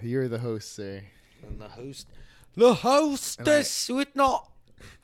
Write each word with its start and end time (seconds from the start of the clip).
You're 0.00 0.28
the 0.28 0.38
host, 0.38 0.76
sir. 0.76 1.02
And 1.42 1.60
the 1.60 1.66
host, 1.70 2.06
the 2.54 2.72
hostess, 2.72 3.88
with 3.88 4.14
not 4.14 4.48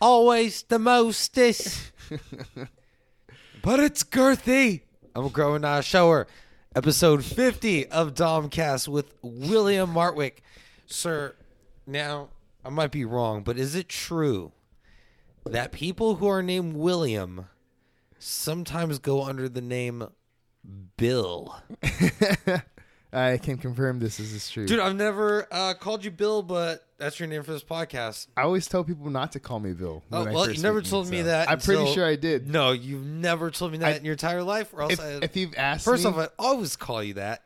always 0.00 0.62
the 0.62 0.78
mostest, 0.78 1.90
but 3.62 3.80
it's 3.80 4.04
girthy. 4.04 4.82
I'm 5.16 5.30
growing 5.30 5.64
out 5.64 5.80
a 5.80 5.82
shower. 5.82 6.28
Episode 6.76 7.24
50 7.24 7.88
of 7.88 8.14
Domcast 8.14 8.86
with 8.86 9.12
William 9.20 9.92
Martwick. 9.92 10.44
Sir, 10.86 11.34
now 11.88 12.28
I 12.64 12.68
might 12.68 12.92
be 12.92 13.04
wrong, 13.04 13.42
but 13.42 13.58
is 13.58 13.74
it 13.74 13.88
true 13.88 14.52
that 15.44 15.72
people 15.72 16.16
who 16.16 16.28
are 16.28 16.42
named 16.42 16.76
William 16.76 17.46
sometimes 18.20 19.00
go 19.00 19.24
under 19.24 19.48
the 19.48 19.60
name 19.60 20.06
Bill? 20.96 21.60
I 23.14 23.38
can 23.38 23.56
confirm 23.58 23.98
this 24.00 24.18
is 24.18 24.50
true. 24.50 24.66
Dude, 24.66 24.80
I've 24.80 24.96
never 24.96 25.46
uh, 25.52 25.74
called 25.74 26.04
you 26.04 26.10
Bill, 26.10 26.42
but 26.42 26.86
that's 26.98 27.20
your 27.20 27.28
name 27.28 27.42
for 27.42 27.52
this 27.52 27.62
podcast. 27.62 28.26
I 28.36 28.42
always 28.42 28.66
tell 28.66 28.82
people 28.84 29.08
not 29.10 29.32
to 29.32 29.40
call 29.40 29.60
me 29.60 29.72
Bill. 29.72 30.02
Oh, 30.10 30.24
well, 30.24 30.50
you 30.50 30.60
never 30.62 30.82
told 30.82 31.08
me 31.08 31.18
so 31.18 31.24
that 31.24 31.48
I'm 31.48 31.60
pretty 31.60 31.92
sure 31.92 32.04
I 32.06 32.16
did. 32.16 32.48
No, 32.48 32.72
you've 32.72 33.04
never 33.04 33.50
told 33.50 33.72
me 33.72 33.78
that 33.78 33.94
I- 33.94 33.96
in 33.96 34.04
your 34.04 34.12
entire 34.12 34.42
life. 34.42 34.72
Or 34.74 34.82
else 34.82 34.94
If, 34.94 35.00
I, 35.00 35.08
if 35.22 35.36
you've 35.36 35.54
asked 35.56 35.84
first 35.84 36.04
me, 36.04 36.10
off, 36.10 36.18
I 36.18 36.28
always 36.38 36.76
call 36.76 37.02
you 37.02 37.14
that. 37.14 37.42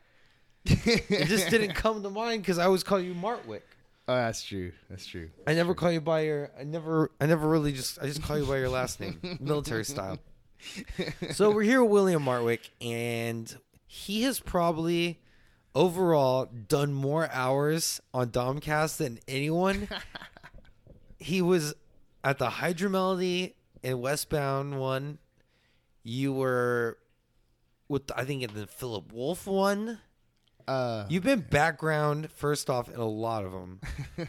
It 0.65 1.27
just 1.27 1.49
didn't 1.51 1.73
come 1.73 2.03
to 2.03 2.09
mind 2.09 2.41
because 2.41 2.57
I 2.57 2.65
always 2.65 2.83
call 2.83 2.99
you 2.99 3.13
Martwick. 3.13 3.61
oh, 4.07 4.15
that's 4.15 4.43
true. 4.43 4.71
That's 4.89 5.05
true. 5.05 5.29
I 5.47 5.53
never 5.53 5.73
call 5.75 5.91
you 5.91 6.01
by 6.01 6.21
your. 6.21 6.51
I 6.59 6.63
never. 6.63 7.11
I 7.21 7.25
never 7.27 7.47
really 7.47 7.71
just. 7.73 7.99
I 8.01 8.05
just 8.07 8.21
call 8.23 8.37
you 8.37 8.45
by 8.45 8.57
your 8.57 8.69
last 8.69 8.99
name, 8.99 9.19
military 9.39 9.85
style. 9.85 10.17
So 11.31 11.51
we're 11.51 11.61
here 11.63 11.81
with 11.83 11.91
William 11.91 12.23
Martwick, 12.23 12.69
and 12.81 13.55
he 13.87 14.23
has 14.23 14.39
probably 14.39 15.19
overall 15.75 16.45
done 16.45 16.93
more 16.93 17.29
hours 17.31 18.01
on 18.13 18.29
Domcast 18.29 18.97
than 18.97 19.19
anyone. 19.27 19.87
he 21.19 21.41
was 21.41 21.73
at 22.23 22.37
the 22.37 22.49
Hydra 22.49 22.89
Melody 22.89 23.55
and 23.83 24.01
Westbound 24.01 24.79
one. 24.79 25.19
You 26.03 26.33
were 26.33 26.97
with 27.87 28.11
I 28.15 28.25
think 28.25 28.43
in 28.43 28.53
the 28.53 28.67
Philip 28.67 29.11
Wolf 29.13 29.47
one. 29.47 29.99
Uh, 30.67 31.05
You've 31.09 31.23
been 31.23 31.39
background 31.39 32.29
first 32.31 32.69
off 32.69 32.89
in 32.89 32.99
a 32.99 33.07
lot 33.07 33.43
of 33.43 33.51
them, 33.51 33.81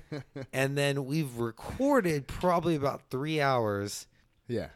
and 0.54 0.76
then 0.76 1.04
we've 1.04 1.36
recorded 1.36 2.26
probably 2.26 2.76
about 2.76 3.02
three 3.10 3.40
hours. 3.42 4.06
yeah. 4.48 4.68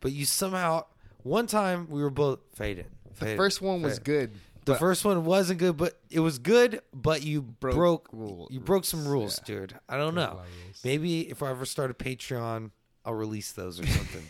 But 0.00 0.12
you 0.12 0.24
somehow 0.24 0.84
one 1.22 1.46
time 1.48 1.88
we 1.90 2.00
were 2.02 2.10
both 2.10 2.38
faded. 2.54 2.86
The 3.18 3.34
first 3.36 3.60
one 3.60 3.82
was 3.82 3.98
good. 3.98 4.30
The 4.66 4.72
but 4.72 4.78
first 4.80 5.04
one 5.04 5.24
wasn't 5.24 5.58
good, 5.58 5.76
but 5.78 5.98
it 6.10 6.20
was 6.20 6.38
good. 6.38 6.80
But 6.92 7.22
you 7.24 7.40
broke, 7.42 7.74
Broke 7.74 8.08
rule- 8.12 8.48
you 8.50 8.60
broke 8.60 8.84
some 8.84 9.00
rules, 9.06 9.10
rules, 9.12 9.38
dude. 9.46 9.74
I 9.88 9.96
don't 9.96 10.14
Broke 10.14 10.30
know. 10.30 10.36
lot 10.36 10.46
of 10.46 10.62
rules. 10.64 10.80
Maybe 10.84 11.20
if 11.30 11.42
I 11.42 11.50
ever 11.50 11.64
start 11.64 11.90
a 11.90 11.94
Patreon, 11.94 12.70
I'll 13.04 13.14
release 13.14 13.52
those 13.52 13.78
or 13.80 13.86
something. 13.86 14.24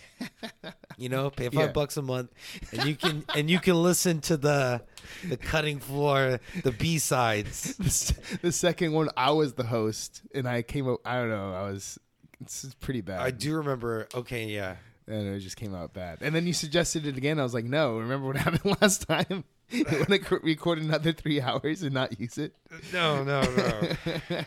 you 0.98 1.09
know, 1.09 1.31
pay 1.31 1.47
five 1.48 1.55
Yeah. 1.55 1.73
bucks 1.73 1.97
a 1.97 2.03
month, 2.03 2.31
and 2.73 2.84
you 2.84 2.95
can 2.95 3.25
and 3.34 3.51
you 3.51 3.59
can 3.59 3.83
listen 3.83 4.20
to 4.23 4.37
the 4.37 4.83
the 5.27 5.37
cutting 5.39 5.81
floor, 5.81 6.41
the 6.62 6.73
B 6.73 6.98
sides. 6.98 7.75
the, 7.79 8.39
the 8.42 8.53
second 8.53 8.92
one, 8.92 9.09
I 9.17 9.31
was 9.31 9.55
the 9.55 9.64
host, 9.64 10.20
and 10.34 10.47
I 10.47 10.61
came 10.62 10.89
up. 10.89 11.01
I 11.07 11.17
don't 11.17 11.31
know. 11.31 11.55
I 11.55 11.62
was. 11.70 11.98
It's 12.42 12.75
pretty 12.81 13.01
bad. 13.01 13.20
I 13.20 13.31
do 13.31 13.55
remember. 13.57 14.09
Okay, 14.14 14.45
yeah. 14.48 14.77
and 15.07 15.27
it 15.27 15.41
just 15.41 15.57
came 15.57 15.75
out 15.75 15.95
bad. 15.95 16.19
And 16.20 16.34
then 16.34 16.47
you 16.47 16.53
suggested 16.53 17.07
it 17.07 17.17
again. 17.17 17.41
I 17.41 17.42
was 17.45 17.55
like, 17.55 17.64
no. 17.64 17.97
Remember 17.98 18.27
what 18.27 18.37
happened 18.47 18.77
last 18.83 19.09
time? 19.09 19.45
you 19.70 19.84
want 19.91 20.09
to 20.09 20.25
c- 20.25 20.36
record 20.42 20.78
another 20.78 21.12
three 21.12 21.41
hours 21.41 21.83
and 21.83 21.92
not 21.95 22.19
use 22.20 22.39
it? 22.39 22.55
No, 22.92 23.25
no, 23.25 23.41
no. 23.42 24.42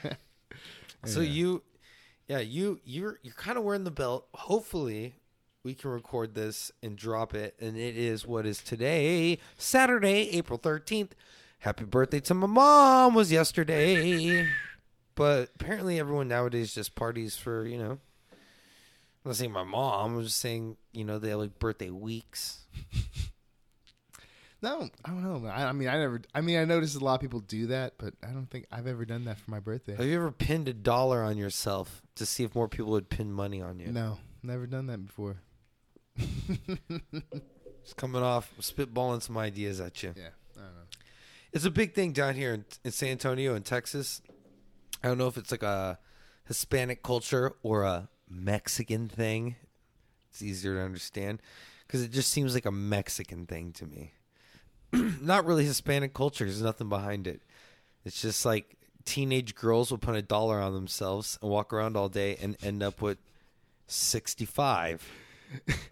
so 1.05 1.19
Yeah. 1.21 1.29
you, 1.29 1.63
yeah, 2.27 2.39
you 2.39 2.79
you're 2.83 3.19
you're 3.23 3.33
kind 3.33 3.57
of 3.57 3.63
wearing 3.63 3.83
the 3.83 3.91
belt. 3.91 4.27
Hopefully, 4.33 5.15
we 5.63 5.73
can 5.73 5.89
record 5.91 6.35
this 6.35 6.71
and 6.83 6.95
drop 6.95 7.33
it. 7.33 7.55
And 7.59 7.75
it 7.77 7.97
is 7.97 8.25
what 8.25 8.45
is 8.45 8.59
today, 8.63 9.39
Saturday, 9.57 10.29
April 10.37 10.59
thirteenth. 10.59 11.15
Happy 11.59 11.83
birthday 11.83 12.21
to 12.21 12.33
my 12.33 12.47
mom 12.47 13.13
was 13.15 13.31
yesterday. 13.31 14.47
But 15.15 15.49
apparently, 15.55 15.99
everyone 15.99 16.29
nowadays 16.29 16.73
just 16.73 16.95
parties 16.95 17.35
for 17.35 17.65
you 17.65 17.77
know. 17.77 17.99
I'm 19.25 19.31
not 19.31 19.35
saying 19.35 19.51
my 19.51 19.65
mom. 19.65 20.15
I'm 20.15 20.23
just 20.23 20.37
saying 20.37 20.77
you 20.93 21.03
know 21.03 21.19
they 21.19 21.29
have 21.31 21.39
like 21.39 21.59
birthday 21.59 21.89
weeks. 21.89 22.65
No, 24.61 24.89
I 25.05 25.09
don't 25.09 25.23
know. 25.23 25.49
I, 25.49 25.67
I 25.67 25.71
mean, 25.71 25.87
I 25.87 25.97
never. 25.97 26.21
I 26.35 26.41
mean, 26.41 26.57
I 26.59 26.65
noticed 26.65 26.95
a 26.95 27.03
lot 27.03 27.15
of 27.15 27.21
people 27.21 27.39
do 27.39 27.67
that, 27.67 27.93
but 27.97 28.13
I 28.21 28.27
don't 28.31 28.47
think 28.49 28.65
I've 28.71 28.87
ever 28.87 29.05
done 29.05 29.25
that 29.25 29.37
for 29.39 29.51
my 29.51 29.59
birthday. 29.59 29.95
Have 29.95 30.05
you 30.05 30.15
ever 30.17 30.31
pinned 30.31 30.67
a 30.67 30.73
dollar 30.73 31.23
on 31.23 31.37
yourself 31.37 32.01
to 32.15 32.25
see 32.25 32.43
if 32.43 32.53
more 32.55 32.67
people 32.67 32.91
would 32.91 33.09
pin 33.09 33.31
money 33.31 33.61
on 33.61 33.79
you? 33.79 33.87
No, 33.91 34.17
never 34.43 34.67
done 34.67 34.87
that 34.87 35.05
before. 35.05 35.37
Just 37.83 37.95
coming 37.95 38.21
off, 38.21 38.51
spitballing 38.59 39.21
some 39.21 39.37
ideas 39.37 39.79
at 39.79 40.03
you. 40.03 40.13
Yeah, 40.17 40.29
I 40.57 40.61
don't 40.61 40.75
know. 40.75 40.81
It's 41.53 41.65
a 41.65 41.71
big 41.71 41.93
thing 41.93 42.11
down 42.11 42.35
here 42.35 42.53
in, 42.53 42.65
in 42.83 42.91
San 42.91 43.09
Antonio 43.09 43.55
in 43.55 43.63
Texas. 43.63 44.21
I 45.01 45.07
don't 45.07 45.17
know 45.17 45.27
if 45.27 45.37
it's 45.37 45.51
like 45.51 45.63
a 45.63 45.97
Hispanic 46.47 47.01
culture 47.01 47.53
or 47.63 47.83
a 47.83 48.09
Mexican 48.29 49.07
thing. 49.07 49.55
It's 50.29 50.41
easier 50.41 50.75
to 50.75 50.81
understand 50.81 51.41
because 51.87 52.03
it 52.03 52.11
just 52.11 52.29
seems 52.29 52.53
like 52.53 52.65
a 52.65 52.71
Mexican 52.71 53.45
thing 53.45 53.71
to 53.73 53.85
me. 53.85 54.13
Not 55.21 55.45
really 55.45 55.65
Hispanic 55.65 56.13
culture. 56.13 56.45
There's 56.45 56.61
nothing 56.61 56.89
behind 56.89 57.27
it. 57.27 57.41
It's 58.05 58.21
just 58.21 58.45
like 58.45 58.75
teenage 59.05 59.55
girls 59.55 59.91
will 59.91 59.97
put 59.97 60.15
a 60.15 60.21
dollar 60.21 60.59
on 60.59 60.73
themselves 60.73 61.37
and 61.41 61.49
walk 61.51 61.73
around 61.73 61.95
all 61.97 62.09
day 62.09 62.37
and 62.41 62.55
end 62.63 62.81
up 62.83 63.01
with 63.01 63.17
65. 63.87 65.07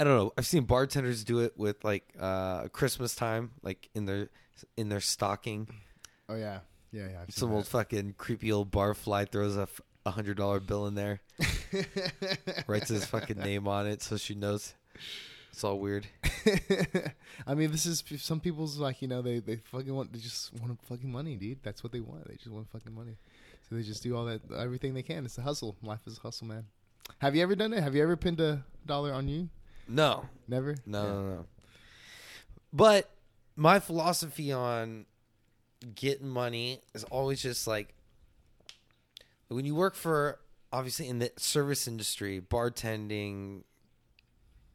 I 0.00 0.04
don't 0.04 0.16
know. 0.16 0.32
I've 0.38 0.46
seen 0.46 0.64
bartenders 0.64 1.24
do 1.24 1.40
it 1.40 1.54
with 1.56 1.82
like 1.84 2.04
uh 2.20 2.68
Christmas 2.68 3.14
time, 3.16 3.50
like 3.62 3.88
in 3.94 4.04
their 4.06 4.28
in 4.76 4.88
their 4.88 5.00
stocking. 5.00 5.68
Oh 6.28 6.36
yeah, 6.36 6.60
yeah, 6.92 7.08
yeah. 7.10 7.22
I've 7.26 7.34
Some 7.34 7.52
old 7.52 7.64
that. 7.64 7.70
fucking 7.70 8.14
creepy 8.16 8.52
old 8.52 8.70
bar 8.70 8.94
fly 8.94 9.24
throws 9.24 9.56
a 9.56 9.62
f- 9.62 9.80
a 10.06 10.10
hundred 10.12 10.36
dollar 10.36 10.60
bill 10.60 10.86
in 10.86 10.94
there, 10.94 11.20
writes 12.68 12.88
his 12.90 13.04
fucking 13.06 13.38
name 13.38 13.66
on 13.66 13.86
it, 13.88 14.00
so 14.02 14.16
she 14.16 14.34
knows. 14.36 14.74
It's 15.58 15.64
all 15.64 15.80
weird. 15.80 16.06
I 17.44 17.54
mean, 17.56 17.72
this 17.72 17.84
is 17.84 18.04
some 18.18 18.38
people's 18.38 18.78
like 18.78 19.02
you 19.02 19.08
know 19.08 19.22
they 19.22 19.40
they 19.40 19.56
fucking 19.56 19.92
want 19.92 20.12
they 20.12 20.20
just 20.20 20.52
want 20.62 20.78
fucking 20.84 21.10
money, 21.10 21.34
dude. 21.34 21.58
That's 21.64 21.82
what 21.82 21.90
they 21.90 21.98
want. 21.98 22.28
They 22.28 22.36
just 22.36 22.52
want 22.52 22.70
fucking 22.70 22.94
money, 22.94 23.16
so 23.68 23.74
they 23.74 23.82
just 23.82 24.04
do 24.04 24.14
all 24.16 24.24
that 24.26 24.40
everything 24.56 24.94
they 24.94 25.02
can. 25.02 25.24
It's 25.24 25.36
a 25.36 25.42
hustle. 25.42 25.74
Life 25.82 25.98
is 26.06 26.18
a 26.18 26.20
hustle, 26.20 26.46
man. 26.46 26.66
Have 27.18 27.34
you 27.34 27.42
ever 27.42 27.56
done 27.56 27.72
it? 27.72 27.82
Have 27.82 27.96
you 27.96 28.04
ever 28.04 28.16
pinned 28.16 28.38
a 28.40 28.62
dollar 28.86 29.12
on 29.12 29.26
you? 29.26 29.48
No, 29.88 30.26
Never. 30.46 30.76
no, 30.86 31.02
Yeah. 31.02 31.08
no, 31.08 31.22
no. 31.22 31.46
But 32.72 33.10
my 33.56 33.80
philosophy 33.80 34.52
on 34.52 35.06
getting 35.96 36.28
money 36.28 36.82
is 36.94 37.02
always 37.02 37.42
just 37.42 37.66
like 37.66 37.96
when 39.48 39.64
you 39.64 39.74
work 39.74 39.96
for 39.96 40.38
obviously 40.72 41.08
in 41.08 41.18
the 41.18 41.32
service 41.36 41.88
industry, 41.88 42.40
bartending, 42.40 43.62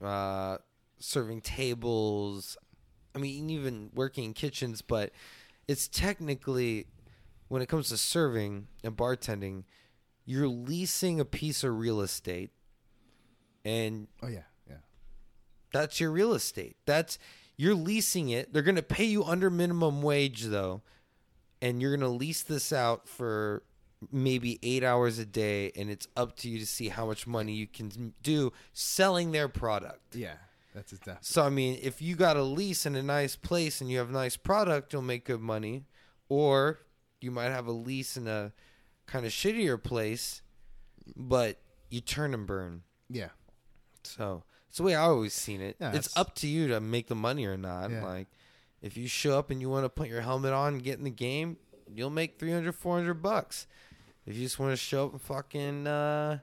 uh, 0.04 0.58
serving 1.04 1.42
tables. 1.42 2.58
I 3.14 3.20
mean, 3.20 3.50
even 3.50 3.90
working 3.94 4.24
in 4.24 4.34
kitchens, 4.34 4.82
but 4.82 5.12
it's 5.68 5.88
technically 5.88 6.88
when 7.50 7.62
it 7.62 7.68
comes 7.68 7.90
to 7.90 7.98
serving 7.98 8.68
and 8.84 8.96
bartending, 8.96 9.64
you're 10.26 10.48
leasing 10.48 11.20
a 11.20 11.26
piece 11.26 11.64
of 11.64 11.78
real 11.78 12.00
estate, 12.02 12.52
and 13.66 14.08
Oh 14.22 14.28
yeah, 14.28 14.44
yeah. 14.68 14.78
that's 15.74 16.00
your 16.00 16.12
real 16.12 16.34
estate. 16.34 16.78
That's 16.86 17.20
you're 17.58 17.76
leasing 17.76 18.30
it. 18.30 18.54
They're 18.54 18.64
going 18.64 18.76
to 18.76 18.82
pay 18.82 19.06
you 19.06 19.24
under 19.24 19.50
minimum 19.50 20.02
wage 20.02 20.44
though, 20.46 20.82
and 21.62 21.82
you're 21.82 21.92
going 21.96 22.10
to 22.10 22.18
lease 22.18 22.42
this 22.42 22.72
out 22.74 23.08
for 23.08 23.64
maybe 24.12 24.60
8 24.64 24.84
hours 24.84 25.18
a 25.18 25.26
day 25.26 25.72
and 25.78 25.90
it's 25.90 26.08
up 26.18 26.36
to 26.38 26.50
you 26.50 26.60
to 26.60 26.66
see 26.66 26.90
how 26.90 27.06
much 27.06 27.26
money 27.26 27.54
you 27.54 27.68
can 27.68 28.14
do 28.22 28.52
selling 28.74 29.32
their 29.32 29.48
product. 29.48 30.16
Yeah, 30.16 30.36
that's 30.74 30.92
a 30.92 30.98
death. 30.98 31.20
So 31.22 31.44
I 31.44 31.50
mean, 31.50 31.80
if 31.82 32.02
you 32.02 32.16
got 32.16 32.38
a 32.38 32.44
lease 32.44 32.86
in 32.86 32.96
a 32.96 33.04
nice 33.04 33.36
place 33.36 33.82
and 33.82 33.90
you 33.90 33.98
have 34.00 34.10
nice 34.10 34.36
product, 34.38 34.94
you'll 34.94 35.02
make 35.02 35.26
good 35.26 35.42
money. 35.42 35.86
Or 36.30 36.80
you 37.22 37.32
might 37.32 37.50
have 37.50 37.68
a 37.68 37.72
lease 37.72 38.18
in 38.18 38.28
a 38.28 38.52
kind 39.06 39.26
of 39.26 39.32
shittier 39.32 39.82
place, 39.82 40.42
but 41.16 41.60
you 41.90 42.02
turn 42.02 42.34
and 42.34 42.48
burn. 42.48 42.82
Yeah, 43.10 43.30
So 44.04 44.44
it's 44.70 44.78
the 44.78 44.84
way 44.84 44.96
I 44.96 45.02
always 45.04 45.34
seen 45.34 45.62
it. 45.62 45.76
Yeah, 45.80 45.90
it's 45.90 46.08
it's- 46.08 46.18
up 46.18 46.34
to 46.36 46.48
you 46.48 46.68
to 46.70 46.80
make 46.82 47.08
the 47.08 47.16
money 47.16 47.46
or 47.46 47.58
not. 47.58 47.92
Yeah. 47.92 48.04
Like 48.04 48.28
if 48.82 48.98
you 48.98 49.08
show 49.08 49.38
up 49.38 49.52
and 49.52 49.62
you 49.62 49.70
want 49.70 49.86
to 49.86 49.90
put 49.90 50.08
your 50.08 50.22
helmet 50.22 50.54
on 50.54 50.76
and 50.76 50.84
get 50.84 50.98
in 50.98 51.04
the 51.04 51.10
game, 51.12 51.58
you'll 51.94 52.10
make 52.10 52.40
300 52.40 52.74
400 52.74 53.16
bucks. 53.16 53.68
If 54.26 54.36
you 54.36 54.44
just 54.44 54.58
want 54.58 54.72
to 54.72 54.78
show 54.78 55.06
up 55.06 55.12
and 55.12 55.22
fucking 55.22 55.86
uh 55.88 56.40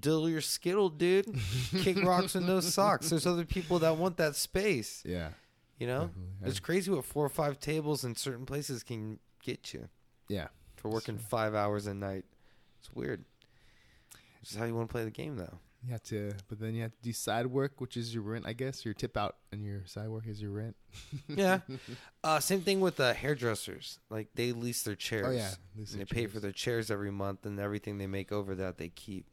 diddle 0.00 0.28
your 0.28 0.40
skittle, 0.40 0.88
dude, 0.88 1.26
kick 1.80 2.02
rocks 2.04 2.34
with 2.34 2.44
no 2.44 2.60
socks. 2.60 3.10
There's 3.10 3.26
other 3.26 3.44
people 3.44 3.78
that 3.80 3.96
want 3.96 4.16
that 4.18 4.36
space. 4.36 5.02
yeah. 5.04 5.30
You 5.78 5.88
know, 5.88 6.10
it's 6.44 6.60
crazy 6.60 6.90
what 6.92 7.04
four 7.04 7.24
or 7.26 7.28
five 7.28 7.58
tables 7.58 8.04
in 8.04 8.14
certain 8.14 8.46
places 8.46 8.82
can 8.84 9.18
get 9.42 9.74
you 9.74 9.88
Yeah. 10.28 10.46
for 10.76 10.88
working 10.88 11.18
five 11.18 11.52
hours 11.54 11.86
a 11.88 11.94
night. 11.94 12.24
It's 12.78 12.92
weird. 12.94 13.24
This 14.40 14.52
is 14.52 14.56
how 14.56 14.64
you 14.66 14.74
want 14.74 14.88
to 14.88 14.92
play 14.92 15.04
the 15.04 15.10
game, 15.10 15.36
though. 15.36 15.58
You 15.84 15.90
have 15.92 16.02
to, 16.04 16.32
but 16.48 16.60
then 16.60 16.74
you 16.74 16.82
have 16.82 16.92
to 16.92 17.02
do 17.02 17.12
side 17.12 17.46
work, 17.46 17.80
which 17.80 17.96
is 17.96 18.14
your 18.14 18.22
rent, 18.22 18.44
I 18.46 18.52
guess. 18.54 18.84
Your 18.84 18.94
tip 18.94 19.16
out 19.18 19.36
and 19.52 19.64
your 19.64 19.82
side 19.84 20.08
work 20.08 20.26
is 20.26 20.40
your 20.40 20.52
rent. 20.52 20.76
Yeah. 21.28 21.60
Uh, 22.22 22.40
same 22.40 22.62
thing 22.62 22.80
with 22.80 22.96
the 22.96 23.12
hairdressers. 23.12 23.98
Like 24.08 24.28
they 24.34 24.52
lease 24.52 24.82
their 24.82 24.94
chairs. 24.94 25.26
Oh 25.28 25.30
yeah, 25.30 25.50
And 25.76 25.86
they 25.86 26.04
pay 26.06 26.26
for 26.26 26.40
their 26.40 26.52
chairs 26.52 26.90
every 26.90 27.10
month, 27.10 27.44
and 27.44 27.60
everything 27.60 27.98
they 27.98 28.06
make 28.06 28.32
over 28.32 28.54
that 28.54 28.78
they 28.78 28.88
keep. 28.88 29.26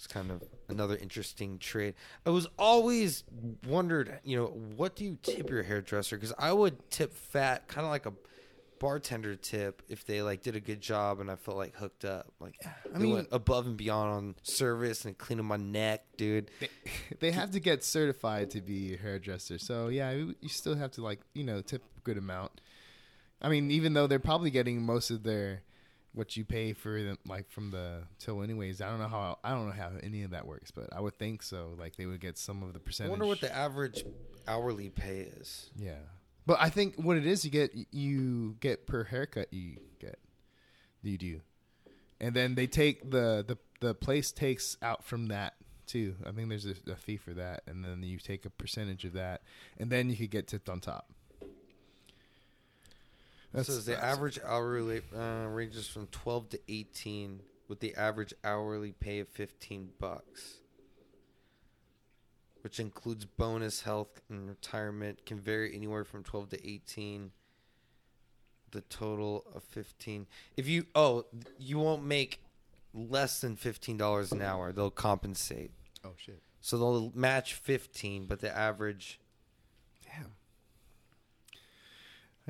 It's 0.00 0.06
kind 0.06 0.30
of 0.30 0.42
another 0.70 0.96
interesting 0.96 1.58
trade. 1.58 1.92
I 2.24 2.30
was 2.30 2.46
always 2.58 3.22
wondered, 3.66 4.18
you 4.24 4.34
know, 4.34 4.46
what 4.46 4.96
do 4.96 5.04
you 5.04 5.18
tip 5.22 5.50
your 5.50 5.62
hairdresser? 5.62 6.16
Because 6.16 6.32
I 6.38 6.54
would 6.54 6.90
tip 6.90 7.12
fat, 7.12 7.68
kind 7.68 7.84
of 7.84 7.90
like 7.90 8.06
a 8.06 8.14
bartender 8.78 9.36
tip, 9.36 9.82
if 9.90 10.06
they 10.06 10.22
like 10.22 10.42
did 10.42 10.56
a 10.56 10.60
good 10.60 10.80
job 10.80 11.20
and 11.20 11.30
I 11.30 11.36
felt 11.36 11.58
like 11.58 11.74
hooked 11.76 12.06
up. 12.06 12.32
Like 12.40 12.54
I 12.94 12.96
mean- 12.96 13.12
went 13.12 13.28
above 13.30 13.66
and 13.66 13.76
beyond 13.76 14.10
on 14.10 14.34
service 14.42 15.04
and 15.04 15.18
cleaning 15.18 15.44
my 15.44 15.58
neck, 15.58 16.02
dude. 16.16 16.50
They, 16.60 16.68
they 17.20 17.30
have 17.32 17.50
to 17.50 17.60
get 17.60 17.84
certified 17.84 18.52
to 18.52 18.62
be 18.62 18.94
a 18.94 18.96
hairdresser. 18.96 19.58
So 19.58 19.88
yeah, 19.88 20.12
you 20.12 20.34
you 20.40 20.48
still 20.48 20.76
have 20.76 20.92
to 20.92 21.02
like 21.02 21.20
you 21.34 21.44
know 21.44 21.60
tip 21.60 21.82
a 21.98 22.00
good 22.00 22.16
amount. 22.16 22.62
I 23.42 23.50
mean, 23.50 23.70
even 23.70 23.92
though 23.92 24.06
they're 24.06 24.18
probably 24.18 24.50
getting 24.50 24.80
most 24.80 25.10
of 25.10 25.24
their 25.24 25.60
what 26.12 26.36
you 26.36 26.44
pay 26.44 26.72
for 26.72 27.00
them 27.02 27.18
like 27.26 27.50
from 27.50 27.70
the 27.70 28.02
till 28.18 28.42
anyways. 28.42 28.80
I 28.80 28.88
don't 28.90 28.98
know 28.98 29.08
how 29.08 29.38
I 29.44 29.50
don't 29.50 29.66
know 29.66 29.72
how 29.72 29.92
any 30.02 30.22
of 30.22 30.32
that 30.32 30.46
works, 30.46 30.70
but 30.70 30.88
I 30.92 31.00
would 31.00 31.18
think 31.18 31.42
so. 31.42 31.74
Like 31.78 31.96
they 31.96 32.06
would 32.06 32.20
get 32.20 32.36
some 32.38 32.62
of 32.62 32.72
the 32.72 32.80
percentage. 32.80 33.08
I 33.08 33.12
wonder 33.12 33.26
what 33.26 33.40
the 33.40 33.54
average 33.54 34.04
hourly 34.48 34.90
pay 34.90 35.28
is. 35.40 35.70
yeah. 35.76 35.94
But 36.46 36.58
I 36.60 36.68
think 36.70 36.96
what 36.96 37.16
it 37.16 37.26
is, 37.26 37.44
you 37.44 37.50
get 37.50 37.70
you 37.92 38.56
get 38.60 38.86
per 38.86 39.04
haircut 39.04 39.52
you 39.52 39.76
get, 40.00 40.18
you 41.02 41.16
do, 41.18 41.40
and 42.20 42.34
then 42.34 42.54
they 42.56 42.66
take 42.66 43.10
the 43.10 43.44
the 43.46 43.56
the 43.80 43.94
place 43.94 44.32
takes 44.32 44.76
out 44.82 45.04
from 45.04 45.28
that 45.28 45.54
too. 45.86 46.16
I 46.26 46.32
think 46.32 46.48
there's 46.48 46.66
a, 46.66 46.74
a 46.90 46.96
fee 46.96 47.18
for 47.18 47.34
that, 47.34 47.62
and 47.66 47.84
then 47.84 48.02
you 48.02 48.18
take 48.18 48.46
a 48.46 48.50
percentage 48.50 49.04
of 49.04 49.12
that, 49.12 49.42
and 49.78 49.90
then 49.90 50.10
you 50.10 50.16
could 50.16 50.30
get 50.30 50.48
tipped 50.48 50.68
on 50.68 50.80
top. 50.80 51.12
It 53.52 53.64
says 53.64 53.84
the 53.84 54.02
average 54.02 54.38
hourly 54.44 55.02
uh, 55.16 55.46
ranges 55.48 55.88
from 55.88 56.06
12 56.08 56.50
to 56.50 56.60
18 56.68 57.40
with 57.68 57.80
the 57.80 57.94
average 57.96 58.32
hourly 58.44 58.92
pay 58.92 59.18
of 59.20 59.28
15 59.28 59.90
bucks. 59.98 60.58
Which 62.62 62.78
includes 62.78 63.24
bonus 63.24 63.82
health 63.82 64.20
and 64.28 64.48
retirement 64.48 65.24
can 65.24 65.40
vary 65.40 65.74
anywhere 65.74 66.04
from 66.04 66.22
12 66.22 66.50
to 66.50 66.68
18 66.68 67.32
the 68.72 68.82
total 68.82 69.44
of 69.52 69.64
15 69.64 70.28
if 70.56 70.68
you 70.68 70.86
oh 70.94 71.24
you 71.58 71.76
won't 71.76 72.04
make 72.04 72.40
less 72.94 73.40
than 73.40 73.56
$15 73.56 74.30
an 74.30 74.42
hour. 74.42 74.72
They'll 74.72 74.90
compensate. 74.90 75.72
Oh 76.04 76.12
shit! 76.16 76.40
so 76.60 76.78
they'll 76.78 77.12
match 77.14 77.54
15 77.54 78.26
but 78.26 78.40
the 78.40 78.56
average 78.56 79.18
Damn. 80.04 80.32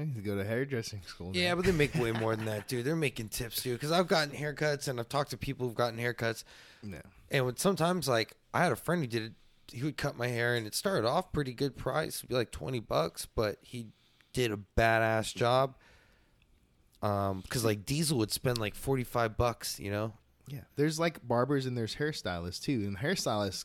I 0.00 0.04
need 0.04 0.14
to 0.16 0.20
go 0.22 0.36
to 0.36 0.44
hairdressing 0.44 1.02
school. 1.06 1.32
Yeah, 1.34 1.50
now. 1.50 1.56
but 1.56 1.64
they 1.66 1.72
make 1.72 1.94
way 1.94 2.12
more 2.12 2.34
than 2.34 2.46
that, 2.46 2.66
dude. 2.68 2.84
They're 2.84 2.96
making 2.96 3.28
tips, 3.28 3.62
dude. 3.62 3.74
Because 3.74 3.92
I've 3.92 4.08
gotten 4.08 4.34
haircuts 4.34 4.88
and 4.88 4.98
I've 4.98 5.08
talked 5.08 5.30
to 5.30 5.36
people 5.36 5.66
who've 5.66 5.74
gotten 5.76 5.98
haircuts, 5.98 6.44
no. 6.82 6.98
and 7.30 7.44
when 7.46 7.56
sometimes 7.56 8.08
like 8.08 8.32
I 8.54 8.62
had 8.62 8.72
a 8.72 8.76
friend 8.76 9.02
who 9.02 9.06
did 9.06 9.22
it, 9.22 9.32
he 9.72 9.82
would 9.84 9.96
cut 9.96 10.16
my 10.16 10.28
hair, 10.28 10.56
and 10.56 10.66
it 10.66 10.74
started 10.74 11.06
off 11.06 11.32
pretty 11.32 11.52
good 11.54 11.76
price, 11.76 12.18
it'd 12.18 12.28
be 12.28 12.34
like 12.34 12.50
twenty 12.50 12.80
bucks, 12.80 13.26
but 13.34 13.56
he 13.62 13.88
did 14.32 14.50
a 14.52 14.58
badass 14.76 15.34
job. 15.34 15.74
Um, 17.02 17.40
because 17.42 17.64
like 17.64 17.86
Diesel 17.86 18.18
would 18.18 18.30
spend 18.32 18.58
like 18.58 18.74
forty 18.74 19.04
five 19.04 19.36
bucks, 19.36 19.78
you 19.80 19.90
know. 19.90 20.12
Yeah, 20.48 20.60
there's 20.76 20.98
like 20.98 21.26
barbers 21.26 21.66
and 21.66 21.76
there's 21.76 21.96
hairstylists 21.96 22.60
too, 22.62 22.72
and 22.86 22.98
hairstylists, 22.98 23.64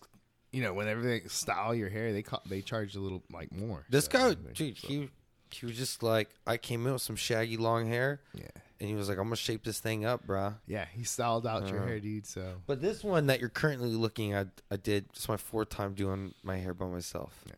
you 0.52 0.62
know, 0.62 0.74
whenever 0.74 1.02
they 1.02 1.22
style 1.28 1.74
your 1.76 1.90
hair, 1.90 2.14
they 2.14 2.24
they 2.48 2.62
charge 2.62 2.96
a 2.96 3.00
little 3.00 3.24
like 3.34 3.52
more. 3.52 3.86
This 3.90 4.06
So, 4.06 4.12
guy, 4.12 4.36
dude, 4.54 4.78
so- 4.78 4.88
he 4.88 5.10
he 5.51 5.65
was 5.65 5.77
just 5.77 6.03
like, 6.03 6.30
I 6.45 6.57
came 6.57 6.86
in 6.88 6.94
with 6.94 7.01
some 7.01 7.15
shaggy 7.15 7.57
long 7.57 7.88
hair, 7.88 8.21
yeah, 8.33 8.45
and 8.80 8.89
he 8.89 8.95
was 8.95 9.07
like, 9.09 9.18
I'm 9.18 9.25
gonna 9.25 9.36
shape 9.38 9.63
this 9.63 9.80
thing 9.80 10.06
up, 10.06 10.25
bruh. 10.27 10.56
yeah, 10.68 10.86
he 10.94 11.03
styled 11.03 11.47
out 11.47 11.68
your 11.69 11.80
Uh-huh. 11.80 11.88
hair, 11.88 12.00
dude. 12.00 12.25
So 12.27 12.56
But 12.68 12.81
this 12.81 13.03
one 13.03 13.27
that 13.27 13.39
you're 13.39 13.50
currently 13.50 13.89
looking 13.89 14.33
at, 14.33 14.47
I 14.71 14.75
did. 14.77 15.06
It's 15.13 15.27
my 15.30 15.38
fourth 15.38 15.69
time 15.69 15.94
doing 15.94 16.33
my 16.44 16.57
hair 16.57 16.74
by 16.74 16.88
myself. 16.88 17.33
Yeah. 17.47 17.53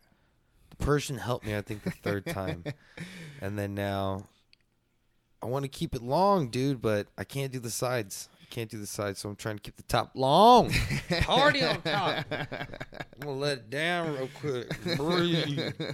The 0.70 0.76
Persian 0.76 1.18
helped 1.18 1.44
me, 1.46 1.56
I 1.56 1.62
think, 1.62 1.82
the 1.82 1.90
third 1.90 2.26
time, 2.26 2.64
and 3.40 3.58
then 3.58 3.74
now 3.74 4.26
I 5.42 5.46
want 5.46 5.64
to 5.64 5.68
keep 5.68 5.94
it 5.94 6.02
long, 6.02 6.48
dude, 6.50 6.80
but 6.82 7.06
I 7.16 7.24
can't 7.24 7.52
do 7.52 7.58
the 7.60 7.70
sides. 7.70 8.28
I 8.40 8.44
can't 8.54 8.70
do 8.70 8.78
the 8.78 8.86
sides, 8.86 9.18
so 9.20 9.28
I'm 9.28 9.36
trying 9.36 9.56
to 9.56 9.62
keep 9.62 9.76
the 9.76 9.82
top 9.82 10.12
long. 10.14 10.70
Party 11.20 11.62
on 11.62 11.82
top. 11.82 12.24
I'm 12.30 12.46
gonna 13.20 13.32
let 13.32 13.58
it 13.58 13.70
down 13.70 14.14
real 14.14 14.28
quick. 14.40 14.96
Breathe. 14.96 15.72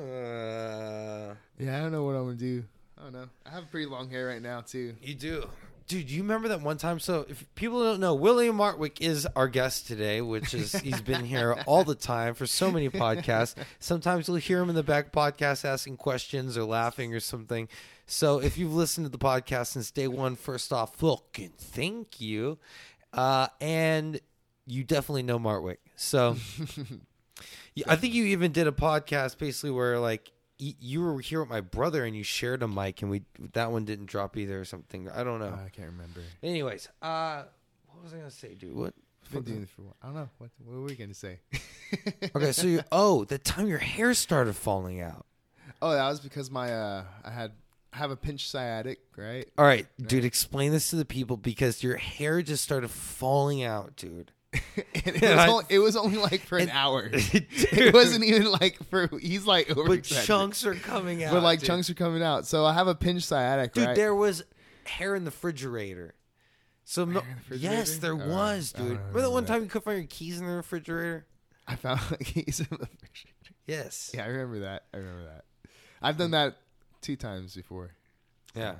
Uh, 0.00 1.34
yeah, 1.58 1.76
I 1.76 1.80
don't 1.80 1.92
know 1.92 2.04
what 2.04 2.16
I'm 2.16 2.24
gonna 2.24 2.36
do. 2.36 2.64
I 2.98 3.02
don't 3.04 3.12
know. 3.12 3.28
I 3.44 3.50
have 3.50 3.70
pretty 3.70 3.86
long 3.86 4.10
hair 4.10 4.28
right 4.28 4.42
now 4.42 4.62
too. 4.62 4.94
You 5.02 5.14
do. 5.14 5.48
Dude, 5.86 6.08
you 6.08 6.22
remember 6.22 6.48
that 6.48 6.60
one 6.60 6.78
time? 6.78 7.00
So, 7.00 7.26
if 7.28 7.44
people 7.56 7.82
don't 7.82 7.98
know, 7.98 8.14
William 8.14 8.56
Martwick 8.56 9.00
is 9.00 9.26
our 9.34 9.48
guest 9.48 9.88
today, 9.88 10.20
which 10.20 10.54
is 10.54 10.72
he's 10.82 11.00
been 11.00 11.24
here 11.24 11.52
all 11.66 11.82
the 11.82 11.96
time 11.96 12.34
for 12.34 12.46
so 12.46 12.70
many 12.70 12.88
podcasts. 12.88 13.56
Sometimes 13.80 14.28
you'll 14.28 14.36
hear 14.36 14.60
him 14.60 14.68
in 14.68 14.76
the 14.76 14.84
back 14.84 15.10
podcast 15.12 15.64
asking 15.64 15.96
questions 15.96 16.56
or 16.56 16.62
laughing 16.62 17.12
or 17.12 17.18
something. 17.20 17.68
So, 18.06 18.40
if 18.40 18.56
you've 18.56 18.72
listened 18.72 19.06
to 19.06 19.10
the 19.10 19.18
podcast 19.18 19.68
since 19.68 19.90
day 19.90 20.06
one, 20.06 20.36
first 20.36 20.72
off, 20.72 20.94
fucking 20.96 21.54
thank 21.58 22.20
you. 22.20 22.58
Uh, 23.12 23.48
and 23.60 24.20
you 24.66 24.84
definitely 24.84 25.24
know 25.24 25.40
Martwick. 25.40 25.78
So, 25.96 26.36
yeah, 27.74 27.86
I 27.88 27.96
think 27.96 28.14
you 28.14 28.24
even 28.26 28.52
did 28.52 28.66
a 28.66 28.72
podcast 28.72 29.38
basically 29.38 29.70
where 29.70 29.98
like 29.98 30.32
you 30.58 31.00
were 31.02 31.20
here 31.20 31.40
with 31.40 31.48
my 31.48 31.62
brother 31.62 32.04
and 32.04 32.14
you 32.14 32.22
shared 32.22 32.62
a 32.62 32.68
mic 32.68 33.00
and 33.02 33.10
we 33.10 33.22
that 33.54 33.72
one 33.72 33.84
didn't 33.84 34.06
drop 34.06 34.36
either 34.36 34.60
or 34.60 34.64
something. 34.64 35.08
I 35.08 35.24
don't 35.24 35.38
know. 35.40 35.58
I 35.64 35.70
can't 35.70 35.90
remember. 35.90 36.20
Anyways, 36.42 36.88
uh, 37.00 37.44
what 37.88 38.04
was 38.04 38.12
I 38.12 38.18
gonna 38.18 38.30
say, 38.30 38.54
dude? 38.54 38.74
What? 38.74 38.94
I've 39.24 39.32
been 39.32 39.42
doing 39.42 39.62
it 39.62 39.68
for 39.68 39.82
a 39.82 39.84
while. 39.84 39.96
I 40.02 40.06
don't 40.06 40.14
know. 40.16 40.28
What, 40.38 40.50
what 40.64 40.76
were 40.76 40.82
we 40.84 40.94
gonna 40.94 41.14
say? 41.14 41.40
Okay, 42.36 42.52
so 42.52 42.68
you 42.68 42.82
oh, 42.92 43.24
the 43.24 43.36
time 43.36 43.66
your 43.66 43.78
hair 43.78 44.14
started 44.14 44.54
falling 44.54 45.00
out. 45.00 45.26
oh, 45.82 45.90
that 45.90 46.08
was 46.08 46.20
because 46.20 46.48
my 46.48 46.72
uh, 46.72 47.04
I 47.24 47.30
had 47.30 47.50
I 47.92 47.96
have 47.96 48.12
a 48.12 48.16
pinch 48.16 48.48
sciatic, 48.48 49.00
right? 49.16 49.48
All 49.58 49.64
right, 49.64 49.88
dude, 50.00 50.24
explain 50.24 50.70
this 50.70 50.90
to 50.90 50.96
the 50.96 51.04
people 51.04 51.36
because 51.36 51.82
your 51.82 51.96
hair 51.96 52.42
just 52.42 52.62
started 52.62 52.90
falling 52.90 53.64
out, 53.64 53.96
dude. 53.96 54.30
and 54.52 54.62
it 55.16 55.22
Yeah, 55.22 55.36
was, 55.36 55.48
only, 55.50 55.64
it 55.68 55.78
was 55.78 55.96
only 55.96 56.16
like 56.18 56.40
for 56.42 56.56
an 56.58 56.62
And- 56.62 56.70
hour. 56.72 57.08
Dude. 57.08 57.46
it 57.52 57.94
wasn't 57.94 58.24
even 58.24 58.50
like 58.50 58.82
for 58.88 59.08
he's 59.20 59.46
like 59.46 59.70
over 59.76 59.88
But 59.96 60.04
chunks 60.04 60.64
are 60.66 60.74
coming 60.74 61.22
out. 61.24 61.32
but 61.32 61.42
like 61.42 61.60
dude. 61.60 61.66
chunks 61.68 61.88
are 61.90 61.94
coming 61.94 62.22
out. 62.22 62.46
So 62.46 62.64
I 62.64 62.72
have 62.74 62.88
a 62.88 62.94
pinch 62.94 63.24
sciatic, 63.24 63.72
Dude, 63.74 63.86
right? 63.86 63.96
there 63.96 64.14
was 64.14 64.42
hair 64.84 65.14
in 65.14 65.24
the 65.24 65.30
refrigerator. 65.30 66.14
So 66.84 67.04
no, 67.04 67.22
the 67.48 67.56
yes, 67.56 67.98
there? 67.98 68.14
Oh, 68.14 68.28
was, 68.28 68.72
dude. 68.72 68.88
Remember 68.98 69.20
that 69.20 69.30
one 69.30 69.44
time 69.46 69.62
you 69.62 69.68
couldn't 69.68 69.84
find 69.84 69.98
your 69.98 70.06
keys 70.08 70.40
in 70.40 70.46
the 70.46 70.52
refrigerator? 70.52 71.26
I 71.68 71.76
found 71.76 72.00
like 72.10 72.22
he's 72.26 72.58
in 72.58 72.66
the 72.70 72.76
refrigerator. 72.78 73.54
Yes. 73.68 74.10
Yeah, 74.12 74.24
I 74.24 74.26
remember 74.26 74.58
that. 74.60 74.84
I 74.92 74.96
remember 74.96 75.24
that. 75.26 75.44
I've 76.02 76.16
done 76.16 76.32
that 76.32 76.56
two 77.02 77.14
times 77.14 77.54
before. 77.54 77.92
Yeah. 78.56 78.74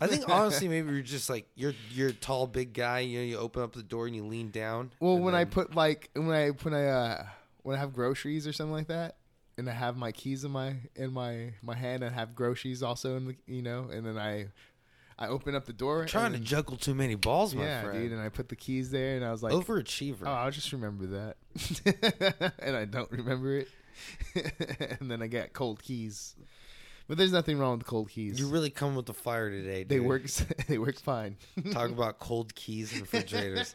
I 0.00 0.06
think 0.06 0.28
honestly, 0.28 0.68
maybe 0.74 0.92
you're 0.92 1.02
just 1.02 1.30
like 1.30 1.48
you're 1.54 1.74
you're 1.90 2.08
a 2.10 2.12
tall, 2.12 2.46
big 2.46 2.72
guy. 2.72 3.00
You 3.00 3.18
know, 3.18 3.24
you 3.24 3.38
open 3.38 3.62
up 3.62 3.72
the 3.72 3.82
door 3.82 4.06
and 4.06 4.14
you 4.14 4.24
lean 4.24 4.50
down. 4.50 4.92
Well, 5.00 5.18
when 5.18 5.34
I 5.34 5.44
put 5.44 5.74
like 5.74 6.10
when 6.14 6.30
I 6.30 6.48
when 6.48 6.74
I 6.74 6.86
uh 6.86 7.26
when 7.62 7.76
I 7.76 7.78
have 7.78 7.92
groceries 7.92 8.46
or 8.46 8.52
something 8.52 8.72
like 8.72 8.88
that, 8.88 9.16
and 9.56 9.68
I 9.68 9.72
have 9.72 9.96
my 9.96 10.12
keys 10.12 10.44
in 10.44 10.50
my 10.50 10.76
in 10.94 11.12
my 11.12 11.54
my 11.62 11.74
hand, 11.74 12.02
and 12.02 12.14
have 12.14 12.34
groceries 12.34 12.82
also 12.82 13.16
in 13.16 13.26
the 13.26 13.36
you 13.46 13.62
know, 13.62 13.88
and 13.90 14.06
then 14.06 14.18
I 14.18 14.48
I 15.18 15.28
open 15.28 15.54
up 15.54 15.66
the 15.66 15.72
door. 15.72 16.04
trying 16.04 16.34
and 16.34 16.36
to 16.36 16.40
juggle 16.40 16.76
too 16.76 16.94
many 16.94 17.16
balls, 17.16 17.54
my 17.54 17.64
yeah, 17.64 17.82
friend. 17.82 18.02
dude, 18.02 18.12
and 18.12 18.20
I 18.20 18.28
put 18.28 18.48
the 18.48 18.56
keys 18.56 18.90
there, 18.90 19.16
and 19.16 19.24
I 19.24 19.32
was 19.32 19.42
like, 19.42 19.52
Overachiever. 19.52 20.22
oh, 20.26 20.30
I'll 20.30 20.50
just 20.52 20.72
remember 20.72 21.06
that, 21.06 22.52
and 22.60 22.76
I 22.76 22.84
don't 22.84 23.10
remember 23.10 23.56
it, 23.56 23.68
and 25.00 25.10
then 25.10 25.20
I 25.20 25.26
get 25.26 25.52
cold 25.52 25.82
keys. 25.82 26.36
But 27.08 27.16
there's 27.16 27.32
nothing 27.32 27.58
wrong 27.58 27.78
with 27.78 27.86
cold 27.86 28.10
keys. 28.10 28.38
you 28.38 28.48
really 28.48 28.68
come 28.68 28.94
with 28.94 29.06
the 29.06 29.14
fire 29.14 29.48
today. 29.50 29.78
Dude. 29.84 29.88
they 29.88 30.00
work. 30.00 30.22
They 30.68 30.76
work 30.76 30.98
fine. 31.00 31.36
Talk 31.72 31.90
about 31.90 32.18
cold 32.20 32.54
keys 32.54 32.92
and 32.92 33.00
refrigerators. 33.00 33.74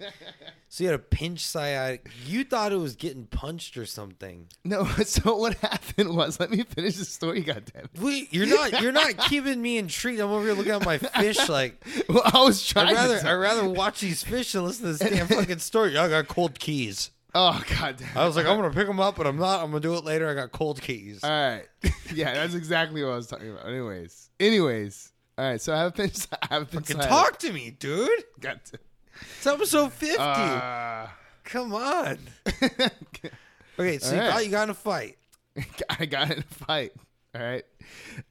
so 0.69 0.83
you 0.83 0.89
had 0.91 0.95
a 0.99 1.03
pinch 1.03 1.43
sciatic. 1.43 2.07
You 2.27 2.43
thought 2.43 2.71
it 2.71 2.75
was 2.77 2.95
getting 2.95 3.25
punched 3.25 3.75
or 3.77 3.87
something. 3.87 4.47
no. 4.63 4.85
So 5.05 5.35
what 5.37 5.55
happened 5.57 6.15
was, 6.15 6.39
let 6.39 6.51
me 6.51 6.63
finish 6.63 6.97
the 6.97 7.05
story. 7.05 7.41
Goddamn. 7.41 7.89
Wait, 7.99 8.31
you're 8.31 8.45
not 8.45 8.79
you're 8.81 8.91
not 8.91 9.17
keeping 9.17 9.59
me 9.61 9.77
intrigued. 9.79 10.19
I'm 10.19 10.29
over 10.29 10.45
here 10.45 10.53
looking 10.53 10.71
at 10.73 10.85
my 10.85 10.99
fish 10.99 11.49
like 11.49 11.83
Well, 12.07 12.21
I 12.23 12.43
was 12.43 12.63
trying. 12.65 12.89
I'd 12.89 12.93
rather 12.93 13.27
I'd 13.27 13.33
rather 13.33 13.67
watch 13.67 14.01
these 14.01 14.23
fish 14.23 14.51
than 14.51 14.63
listen 14.65 14.85
to 14.85 14.93
this 14.93 14.99
damn 15.11 15.25
fucking 15.27 15.57
story. 15.59 15.97
I 15.97 16.07
got 16.07 16.27
cold 16.27 16.59
keys. 16.59 17.09
Oh 17.35 17.61
god. 17.79 17.97
damn. 17.97 18.17
I 18.17 18.25
was 18.25 18.35
like, 18.35 18.45
I'm 18.45 18.55
gonna 18.57 18.73
pick 18.73 18.87
them 18.87 18.99
up, 18.99 19.15
but 19.15 19.27
I'm 19.27 19.37
not. 19.37 19.63
I'm 19.63 19.71
gonna 19.71 19.79
do 19.79 19.95
it 19.95 20.03
later. 20.03 20.29
I 20.29 20.33
got 20.33 20.51
cold 20.51 20.81
keys. 20.81 21.23
All 21.23 21.29
right. 21.29 21.65
yeah, 22.13 22.33
that's 22.33 22.53
exactly 22.53 23.03
what 23.03 23.13
I 23.13 23.15
was 23.15 23.27
talking 23.27 23.51
about. 23.51 23.67
Anyways, 23.67 24.29
anyways. 24.39 25.11
All 25.37 25.45
right. 25.45 25.61
So 25.61 25.73
I 25.73 25.77
have 25.79 25.87
a 25.87 25.91
pinch. 25.95 26.27
I 26.41 26.47
have 26.49 26.61
a 26.63 26.65
pinch. 26.65 26.87
Fucking 26.87 27.01
talk 27.07 27.39
to 27.39 27.51
me, 27.51 27.71
dude. 27.71 28.09
Got 28.39 28.63
to. 28.65 28.79
It's 29.37 29.47
episode 29.47 29.93
fifty. 29.93 30.17
Uh, 30.19 31.07
Come 31.43 31.73
on. 31.73 32.17
Okay, 33.79 33.97
so 33.97 34.13
you 34.13 34.21
right. 34.21 34.29
got 34.29 34.45
you 34.45 34.51
got 34.51 34.63
in 34.63 34.69
a 34.69 34.73
fight. 34.75 35.17
I 35.89 36.05
got 36.05 36.31
in 36.31 36.39
a 36.39 36.43
fight. 36.43 36.93
All 37.35 37.41
right. 37.41 37.63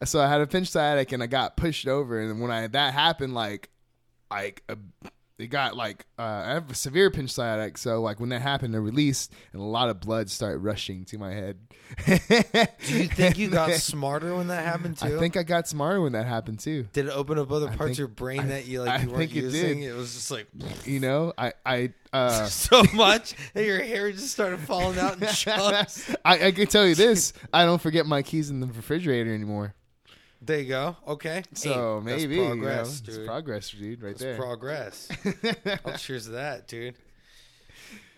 So 0.04 0.20
I 0.20 0.28
had 0.28 0.40
a 0.40 0.46
pinch 0.46 0.68
sciatic 0.68 1.12
and 1.12 1.22
I 1.22 1.26
got 1.26 1.56
pushed 1.56 1.88
over. 1.88 2.20
And 2.20 2.40
when 2.40 2.50
I 2.50 2.68
that 2.68 2.94
happened, 2.94 3.34
like, 3.34 3.68
like 4.30 4.62
uh, 4.68 4.76
it 5.42 5.48
got 5.48 5.76
like 5.76 6.06
uh, 6.18 6.22
I 6.22 6.50
have 6.54 6.70
a 6.70 6.74
severe 6.74 7.10
pinch 7.10 7.30
sciatic. 7.32 7.76
So 7.78 8.00
like 8.00 8.20
when 8.20 8.28
that 8.30 8.42
happened, 8.42 8.74
it 8.74 8.80
released 8.80 9.32
and 9.52 9.60
a 9.60 9.64
lot 9.64 9.88
of 9.88 10.00
blood 10.00 10.30
started 10.30 10.58
rushing 10.58 11.04
to 11.06 11.18
my 11.18 11.32
head. 11.32 11.58
Do 12.06 12.12
you 12.98 13.08
think 13.08 13.38
you 13.38 13.50
got 13.50 13.70
smarter 13.80 14.34
when 14.34 14.48
that 14.48 14.64
happened 14.64 14.98
too? 14.98 15.16
I 15.16 15.18
think 15.18 15.36
I 15.36 15.42
got 15.42 15.68
smarter 15.68 16.00
when 16.00 16.12
that 16.12 16.26
happened 16.26 16.60
too. 16.60 16.86
Did 16.92 17.06
it 17.06 17.10
open 17.10 17.38
up 17.38 17.50
other 17.52 17.66
parts 17.66 17.78
think- 17.78 17.90
of 17.92 17.98
your 17.98 18.08
brain 18.08 18.40
I- 18.40 18.46
that 18.46 18.66
you 18.66 18.82
like 18.82 19.00
I 19.00 19.02
you 19.02 19.08
weren't 19.08 19.18
think 19.18 19.32
it 19.32 19.44
using? 19.44 19.80
did. 19.80 19.90
It 19.90 19.94
was 19.96 20.14
just 20.14 20.30
like 20.30 20.46
You 20.86 21.00
know, 21.00 21.32
I 21.36 21.52
I 21.66 21.92
uh, 22.12 22.46
so 22.46 22.82
much 22.94 23.34
that 23.54 23.64
your 23.64 23.82
hair 23.82 24.12
just 24.12 24.30
started 24.32 24.60
falling 24.60 24.98
out 24.98 25.20
in 25.20 25.28
chunks. 25.28 26.14
I, 26.24 26.46
I 26.48 26.52
can 26.52 26.66
tell 26.66 26.86
you 26.86 26.94
this: 26.94 27.32
I 27.52 27.64
don't 27.64 27.80
forget 27.80 28.06
my 28.06 28.22
keys 28.22 28.50
in 28.50 28.60
the 28.60 28.66
refrigerator 28.66 29.34
anymore. 29.34 29.74
There 30.44 30.58
you 30.58 30.68
go. 30.68 30.96
Okay. 31.06 31.44
So 31.54 32.00
Hey, 32.00 32.16
maybe 32.16 32.36
progress, 32.38 33.00
you 33.00 33.06
know, 33.06 33.12
dude. 33.12 33.20
it's 33.20 33.28
progress, 33.28 33.70
dude, 33.70 34.02
right 34.02 34.08
That's 34.10 34.22
there. 34.22 34.36
progress. 34.36 35.08
I'll 35.84 35.94
cheers 35.98 36.24
to 36.24 36.32
that, 36.32 36.66
dude. 36.66 36.96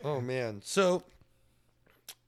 Oh 0.03 0.23
man. 0.23 0.63
So 0.65 1.03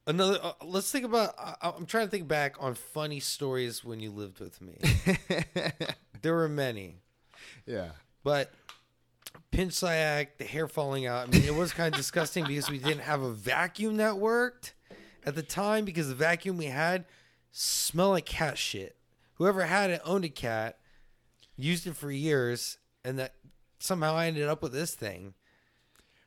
another. 0.07 0.38
Uh, 0.43 0.53
let's 0.65 0.91
think 0.91 1.07
about. 1.07 1.35
I, 1.38 1.57
I'm 1.62 1.87
trying 1.87 2.07
to 2.07 2.11
think 2.11 2.29
back 2.29 2.57
on 2.61 2.75
funny 2.75 3.21
stories 3.21 3.85
when 3.85 4.00
you 4.00 4.11
lived 4.11 4.38
with 4.38 4.61
me. 4.61 4.79
there 6.23 6.35
were 6.35 6.49
many, 6.49 6.97
yeah. 7.67 7.91
but 8.23 8.53
pinch 9.50 9.73
sciatic, 9.73 10.37
the 10.37 10.45
hair 10.45 10.69
falling 10.69 11.07
out. 11.07 11.26
I 11.29 11.31
mean, 11.31 11.45
it 11.45 11.55
was 11.55 11.73
kind 11.73 11.93
of 11.95 11.99
disgusting 11.99 12.45
because 12.47 12.71
we 12.71 12.79
didn't 12.79 13.00
have 13.03 13.23
a 13.23 13.33
vacuum 13.33 13.97
that 13.97 14.19
worked 14.19 14.75
at 15.25 15.35
the 15.35 15.43
time 15.43 15.87
because 15.87 16.09
the 16.09 16.15
vacuum 16.15 16.59
we 16.59 16.67
had 16.67 17.07
smelled 17.50 18.12
like 18.12 18.26
cat 18.26 18.59
shit. 18.59 18.97
Whoever 19.37 19.64
had 19.66 19.90
it 19.90 20.00
owned 20.05 20.25
a 20.25 20.28
cat, 20.28 20.78
used 21.57 21.87
it 21.87 21.97
for 21.97 22.11
years, 22.11 22.78
and 23.05 23.19
that 23.19 23.35
somehow 23.78 24.14
I 24.14 24.26
ended 24.26 24.49
up 24.49 24.62
with 24.62 24.73
this 24.73 24.95
thing. 24.95 25.35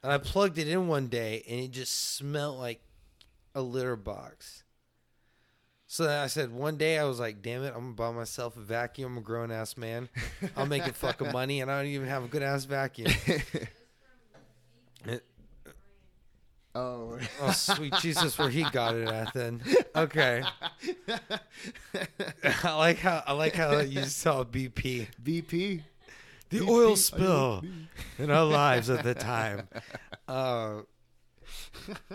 And 0.02 0.12
I 0.12 0.18
plugged 0.18 0.58
it 0.58 0.68
in 0.68 0.88
one 0.88 1.08
day, 1.08 1.44
and 1.48 1.60
it 1.60 1.72
just 1.72 2.16
smelled 2.16 2.58
like 2.60 2.82
a 3.54 3.62
litter 3.62 3.96
box. 3.96 4.64
So 5.88 6.04
then 6.04 6.20
I 6.20 6.28
said, 6.28 6.52
one 6.52 6.78
day 6.78 7.00
I 7.00 7.04
was 7.06 7.20
like, 7.20 7.42
damn 7.42 7.64
it, 7.64 7.74
I'm 7.76 7.82
gonna 7.82 7.94
buy 7.94 8.12
myself 8.12 8.56
a 8.56 8.62
vacuum. 8.62 9.14
I'm 9.14 9.18
a 9.18 9.22
grown 9.22 9.52
ass 9.52 9.76
man. 9.76 10.08
I'll 10.56 10.68
make 10.68 10.88
it 10.88 10.96
fucking 10.96 11.32
money, 11.32 11.62
and 11.62 11.72
I 11.72 11.82
don't 11.82 11.92
even 11.92 12.08
have 12.08 12.24
a 12.24 12.28
good 12.28 12.44
ass 12.44 12.66
vacuum. 12.66 13.12
Oh, 16.76 17.18
oh, 17.42 17.52
sweet 17.52 17.94
Jesus, 18.00 18.38
where 18.38 18.50
he 18.50 18.64
got 18.70 18.96
it 18.96 19.08
at 19.08 19.34
then. 19.34 19.62
Okay. 19.96 20.44
I 22.64 22.76
like 22.78 23.00
how 23.00 23.24
I 23.26 23.34
like 23.34 23.56
how 23.56 23.80
you 23.80 24.04
saw 24.04 24.44
BP. 24.44 25.08
BP. 25.22 25.82
The 26.50 26.60
BP, 26.60 26.70
oil 26.70 26.96
spill 26.96 27.64
in 28.18 28.30
our 28.30 28.46
lives 28.46 28.90
at 28.90 29.04
the 29.04 29.14
time. 29.14 29.68
Uh, 30.28 30.84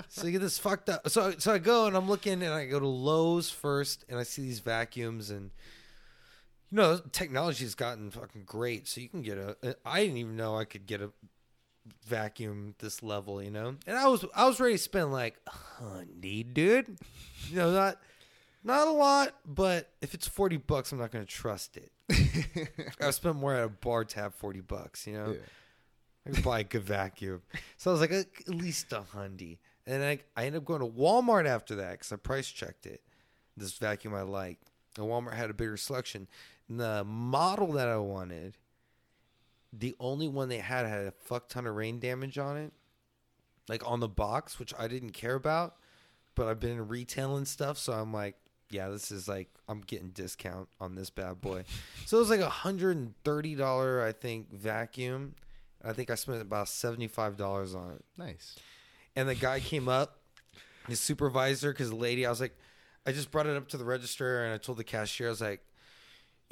so 0.07 0.27
you 0.27 0.31
get 0.31 0.41
this 0.41 0.57
fucked 0.57 0.89
up. 0.89 1.09
So 1.09 1.33
so 1.39 1.53
I 1.53 1.59
go 1.59 1.89
and 1.89 1.97
I'm 1.97 2.09
looking 2.09 2.41
and 2.45 2.55
I 2.55 2.67
go 2.67 2.79
to 2.79 2.87
Lowe's 2.87 3.51
first 3.51 4.05
and 4.09 4.21
I 4.21 4.23
see 4.23 4.43
these 4.43 4.61
vacuums 4.61 5.31
and 5.31 5.51
you 6.71 6.77
know 6.77 7.01
technology's 7.11 7.75
gotten 7.75 8.13
fucking 8.13 8.45
great. 8.47 8.87
So 8.87 9.01
you 9.01 9.09
can 9.09 9.23
get 9.23 9.37
a. 9.37 9.77
I 9.85 10.03
didn't 10.03 10.19
even 10.19 10.37
know 10.37 10.57
I 10.57 10.65
could 10.65 10.87
get 10.87 11.01
a 11.01 11.11
vacuum 12.07 12.75
this 12.79 13.03
level, 13.03 13.43
you 13.43 13.51
know. 13.51 13.77
And 13.87 13.97
I 13.97 14.07
was 14.09 14.25
I 14.35 14.47
was 14.47 14.61
ready 14.61 14.75
to 14.75 14.79
spend 14.79 15.13
like 15.13 15.37
a 15.47 15.51
hundred, 15.51 16.55
dude. 16.55 16.99
You 17.49 17.57
know 17.57 17.73
not. 17.73 17.99
Not 18.67 18.89
a 18.89 18.93
lot, 18.93 19.35
but 19.45 19.91
if 20.01 20.15
it's 20.15 20.27
forty 20.27 20.57
bucks, 20.57 20.91
I'm 20.91 20.99
not 20.99 21.11
going 21.11 21.25
to 21.25 21.31
trust 21.31 21.77
it. 21.77 21.93
I 23.01 23.11
spent 23.11 23.37
more 23.37 23.55
at 23.55 23.65
a 23.65 23.69
bar 23.69 24.05
tab 24.05 24.35
forty 24.35 24.61
bucks, 24.63 25.07
you 25.07 25.13
know. 25.13 25.33
Yeah. 25.33 25.39
I 26.27 26.31
could 26.31 26.45
buy 26.45 26.61
a 26.61 26.65
good 26.65 26.83
vacuum. 26.83 27.43
So 27.77 27.91
I 27.91 27.93
was 27.93 28.01
like, 28.01 28.13
at 28.13 28.49
least 28.49 28.93
a 28.93 29.03
hundy. 29.15 29.59
And 29.87 30.03
I, 30.03 30.21
I 30.37 30.47
ended 30.47 30.63
up 30.63 30.65
going 30.65 30.81
to 30.81 30.87
Walmart 30.87 31.47
after 31.47 31.75
that 31.77 31.93
because 31.93 32.13
I 32.13 32.17
price 32.17 32.49
checked 32.49 32.87
it. 32.87 33.03
This 33.57 33.75
vacuum 33.75 34.15
I 34.15 34.23
liked. 34.23 34.71
And 34.97 35.07
Walmart 35.07 35.35
had 35.35 35.51
a 35.51 35.55
bigger 35.55 35.77
selection. 35.77 36.27
And 36.69 36.81
the 36.81 37.05
model 37.05 37.73
that 37.73 37.89
I 37.89 37.99
wanted, 37.99 38.57
the 39.77 39.95
only 39.99 40.29
one 40.29 40.49
they 40.49 40.59
had 40.59 40.87
had 40.87 41.07
a 41.07 41.11
fuck 41.11 41.49
ton 41.49 41.67
of 41.67 41.75
rain 41.75 41.99
damage 41.99 42.39
on 42.39 42.57
it, 42.57 42.73
like 43.69 43.83
on 43.89 44.01
the 44.01 44.09
box, 44.09 44.59
which 44.59 44.73
I 44.79 44.89
didn't 44.89 45.11
care 45.11 45.35
about. 45.35 45.77
But 46.35 46.49
I've 46.49 46.61
been 46.61 46.73
in 46.73 46.89
retail 46.89 47.37
and 47.37 47.47
stuff, 47.47 47.79
so 47.79 47.93
I'm 47.93 48.13
like, 48.13 48.37
yeah, 48.71 48.89
this 48.89 49.11
is 49.11 49.29
like 49.29 49.49
I'm 49.69 49.81
getting 49.81 50.09
discount 50.09 50.69
on 50.81 50.95
this 50.95 51.11
bad 51.11 51.41
boy. 51.41 51.65
so 52.07 52.17
it 52.17 52.21
was 52.21 52.31
like 52.31 52.41
a 52.41 52.49
hundred 52.49 52.97
and 52.97 53.15
thirty 53.25 53.55
dollar, 53.55 54.03
I 54.03 54.13
think, 54.13 54.53
vacuum. 54.53 55.35
I 55.85 55.93
think 55.93 56.11
I 56.11 56.15
spent 56.15 56.41
about 56.41 56.69
seventy 56.69 57.09
five 57.09 57.37
dollars 57.37 57.75
on 57.75 57.93
it. 57.93 58.05
nice. 58.17 58.57
And 59.17 59.29
the 59.29 59.37
guy 59.37 59.61
came 59.61 59.89
up, 59.89 60.19
his 60.89 60.99
supervisor, 60.99 61.73
because 61.73 61.91
the 61.91 61.97
lady, 61.97 62.27
I 62.27 62.31
was 62.31 62.41
like, 62.41 62.57
I 63.07 63.13
just 63.13 63.31
brought 63.31 63.47
it 63.47 63.57
up 63.57 63.69
to 63.69 63.77
the 63.77 63.85
register 63.85 64.45
and 64.45 64.53
I 64.53 64.59
told 64.59 64.79
the 64.79 64.83
cashier, 64.83 65.29
I 65.29 65.31
was 65.31 65.41
like, 65.41 65.65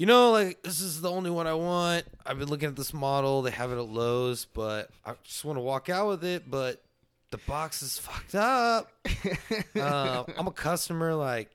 you 0.03 0.07
know, 0.07 0.31
like 0.31 0.61
this 0.63 0.81
is 0.81 0.99
the 0.99 1.09
only 1.09 1.29
one 1.29 1.47
I 1.47 1.53
want. 1.53 2.03
I've 2.25 2.37
been 2.37 2.49
looking 2.49 2.67
at 2.67 2.75
this 2.75 2.93
model. 2.93 3.41
They 3.41 3.51
have 3.51 3.71
it 3.71 3.77
at 3.77 3.87
Lowe's, 3.87 4.43
but 4.43 4.89
I 5.05 5.13
just 5.23 5.45
want 5.45 5.55
to 5.55 5.61
walk 5.61 5.87
out 5.87 6.09
with 6.09 6.25
it. 6.25 6.51
But 6.51 6.83
the 7.31 7.37
box 7.37 7.81
is 7.81 7.97
fucked 7.99 8.35
up. 8.35 8.91
uh, 9.77 10.25
I'm 10.37 10.47
a 10.47 10.51
customer. 10.51 11.15
Like, 11.15 11.51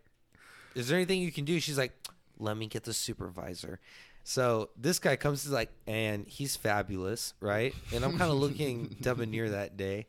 is 0.75 0.89
there 0.89 0.97
anything 0.97 1.21
you 1.21 1.31
can 1.31 1.45
do? 1.45 1.61
She's 1.61 1.77
like, 1.77 1.93
let 2.39 2.57
me 2.57 2.69
get 2.69 2.85
the 2.85 2.95
supervisor. 2.95 3.81
So 4.25 4.71
this 4.79 4.99
guy 4.99 5.17
comes 5.17 5.45
to 5.45 5.51
like, 5.51 5.71
and 5.87 6.27
he's 6.27 6.57
fabulous, 6.57 7.35
right? 7.41 7.75
And 7.95 8.03
I'm 8.03 8.17
kind 8.17 8.31
of 8.31 8.39
looking 8.39 8.97
debonair 9.03 9.51
that 9.51 9.77
day. 9.77 10.07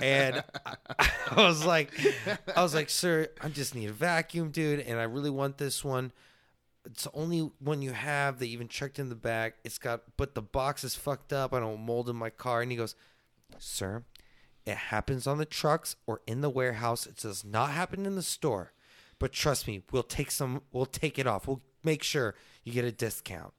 And 0.00 0.44
I, 0.64 0.76
I 1.32 1.42
was 1.42 1.64
like, 1.64 1.92
I 2.54 2.62
was 2.62 2.72
like, 2.72 2.88
sir, 2.88 3.26
I 3.40 3.48
just 3.48 3.74
need 3.74 3.90
a 3.90 3.92
vacuum, 3.92 4.52
dude, 4.52 4.78
and 4.78 5.00
I 5.00 5.02
really 5.02 5.30
want 5.30 5.58
this 5.58 5.84
one. 5.84 6.12
It's 6.90 7.04
the 7.04 7.12
only 7.12 7.50
one 7.58 7.82
you 7.82 7.92
have. 7.92 8.38
They 8.38 8.46
even 8.46 8.68
checked 8.68 8.98
in 8.98 9.08
the 9.08 9.14
back. 9.14 9.56
It's 9.64 9.78
got, 9.78 10.02
but 10.16 10.34
the 10.34 10.42
box 10.42 10.84
is 10.84 10.94
fucked 10.94 11.32
up. 11.32 11.52
I 11.52 11.60
don't 11.60 11.84
mold 11.84 12.08
in 12.08 12.16
my 12.16 12.30
car. 12.30 12.62
And 12.62 12.70
he 12.70 12.76
goes, 12.76 12.94
sir, 13.58 14.04
it 14.64 14.76
happens 14.76 15.26
on 15.26 15.38
the 15.38 15.44
trucks 15.44 15.96
or 16.06 16.22
in 16.26 16.40
the 16.40 16.50
warehouse. 16.50 17.06
It 17.06 17.16
does 17.16 17.44
not 17.44 17.70
happen 17.70 18.06
in 18.06 18.14
the 18.14 18.22
store. 18.22 18.72
But 19.18 19.32
trust 19.32 19.66
me, 19.66 19.82
we'll 19.90 20.02
take 20.02 20.30
some. 20.30 20.62
We'll 20.72 20.86
take 20.86 21.18
it 21.18 21.26
off. 21.26 21.48
We'll 21.48 21.62
make 21.82 22.02
sure 22.02 22.34
you 22.64 22.72
get 22.72 22.84
a 22.84 22.92
discount. 22.92 23.52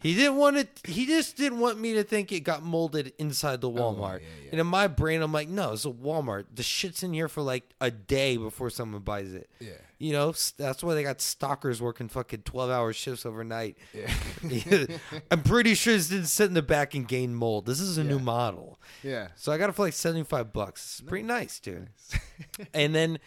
he 0.00 0.14
didn't 0.14 0.36
want 0.36 0.56
it. 0.56 0.80
He 0.84 1.04
just 1.04 1.36
didn't 1.36 1.58
want 1.58 1.80
me 1.80 1.94
to 1.94 2.04
think 2.04 2.30
it 2.30 2.40
got 2.40 2.62
molded 2.62 3.12
inside 3.18 3.60
the 3.60 3.70
oh, 3.70 3.74
Walmart. 3.74 4.20
yeah, 4.20 4.28
yeah. 4.44 4.50
And 4.52 4.60
in 4.60 4.66
my 4.66 4.86
brain, 4.86 5.20
I'm 5.20 5.32
like, 5.32 5.48
no, 5.48 5.72
it's 5.72 5.84
a 5.84 5.90
Walmart. 5.90 6.46
The 6.54 6.62
shit's 6.62 7.02
in 7.02 7.12
here 7.12 7.28
for 7.28 7.42
like 7.42 7.64
a 7.80 7.90
day 7.90 8.36
before 8.36 8.70
someone 8.70 9.02
buys 9.02 9.32
it. 9.32 9.50
Yeah. 9.58 9.72
You 10.02 10.12
know, 10.12 10.34
that's 10.56 10.82
why 10.82 10.94
they 10.94 11.04
got 11.04 11.20
stalkers 11.20 11.80
working 11.80 12.08
fucking 12.08 12.42
12 12.42 12.70
hour 12.70 12.92
shifts 12.92 13.24
overnight. 13.24 13.78
Yeah. 13.94 14.86
I'm 15.30 15.44
pretty 15.44 15.74
sure 15.74 15.94
this 15.94 16.08
didn't 16.08 16.26
sit 16.26 16.48
in 16.48 16.54
the 16.54 16.62
back 16.62 16.96
and 16.96 17.06
gain 17.06 17.36
mold. 17.36 17.66
This 17.66 17.78
is 17.78 17.98
a 17.98 18.02
new 18.02 18.18
model. 18.18 18.80
yeah. 19.04 19.28
So 19.36 19.52
I 19.52 19.58
got 19.58 19.68
it 19.68 19.74
for 19.76 19.82
like 19.82 19.92
75 19.92 20.52
bucks. 20.52 20.98
It's 20.98 21.08
pretty 21.08 21.24
nice, 21.24 21.60
dude. 21.60 21.90
and 22.74 22.92
then 22.92 23.20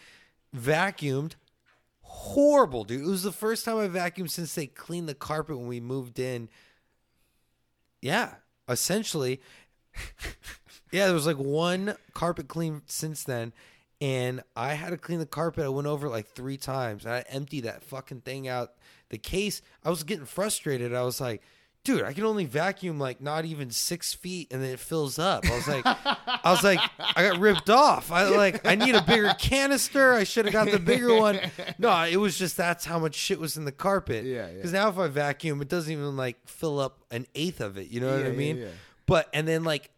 vacuumed. 0.53 1.35
Horrible, 2.01 2.83
dude. 2.83 3.03
It 3.03 3.07
was 3.07 3.23
the 3.23 3.31
first 3.31 3.63
time 3.63 3.77
I 3.77 3.87
vacuumed 3.87 4.29
since 4.29 4.53
they 4.53 4.67
cleaned 4.67 5.07
the 5.07 5.15
carpet 5.15 5.57
when 5.57 5.67
we 5.67 5.79
moved 5.79 6.19
in. 6.19 6.49
Yeah, 8.01 8.33
essentially. 8.67 9.39
yeah, 10.91 11.05
there 11.05 11.13
was 11.13 11.25
like 11.25 11.37
one 11.37 11.95
carpet 12.13 12.49
clean 12.49 12.81
since 12.85 13.23
then. 13.23 13.53
And 14.01 14.43
I 14.55 14.73
had 14.73 14.89
to 14.89 14.97
clean 14.97 15.19
the 15.19 15.25
carpet. 15.25 15.63
I 15.63 15.69
went 15.69 15.87
over 15.87 16.09
like 16.09 16.27
three 16.27 16.57
times. 16.57 17.05
And 17.05 17.13
I 17.13 17.23
emptied 17.29 17.61
that 17.61 17.83
fucking 17.83 18.21
thing 18.21 18.47
out 18.47 18.73
the 19.09 19.17
case. 19.17 19.61
I 19.83 19.89
was 19.89 20.03
getting 20.03 20.25
frustrated. 20.25 20.93
I 20.93 21.03
was 21.03 21.21
like, 21.21 21.41
dude, 21.85 22.01
I 22.03 22.13
can 22.13 22.25
only 22.25 22.45
vacuum 22.45 22.99
like 22.99 23.21
not 23.21 23.45
even 23.45 23.69
six 23.69 24.13
feet 24.13 24.51
and 24.51 24.61
then 24.61 24.71
it 24.71 24.79
fills 24.79 25.17
up. 25.19 25.45
I 25.45 25.55
was 25.55 25.67
like, 25.67 25.83
I 25.85 26.39
was 26.51 26.63
like, 26.63 26.79
I 27.15 27.29
got 27.29 27.39
ripped 27.39 27.69
off. 27.69 28.11
I 28.11 28.27
like, 28.29 28.65
I 28.65 28.75
need 28.75 28.95
a 28.95 29.01
bigger 29.03 29.33
canister. 29.39 30.11
I 30.13 30.23
should 30.25 30.45
have 30.45 30.53
got 30.53 30.69
the 30.71 30.79
bigger 30.79 31.15
one. 31.15 31.39
No, 31.77 31.91
it 32.03 32.17
was 32.17 32.37
just 32.37 32.57
that's 32.57 32.85
how 32.85 32.97
much 32.99 33.13
shit 33.15 33.39
was 33.39 33.55
in 33.55 33.65
the 33.65 33.71
carpet. 33.71 34.25
Yeah, 34.25 34.47
yeah. 34.47 34.53
Because 34.55 34.73
now 34.73 34.89
if 34.89 34.97
I 34.97 35.07
vacuum, 35.07 35.61
it 35.61 35.69
doesn't 35.69 35.91
even 35.93 36.17
like 36.17 36.37
fill 36.47 36.79
up 36.79 37.03
an 37.11 37.27
eighth 37.35 37.61
of 37.61 37.77
it. 37.77 37.87
You 37.89 38.01
know 38.01 38.11
what 38.11 38.21
Yeah, 38.21 38.25
I 38.25 38.31
yeah, 38.31 38.35
mean? 38.37 38.57
yeah. 38.57 38.67
But 39.05 39.29
and 39.31 39.47
then 39.47 39.63
like 39.63 39.91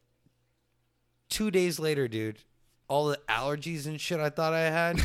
two 1.30 1.52
days 1.52 1.80
later, 1.80 2.08
dude, 2.08 2.40
all 2.88 3.08
the 3.08 3.20
allergies 3.30 3.86
and 3.86 4.00
shit 4.00 4.20
I 4.20 4.30
thought 4.30 4.54
I 4.54 4.70
had 4.70 5.02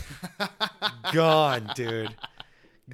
gone, 1.13 1.71
dude. 1.75 2.15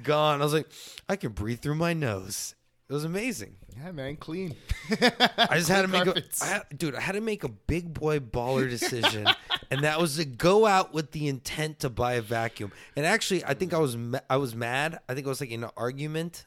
Gone. 0.03 0.41
I 0.41 0.43
was 0.43 0.53
like, 0.53 0.67
I 1.07 1.15
can 1.15 1.31
breathe 1.31 1.59
through 1.59 1.75
my 1.75 1.93
nose. 1.93 2.55
It 2.89 2.93
was 2.93 3.03
amazing. 3.03 3.55
Yeah, 3.77 3.91
man, 3.91 4.15
clean. 4.15 4.55
I 4.89 5.57
just 5.57 5.69
had 5.69 5.83
to 5.83 5.87
make 5.87 6.01
a, 6.01 6.05
carpets. 6.05 6.41
I 6.41 6.47
had, 6.47 6.63
dude. 6.75 6.95
I 6.95 7.01
had 7.01 7.13
to 7.13 7.21
make 7.21 7.43
a 7.43 7.49
big 7.49 7.93
boy 7.93 8.19
baller 8.19 8.67
decision, 8.69 9.27
and 9.71 9.83
that 9.83 9.99
was 10.01 10.17
to 10.17 10.25
go 10.25 10.65
out 10.65 10.91
with 10.93 11.11
the 11.11 11.27
intent 11.27 11.79
to 11.79 11.89
buy 11.89 12.13
a 12.13 12.21
vacuum. 12.21 12.71
And 12.95 13.05
actually, 13.05 13.45
I 13.45 13.53
think 13.53 13.73
I 13.73 13.77
was 13.77 13.95
ma- 13.95 14.19
I 14.29 14.37
was 14.37 14.55
mad. 14.55 14.99
I 15.07 15.13
think 15.13 15.27
I 15.27 15.29
was 15.29 15.39
like 15.39 15.51
in 15.51 15.63
an 15.63 15.69
argument 15.77 16.45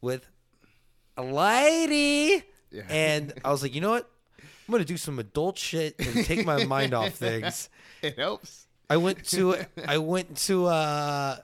with 0.00 0.24
a 1.16 1.22
lady, 1.22 2.44
Yeah. 2.70 2.82
and 2.88 3.32
I 3.44 3.50
was 3.50 3.62
like, 3.62 3.74
you 3.74 3.80
know 3.80 3.90
what? 3.90 4.08
I'm 4.72 4.76
gonna 4.76 4.86
do 4.86 4.96
some 4.96 5.18
adult 5.18 5.58
shit 5.58 5.96
and 5.98 6.24
take 6.24 6.46
my 6.46 6.64
mind 6.64 6.94
off 6.94 7.12
things. 7.12 7.68
It 8.00 8.18
helps. 8.18 8.66
I 8.88 8.96
went 8.96 9.22
to 9.26 9.54
I 9.86 9.98
went 9.98 10.38
to 10.48 10.64
uh 10.66 11.36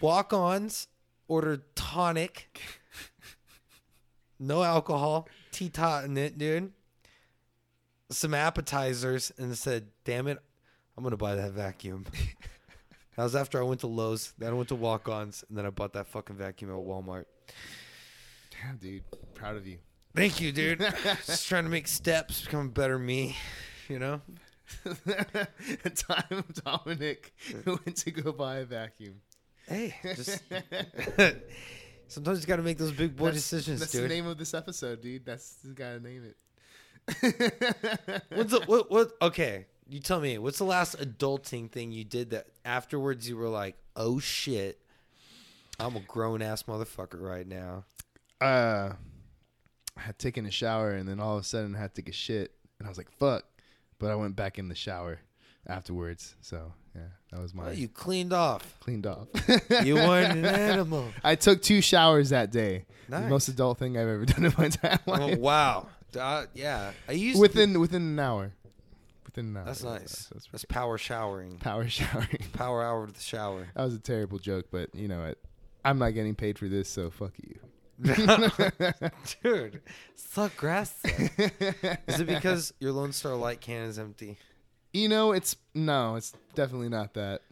walk-ons, 0.00 0.88
ordered 1.28 1.62
tonic, 1.76 2.60
no 4.40 4.64
alcohol, 4.64 5.28
tea 5.52 5.68
tot 5.70 6.04
in 6.06 6.18
it, 6.18 6.36
dude. 6.36 6.72
Some 8.10 8.34
appetizers, 8.34 9.32
and 9.38 9.56
said, 9.56 9.86
"Damn 10.04 10.26
it, 10.26 10.38
I'm 10.98 11.04
gonna 11.04 11.16
buy 11.16 11.36
that 11.36 11.52
vacuum." 11.52 12.04
that 13.16 13.22
was 13.22 13.36
after 13.36 13.60
I 13.60 13.62
went 13.62 13.80
to 13.82 13.86
Lowe's, 13.86 14.34
then 14.38 14.50
I 14.50 14.54
went 14.54 14.70
to 14.70 14.74
walk-ons, 14.74 15.44
and 15.48 15.56
then 15.56 15.64
I 15.64 15.70
bought 15.70 15.92
that 15.92 16.08
fucking 16.08 16.34
vacuum 16.34 16.72
at 16.72 16.76
Walmart. 16.76 17.26
Damn, 18.50 18.76
dude. 18.78 19.04
Proud 19.34 19.56
of 19.56 19.68
you. 19.68 19.78
Thank 20.14 20.40
you, 20.40 20.52
dude. 20.52 20.80
Just 21.26 21.48
trying 21.48 21.64
to 21.64 21.70
make 21.70 21.88
steps, 21.88 22.42
become 22.44 22.66
a 22.66 22.70
better 22.70 22.98
me. 22.98 23.36
You 23.88 23.98
know. 23.98 24.20
the 24.84 25.90
time 25.94 26.44
Dominic 26.64 27.32
went 27.66 27.96
to 27.96 28.10
go 28.10 28.32
buy 28.32 28.56
a 28.58 28.64
vacuum. 28.64 29.20
Hey, 29.68 29.94
just 30.02 30.42
sometimes 32.08 32.40
you 32.40 32.46
got 32.46 32.56
to 32.56 32.62
make 32.62 32.78
those 32.78 32.90
big 32.92 33.16
boy 33.16 33.26
That's- 33.26 33.42
decisions, 33.42 33.80
That's 33.80 33.92
dude. 33.92 34.04
the 34.04 34.08
name 34.08 34.26
of 34.26 34.36
this 34.38 34.54
episode, 34.54 35.00
dude. 35.02 35.24
That's 35.24 35.54
the 35.62 35.70
gotta 35.72 36.00
name 36.00 36.24
it. 36.24 36.36
What's 38.34 38.50
the, 38.52 38.60
what? 38.66 38.90
What? 38.90 39.12
Okay, 39.22 39.66
you 39.88 40.00
tell 40.00 40.20
me. 40.20 40.38
What's 40.38 40.58
the 40.58 40.64
last 40.64 40.98
adulting 40.98 41.70
thing 41.70 41.92
you 41.92 42.04
did 42.04 42.30
that 42.30 42.46
afterwards 42.64 43.28
you 43.28 43.36
were 43.36 43.48
like, 43.48 43.76
"Oh 43.94 44.18
shit, 44.18 44.80
I'm 45.78 45.96
a 45.96 46.00
grown 46.00 46.42
ass 46.42 46.64
motherfucker 46.64 47.20
right 47.20 47.46
now." 47.46 47.84
uh, 48.40 48.94
I 49.96 50.00
had 50.02 50.18
taken 50.18 50.46
a 50.46 50.50
shower 50.50 50.92
and 50.92 51.08
then 51.08 51.20
all 51.20 51.36
of 51.36 51.42
a 51.42 51.44
sudden 51.46 51.74
I 51.74 51.78
had 51.78 51.94
to 51.96 52.02
a 52.08 52.12
shit 52.12 52.52
and 52.78 52.86
I 52.86 52.90
was 52.90 52.98
like, 52.98 53.10
"Fuck!" 53.10 53.44
But 53.98 54.10
I 54.10 54.14
went 54.16 54.34
back 54.36 54.58
in 54.58 54.68
the 54.68 54.74
shower 54.74 55.20
afterwards. 55.66 56.34
So 56.40 56.72
yeah, 56.94 57.02
that 57.30 57.40
was 57.40 57.54
my 57.54 57.68
Oh, 57.68 57.70
you 57.70 57.88
cleaned 57.88 58.32
off. 58.32 58.78
cleaned 58.80 59.06
off. 59.06 59.28
You 59.84 59.94
weren't 59.96 60.38
an 60.38 60.44
animal. 60.72 61.08
I 61.22 61.34
took 61.36 61.62
two 61.62 61.80
showers 61.80 62.30
that 62.30 62.50
day. 62.50 62.86
The 63.08 63.20
most 63.20 63.48
adult 63.48 63.78
thing 63.78 63.96
I've 63.98 64.08
ever 64.08 64.24
done 64.26 64.44
in 64.46 64.54
my 64.56 64.64
entire 64.66 64.98
Oh, 65.06 65.12
life. 65.12 65.38
wow. 65.38 65.88
Uh, 66.18 66.46
yeah, 66.54 66.92
I 67.08 67.12
used 67.12 67.36
to- 67.36 67.40
within 67.42 67.78
within 67.80 68.02
an 68.02 68.18
hour. 68.18 68.52
Within 69.24 69.46
an 69.48 69.56
hour. 69.58 69.64
That's 69.64 69.82
nice. 69.84 70.26
That's, 70.32 70.46
That's 70.52 70.64
power 70.66 70.98
showering. 70.98 71.58
power 71.58 71.88
showering. 71.88 72.38
Power 72.52 72.82
hour 72.82 73.06
to 73.06 73.12
the 73.12 73.20
shower. 73.20 73.68
That 73.74 73.84
was 73.84 73.94
a 73.94 73.98
terrible 73.98 74.38
joke, 74.38 74.66
but 74.70 74.94
you 74.94 75.08
know 75.08 75.22
what? 75.22 75.38
I'm 75.84 75.98
not 75.98 76.10
getting 76.14 76.34
paid 76.34 76.58
for 76.58 76.68
this, 76.68 76.88
so 76.88 77.10
fuck 77.10 77.32
you. 77.42 77.58
Dude, 79.42 79.80
suck 80.14 80.56
grass. 80.56 80.94
Is 81.04 82.20
it 82.20 82.26
because 82.26 82.72
your 82.80 82.92
Lone 82.92 83.12
Star 83.12 83.34
light 83.34 83.60
can 83.60 83.82
is 83.82 83.98
empty? 83.98 84.38
You 84.92 85.08
know, 85.08 85.32
it's 85.32 85.56
no, 85.74 86.16
it's 86.16 86.32
definitely 86.54 86.88
not 86.88 87.14
that. 87.14 87.42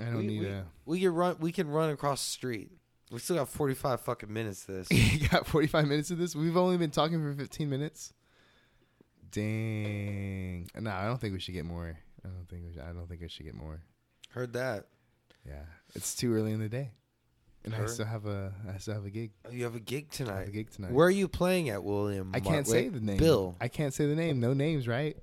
I 0.00 0.04
don't 0.04 0.16
we, 0.16 0.26
need 0.26 0.40
we, 0.40 0.46
a. 0.48 0.64
we 0.86 1.00
can 1.00 1.14
run. 1.14 1.36
We 1.38 1.52
can 1.52 1.68
run 1.68 1.90
across 1.90 2.24
the 2.24 2.30
street. 2.30 2.70
We 3.12 3.20
still 3.20 3.36
got 3.36 3.48
forty 3.48 3.74
five 3.74 4.00
fucking 4.00 4.32
minutes. 4.32 4.66
To 4.66 4.72
this. 4.72 4.90
you 4.90 5.28
got 5.28 5.46
45 5.46 5.86
minutes 5.86 6.10
of 6.10 6.18
this. 6.18 6.34
We've 6.34 6.56
only 6.56 6.76
been 6.76 6.90
talking 6.90 7.22
for 7.22 7.32
15 7.32 7.70
minutes. 7.70 8.12
Dang. 9.30 10.68
No, 10.80 10.90
I 10.90 11.06
don't 11.06 11.20
think 11.20 11.32
we 11.34 11.40
should 11.40 11.54
get 11.54 11.64
more. 11.64 11.96
I 12.24 12.28
don't 12.28 12.48
think 12.48 12.62
we 12.66 12.72
should, 12.72 12.82
I 12.82 12.92
don't 12.92 13.08
think 13.08 13.22
I 13.22 13.26
should 13.28 13.46
get 13.46 13.54
more. 13.54 13.80
Heard 14.30 14.52
that. 14.54 14.86
Yeah, 15.46 15.64
it's 15.94 16.14
too 16.14 16.32
early 16.34 16.52
in 16.52 16.60
the 16.60 16.68
day, 16.68 16.92
and 17.64 17.74
I 17.74 17.86
still 17.86 18.06
have 18.06 18.26
a 18.26 18.52
I 18.72 18.78
still 18.78 18.94
have 18.94 19.04
a 19.04 19.10
gig. 19.10 19.30
Oh, 19.46 19.50
you 19.50 19.64
have 19.64 19.74
a 19.74 19.80
gig 19.80 20.10
tonight. 20.10 20.34
I 20.34 20.38
have 20.40 20.48
a 20.48 20.52
gig 20.52 20.70
tonight. 20.70 20.92
Where 20.92 21.06
are 21.06 21.10
you 21.10 21.28
playing 21.28 21.70
at, 21.70 21.82
William? 21.82 22.30
I 22.34 22.40
can't 22.40 22.66
say 22.66 22.84
wait, 22.84 22.94
the 22.94 23.00
name. 23.00 23.16
Bill. 23.16 23.56
I 23.60 23.68
can't 23.68 23.94
say 23.94 24.06
the 24.06 24.14
name. 24.14 24.40
No 24.40 24.52
names, 24.52 24.86
right? 24.86 25.16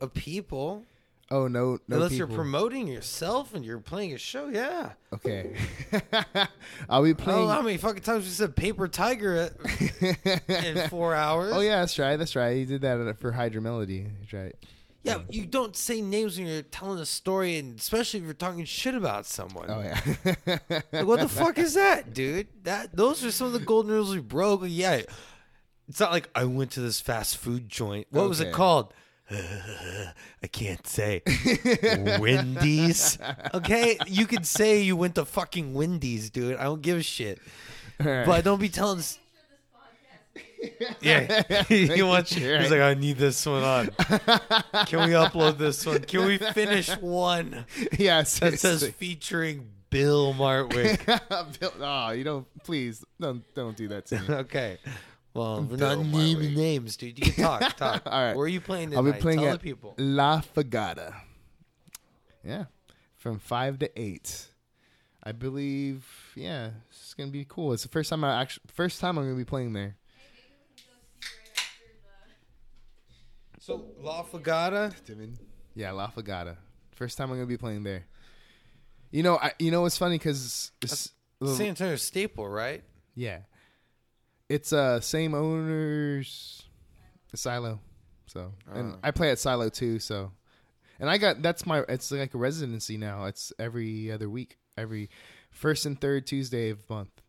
Of 0.00 0.14
people. 0.14 0.84
Oh 1.30 1.48
no, 1.48 1.78
no 1.88 1.96
Unless 1.96 2.10
people. 2.10 2.28
you're 2.28 2.36
promoting 2.36 2.86
yourself 2.88 3.54
and 3.54 3.64
you're 3.64 3.78
playing 3.78 4.12
a 4.12 4.18
show, 4.18 4.48
yeah. 4.48 4.92
Okay. 5.14 5.56
I'll 6.90 7.02
be 7.02 7.14
playing. 7.14 7.40
know 7.40 7.48
how 7.48 7.62
many 7.62 7.78
fucking 7.78 8.02
times 8.02 8.24
we 8.24 8.30
said 8.30 8.54
Paper 8.54 8.86
Tiger 8.86 9.36
at, 9.36 10.48
in 10.66 10.88
four 10.90 11.14
hours. 11.14 11.52
oh 11.54 11.60
yeah, 11.60 11.80
that's 11.80 11.98
right. 11.98 12.16
That's 12.16 12.36
right. 12.36 12.56
He 12.56 12.66
did 12.66 12.82
that 12.82 13.16
for 13.18 13.32
Hydra 13.32 13.62
Melody. 13.62 14.06
That's 14.20 14.32
right. 14.34 14.54
Yeah, 15.04 15.18
you 15.28 15.46
don't 15.46 15.76
say 15.76 16.00
names 16.00 16.38
when 16.38 16.46
you're 16.46 16.62
telling 16.62 17.00
a 17.00 17.06
story, 17.06 17.56
and 17.56 17.78
especially 17.78 18.20
if 18.20 18.24
you're 18.24 18.34
talking 18.34 18.64
shit 18.64 18.94
about 18.94 19.26
someone. 19.26 19.68
Oh 19.68 19.80
yeah. 19.80 20.58
Like, 20.92 21.06
what 21.06 21.20
the 21.20 21.28
fuck 21.28 21.58
is 21.58 21.74
that, 21.74 22.14
dude? 22.14 22.48
That 22.64 22.94
those 22.94 23.24
are 23.24 23.32
some 23.32 23.48
of 23.48 23.52
the 23.52 23.58
golden 23.58 23.92
rules 23.92 24.14
we 24.14 24.20
broke. 24.20 24.62
Yeah, 24.64 25.02
it's 25.88 26.00
not 26.00 26.12
like 26.12 26.28
I 26.34 26.44
went 26.44 26.72
to 26.72 26.80
this 26.80 27.00
fast 27.00 27.36
food 27.36 27.68
joint. 27.68 28.06
What 28.10 28.28
was 28.28 28.40
it 28.40 28.52
called? 28.52 28.94
I 29.30 30.46
can't 30.50 30.86
say. 30.86 31.22
Wendy's. 32.20 33.18
Okay, 33.54 33.98
you 34.06 34.26
can 34.26 34.44
say 34.44 34.82
you 34.82 34.94
went 34.96 35.14
to 35.16 35.24
fucking 35.24 35.74
Wendy's, 35.74 36.30
dude. 36.30 36.56
I 36.56 36.64
don't 36.64 36.82
give 36.82 36.98
a 36.98 37.02
shit. 37.02 37.40
Right. 37.98 38.26
But 38.26 38.44
don't 38.44 38.60
be 38.60 38.68
telling. 38.68 39.02
Yeah, 41.00 41.62
he 41.68 42.02
wants. 42.02 42.36
sure, 42.36 42.60
He's 42.60 42.70
like, 42.70 42.80
I 42.80 42.94
need 42.94 43.16
this 43.16 43.44
one 43.44 43.62
on. 43.62 43.86
Can 44.86 45.00
we 45.00 45.14
upload 45.14 45.58
this 45.58 45.84
one? 45.84 46.00
Can 46.02 46.26
we 46.26 46.38
finish 46.38 46.88
one 46.98 47.64
yeah, 47.98 48.22
that 48.22 48.58
says 48.58 48.86
featuring 48.96 49.68
Bill 49.90 50.32
Martwick? 50.34 51.04
Bill, 51.60 51.72
oh, 51.80 52.10
you 52.10 52.24
don't. 52.24 52.46
Please 52.62 53.04
don't 53.20 53.42
don't 53.54 53.76
do 53.76 53.88
that 53.88 54.06
to 54.06 54.20
me. 54.20 54.34
okay. 54.34 54.78
Well, 55.34 55.62
we're 55.62 55.76
Bill 55.76 55.96
not 55.96 56.06
naming 56.06 56.50
Martwick. 56.50 56.56
names, 56.56 56.96
dude. 56.96 57.18
You 57.18 57.32
can 57.32 57.44
talk. 57.44 57.76
Talk. 57.76 58.02
All 58.06 58.22
right. 58.22 58.36
Where 58.36 58.44
are 58.44 58.48
you 58.48 58.60
playing 58.60 58.90
tonight? 58.90 59.06
I'll 59.06 59.12
be 59.12 59.18
playing 59.20 59.40
Tell 59.40 59.48
at 59.48 59.60
the 59.60 59.64
people. 59.64 59.94
La 59.98 60.40
Fogata. 60.40 61.14
Yeah, 62.44 62.64
from 63.16 63.38
five 63.38 63.78
to 63.80 64.00
eight. 64.00 64.46
I 65.24 65.32
believe. 65.32 66.04
Yeah, 66.34 66.70
it's 66.90 67.14
gonna 67.14 67.30
be 67.30 67.46
cool. 67.48 67.72
It's 67.72 67.82
the 67.82 67.88
first 67.88 68.10
time 68.10 68.24
I 68.24 68.40
actually 68.40 68.64
first 68.72 69.00
time 69.00 69.18
I'm 69.18 69.24
gonna 69.24 69.36
be 69.36 69.44
playing 69.44 69.72
there. 69.72 69.96
So 73.62 73.84
La 74.00 74.24
Fogata. 74.24 74.92
Yeah, 75.76 75.92
La 75.92 76.10
Fogata. 76.10 76.56
First 76.96 77.16
time 77.16 77.30
I'm 77.30 77.36
gonna 77.36 77.46
be 77.46 77.56
playing 77.56 77.84
there. 77.84 78.06
You 79.12 79.22
know, 79.22 79.36
I 79.36 79.52
you 79.60 79.70
know 79.70 79.82
what's 79.82 79.96
funny 79.96 80.18
because 80.18 80.72
San 80.84 81.68
Antonio 81.68 81.94
staple, 81.94 82.48
right? 82.48 82.82
yeah, 83.14 83.42
it's 84.48 84.72
uh 84.72 84.98
same 85.00 85.32
owners, 85.34 86.64
Silo. 87.36 87.78
So 88.26 88.52
and 88.74 88.94
Oh. 88.94 88.98
I 89.04 89.12
play 89.12 89.30
at 89.30 89.38
Silo 89.38 89.68
too. 89.68 90.00
So, 90.00 90.32
and 90.98 91.08
I 91.08 91.16
got 91.18 91.40
that's 91.40 91.64
my 91.64 91.84
it's 91.88 92.10
like 92.10 92.34
a 92.34 92.38
residency 92.38 92.96
now. 92.96 93.26
It's 93.26 93.52
every 93.60 94.10
other 94.10 94.28
week, 94.28 94.58
every 94.76 95.08
first 95.52 95.86
and 95.86 96.00
third 96.00 96.26
Tuesday 96.26 96.70
of 96.70 96.90
month. 96.90 97.22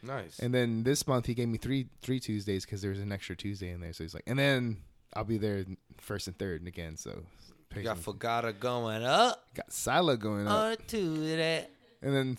Nice. 0.00 0.38
And 0.38 0.54
then 0.54 0.84
this 0.84 1.08
month 1.08 1.26
he 1.26 1.34
gave 1.34 1.48
me 1.48 1.58
three 1.58 1.88
three 2.02 2.20
Tuesdays 2.20 2.64
because 2.64 2.82
there's 2.82 3.00
an 3.00 3.10
extra 3.10 3.34
Tuesday 3.34 3.70
in 3.70 3.80
there. 3.80 3.92
So 3.92 4.04
he's 4.04 4.14
like, 4.14 4.24
and 4.28 4.38
then 4.38 4.76
I'll 5.14 5.24
be 5.24 5.38
there 5.38 5.64
first 6.00 6.26
and 6.26 6.38
third 6.38 6.66
again. 6.66 6.96
So 6.96 7.22
you 7.76 7.82
got 7.82 7.96
patience. 7.96 8.18
Fogata 8.18 8.58
going 8.58 9.02
up 9.04 9.44
got 9.54 9.72
Silo 9.72 10.16
going 10.16 10.46
up. 10.46 10.52
uh, 10.52 10.76
to 10.88 11.36
that. 11.36 11.70
And 12.02 12.14
then 12.14 12.38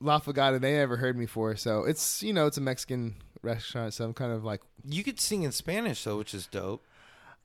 La 0.00 0.18
Fogata, 0.18 0.60
they 0.60 0.72
never 0.72 0.96
heard 0.96 1.16
me 1.16 1.26
for. 1.26 1.54
So 1.56 1.84
it's, 1.84 2.22
you 2.22 2.32
know, 2.32 2.46
it's 2.46 2.56
a 2.56 2.60
Mexican 2.60 3.14
restaurant. 3.42 3.94
So 3.94 4.04
I'm 4.04 4.12
kind 4.14 4.32
of 4.32 4.44
like, 4.44 4.60
You 4.84 5.04
could 5.04 5.20
sing 5.20 5.44
in 5.44 5.52
Spanish 5.52 6.02
though, 6.04 6.18
which 6.18 6.34
is 6.34 6.46
dope. 6.46 6.84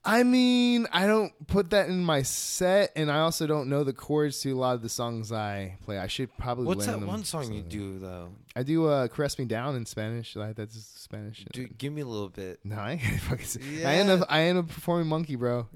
I 0.02 0.22
mean, 0.22 0.86
I 0.92 1.06
don't 1.06 1.32
put 1.46 1.70
that 1.70 1.88
in 1.90 2.02
my 2.02 2.22
set. 2.22 2.90
And 2.96 3.10
I 3.12 3.20
also 3.20 3.46
don't 3.46 3.68
know 3.68 3.84
the 3.84 3.92
chords 3.92 4.40
to 4.40 4.50
a 4.52 4.56
lot 4.56 4.74
of 4.74 4.82
the 4.82 4.88
songs 4.88 5.30
I 5.30 5.76
play. 5.84 5.98
I 5.98 6.06
should 6.06 6.34
probably 6.38 6.64
What's 6.66 6.86
learn 6.86 6.94
that 6.94 7.00
them 7.00 7.06
one 7.08 7.24
song 7.24 7.52
you 7.52 7.60
do 7.62 7.98
though? 7.98 8.30
I 8.56 8.62
do 8.62 8.86
uh, 8.86 9.08
Caress 9.08 9.38
Me 9.38 9.44
Down 9.44 9.76
in 9.76 9.84
Spanish. 9.84 10.34
Like, 10.36 10.56
that's 10.56 10.74
Spanish. 10.74 11.44
Dude, 11.52 11.76
give 11.76 11.92
me 11.92 12.00
a 12.00 12.06
little 12.06 12.30
bit. 12.30 12.60
No, 12.64 12.76
I 12.78 12.96
fucking 13.28 13.44
say- 13.44 13.60
I 13.60 13.80
Yeah. 13.80 13.88
end 13.90 14.10
up 14.10 14.26
I 14.30 14.40
end 14.42 14.58
up 14.58 14.68
performing 14.68 15.06
Monkey, 15.08 15.36
bro. 15.36 15.68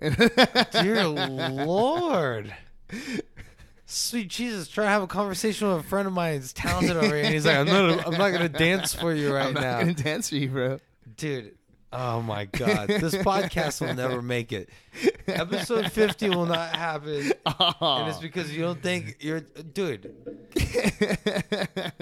Dear 0.73 1.07
Lord. 1.07 2.55
Sweet 3.87 4.29
Jesus, 4.29 4.69
try 4.69 4.85
to 4.85 4.91
have 4.91 5.03
a 5.03 5.07
conversation 5.07 5.69
with 5.69 5.81
a 5.85 5.89
friend 5.89 6.07
of 6.09 6.15
mine 6.15 6.37
who's 6.41 6.55
talented 6.55 6.97
over 6.97 7.07
here, 7.15 7.25
and 7.25 7.35
he's 7.35 7.45
like, 7.45 7.57
"I'm 7.59 7.67
not, 7.67 8.07
I'm 8.07 8.13
not 8.19 8.31
gonna 8.31 8.49
dance 8.49 8.95
for 8.95 9.13
you 9.13 9.33
right 9.35 9.53
now. 9.53 9.61
I'm 9.79 9.87
not 9.89 9.95
gonna 9.95 9.95
dance 9.95 10.31
for 10.31 10.37
you, 10.37 10.49
bro. 10.49 10.79
dude." 11.17 11.55
Oh 11.97 12.21
my 12.23 12.47
god, 12.47 12.89
this 12.89 13.15
podcast 13.15 13.81
will 13.81 13.95
never 13.95 14.21
make 14.21 14.53
it. 14.53 14.69
Episode 15.29 15.93
fifty 15.93 16.29
will 16.29 16.47
not 16.47 16.75
happen, 16.75 17.33
and 17.47 18.09
it's 18.09 18.19
oh. 18.19 18.19
because 18.21 18.55
you 18.55 18.63
don't 18.63 18.83
think 18.83 19.17
you're, 19.21 19.41
dude. 19.41 20.15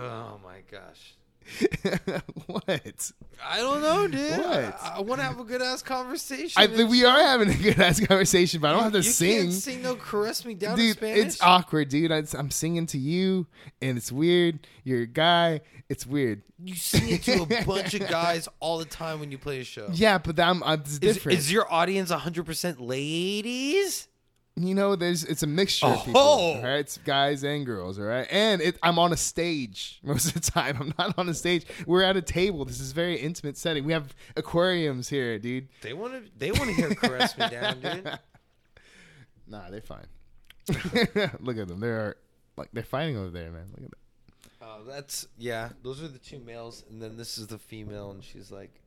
Oh 0.00 0.38
my 0.44 0.60
gosh. 0.70 1.16
what? 2.46 3.12
I 3.44 3.56
don't 3.58 3.80
know, 3.82 4.08
dude. 4.08 4.38
What? 4.38 4.80
I, 4.82 5.00
want 5.00 5.20
to 5.20 5.26
have 5.26 5.40
a 5.40 5.44
good 5.44 5.62
ass 5.62 5.82
conversation. 5.82 6.52
I 6.56 6.66
think 6.66 6.90
we 6.90 7.04
are 7.04 7.18
having 7.18 7.48
a 7.48 7.54
good 7.54 7.78
ass 7.80 8.00
conversation, 8.06 8.60
but 8.60 8.68
I 8.68 8.72
don't 8.72 8.82
have 8.84 8.92
to 8.92 8.98
you 8.98 9.02
sing. 9.02 9.40
Can't 9.42 9.52
sing 9.52 9.82
no 9.82 9.94
caress 9.94 10.44
me 10.44 10.54
down 10.54 10.72
in 10.72 10.86
Dude, 10.86 10.96
Spanish. 10.96 11.26
it's 11.26 11.42
awkward, 11.42 11.88
dude. 11.88 12.12
I, 12.12 12.22
I'm 12.34 12.50
singing 12.50 12.86
to 12.86 12.98
you, 12.98 13.46
and 13.80 13.96
it's 13.96 14.12
weird. 14.12 14.66
You're 14.84 15.02
a 15.02 15.06
guy. 15.06 15.60
It's 15.88 16.06
weird. 16.06 16.42
you 16.62 16.74
sing 16.74 17.08
it 17.08 17.22
to 17.22 17.42
a 17.42 17.46
bunch 17.64 17.94
of 17.94 18.08
guys 18.08 18.48
all 18.60 18.78
the 18.78 18.84
time 18.84 19.20
when 19.20 19.30
you 19.30 19.38
play 19.38 19.60
a 19.60 19.64
show. 19.64 19.88
Yeah, 19.92 20.18
but 20.18 20.38
I'm, 20.38 20.62
I'm 20.62 20.80
it's 20.80 20.92
Is, 20.92 20.98
different. 20.98 21.38
is 21.38 21.50
your 21.52 21.72
audience 21.72 22.10
100% 22.10 22.76
ladies? 22.78 24.08
You 24.66 24.74
know, 24.74 24.96
there's 24.96 25.24
it's 25.24 25.42
a 25.42 25.46
mixture 25.46 25.86
of 25.86 25.98
Oh. 25.98 26.04
people. 26.04 26.20
All 26.20 26.62
right, 26.62 26.78
it's 26.80 26.96
guys 26.98 27.44
and 27.44 27.66
girls. 27.66 27.98
All 27.98 28.04
right, 28.06 28.26
and 28.30 28.60
it, 28.62 28.78
I'm 28.82 28.98
on 28.98 29.12
a 29.12 29.16
stage 29.16 30.00
most 30.04 30.26
of 30.28 30.34
the 30.34 30.40
time. 30.50 30.76
I'm 30.80 30.94
not 30.98 31.18
on 31.18 31.28
a 31.28 31.34
stage. 31.34 31.66
We're 31.86 32.02
at 32.02 32.16
a 32.16 32.22
table. 32.22 32.64
This 32.64 32.80
is 32.80 32.92
a 32.92 32.94
very 32.94 33.16
intimate 33.16 33.56
setting. 33.58 33.84
We 33.84 33.92
have 33.92 34.14
aquariums 34.36 35.08
here, 35.08 35.38
dude. 35.38 35.68
They 35.82 35.92
want 35.92 36.14
to. 36.14 36.30
They 36.38 36.50
want 36.50 36.70
to 36.70 36.72
hear 36.74 36.94
caress 36.94 37.36
me 37.36 37.48
down, 37.48 37.80
dude. 37.80 38.18
Nah, 39.50 39.70
they're 39.70 39.80
fine. 39.80 40.04
Look 41.40 41.56
at 41.56 41.68
them. 41.68 41.80
They're 41.80 42.16
like 42.58 42.68
they're 42.72 42.82
fighting 42.82 43.16
over 43.16 43.30
there, 43.30 43.50
man. 43.50 43.64
Look 43.74 43.84
at 43.84 43.90
that. 43.90 44.50
Oh, 44.60 44.84
that's 44.86 45.26
yeah. 45.38 45.70
Those 45.82 46.02
are 46.02 46.08
the 46.08 46.18
two 46.18 46.38
males, 46.38 46.84
and 46.90 47.00
then 47.00 47.16
this 47.16 47.38
is 47.38 47.46
the 47.46 47.56
female, 47.56 48.10
and 48.10 48.22
she's 48.22 48.50
like, 48.50 48.78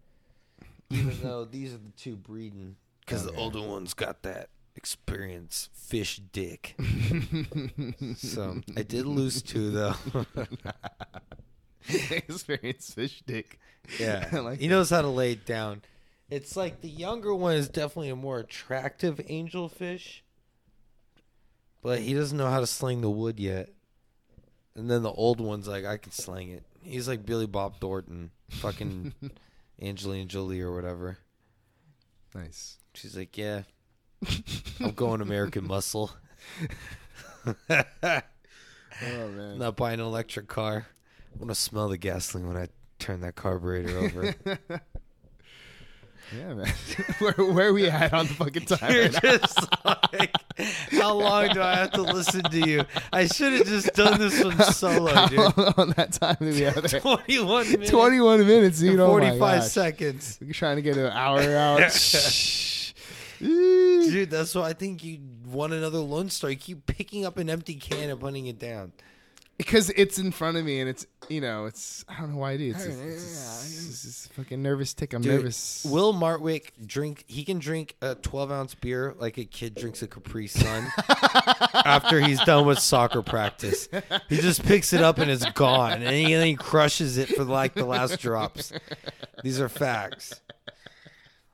even 0.91 1.17
though 1.23 1.45
these 1.45 1.73
are 1.73 1.77
the 1.77 1.91
two 1.97 2.15
breeding, 2.15 2.75
because 2.99 3.25
the 3.25 3.33
older 3.33 3.59
one's 3.61 3.95
got 3.95 4.21
that 4.21 4.49
experience 4.75 5.69
fish 5.73 6.21
dick. 6.31 6.75
so 8.17 8.61
I 8.75 8.83
did 8.83 9.05
lose 9.05 9.41
two 9.41 9.71
though. 9.71 9.95
Experience 11.89 12.93
fish 12.93 13.23
dick. 13.25 13.59
yeah, 13.99 14.29
like 14.39 14.59
he 14.59 14.67
knows 14.67 14.89
how 14.89 15.01
to 15.01 15.07
lay 15.07 15.33
it 15.33 15.45
down. 15.45 15.81
It's 16.29 16.55
like 16.55 16.81
the 16.81 16.89
younger 16.89 17.33
one 17.33 17.55
is 17.55 17.67
definitely 17.67 18.09
a 18.09 18.15
more 18.15 18.39
attractive 18.39 19.17
angelfish, 19.17 20.21
but 21.81 21.99
he 21.99 22.13
doesn't 22.13 22.37
know 22.37 22.49
how 22.49 22.59
to 22.59 22.67
sling 22.67 23.01
the 23.01 23.09
wood 23.09 23.39
yet. 23.39 23.69
And 24.75 24.89
then 24.89 25.03
the 25.03 25.11
old 25.11 25.41
one's 25.41 25.67
like, 25.67 25.83
I 25.83 25.97
can 25.97 26.13
sling 26.13 26.49
it. 26.49 26.63
He's 26.81 27.07
like 27.07 27.25
Billy 27.25 27.47
Bob 27.47 27.81
Thornton, 27.81 28.31
fucking 28.49 29.13
Angelina 29.81 30.25
Jolie 30.25 30.61
or 30.61 30.73
whatever. 30.73 31.17
Nice. 32.33 32.77
She's 32.93 33.17
like, 33.17 33.37
yeah, 33.37 33.63
I'm 34.79 34.91
going 34.91 35.21
American 35.21 35.67
Muscle. 35.67 36.11
Oh 39.03 39.29
man. 39.29 39.57
Not 39.57 39.75
buying 39.77 39.99
an 39.99 40.05
electric 40.05 40.47
car. 40.47 40.85
I 41.33 41.37
want 41.39 41.49
to 41.49 41.55
smell 41.55 41.89
the 41.89 41.97
gasoline 41.97 42.47
when 42.47 42.55
I 42.57 42.67
turn 42.99 43.21
that 43.21 43.35
carburetor 43.35 43.97
over. 43.97 44.35
Yeah, 46.37 46.53
man. 46.53 46.67
where 47.19 47.33
where 47.33 47.67
are 47.67 47.73
we 47.73 47.89
at 47.89 48.13
on 48.13 48.25
the 48.27 48.33
fucking 48.35 48.63
time? 48.63 48.93
You're 48.93 49.09
right 49.09 49.21
just 49.21 49.67
like, 49.83 50.31
how 50.91 51.13
long 51.15 51.49
do 51.49 51.61
I 51.61 51.75
have 51.75 51.91
to 51.91 52.03
listen 52.03 52.43
to 52.43 52.57
you? 52.57 52.85
I 53.11 53.27
should 53.27 53.51
have 53.51 53.67
just 53.67 53.93
done 53.95 54.17
this 54.17 54.41
one 54.41 54.57
solo, 54.71 55.13
How 55.13 55.27
dude. 55.27 55.39
on 55.77 55.89
that 55.97 56.13
time 56.13 56.37
do 56.39 56.45
we 56.45 56.61
have 56.61 56.75
there? 56.89 57.01
21 57.01 57.71
minutes. 57.71 57.91
21 57.91 58.47
minutes, 58.47 58.79
dude. 58.79 58.91
and 58.91 59.01
Oh 59.01 59.07
my 59.17 59.31
45 59.31 59.39
gosh. 59.39 59.67
seconds. 59.71 60.39
We're 60.41 60.53
trying 60.53 60.77
to 60.77 60.81
get 60.81 60.95
an 60.95 61.07
hour 61.11 61.41
out. 61.57 61.91
Dude, 64.11 64.29
that's 64.29 64.53
why 64.55 64.69
I 64.69 64.73
think 64.73 65.03
you 65.03 65.19
want 65.47 65.73
another 65.73 65.99
Lone 65.99 66.29
Star. 66.29 66.49
You 66.49 66.55
keep 66.57 66.85
picking 66.85 67.25
up 67.25 67.37
an 67.37 67.49
empty 67.49 67.75
can 67.75 68.09
and 68.09 68.19
putting 68.19 68.47
it 68.47 68.59
down. 68.59 68.91
because 69.57 69.89
it's 69.91 70.17
in 70.17 70.31
front 70.31 70.57
of 70.57 70.65
me 70.65 70.79
and 70.79 70.89
it's 70.89 71.05
you 71.29 71.39
know 71.39 71.65
it's 71.65 72.03
I 72.09 72.19
don't 72.19 72.31
know 72.31 72.37
why 72.39 72.51
I 72.53 72.57
do. 72.57 72.71
It's 72.71 72.83
just, 72.83 72.99
it's 72.99 73.23
just, 73.23 73.89
it's 73.89 74.01
just 74.03 74.33
fucking 74.33 74.61
nervous 74.61 74.93
tick. 74.93 75.13
I'm 75.13 75.21
Dude, 75.21 75.33
nervous. 75.33 75.85
Will 75.87 76.13
Martwick 76.13 76.71
drink? 76.85 77.23
He 77.27 77.43
can 77.43 77.59
drink 77.59 77.95
a 78.01 78.15
12 78.15 78.51
ounce 78.51 78.75
beer 78.75 79.15
like 79.19 79.37
a 79.37 79.45
kid 79.45 79.75
drinks 79.75 80.01
a 80.01 80.07
Capri 80.07 80.47
Sun 80.47 80.87
after 81.85 82.19
he's 82.19 82.41
done 82.43 82.65
with 82.65 82.79
soccer 82.79 83.21
practice. 83.21 83.87
He 84.29 84.37
just 84.37 84.63
picks 84.63 84.93
it 84.93 85.01
up 85.01 85.19
and 85.19 85.29
it's 85.29 85.45
gone, 85.51 86.01
and 86.01 86.15
he, 86.15 86.33
and 86.33 86.43
he 86.43 86.55
crushes 86.55 87.17
it 87.17 87.29
for 87.29 87.43
like 87.43 87.75
the 87.75 87.85
last 87.85 88.19
drops. 88.19 88.73
These 89.43 89.59
are 89.61 89.69
facts. 89.69 90.41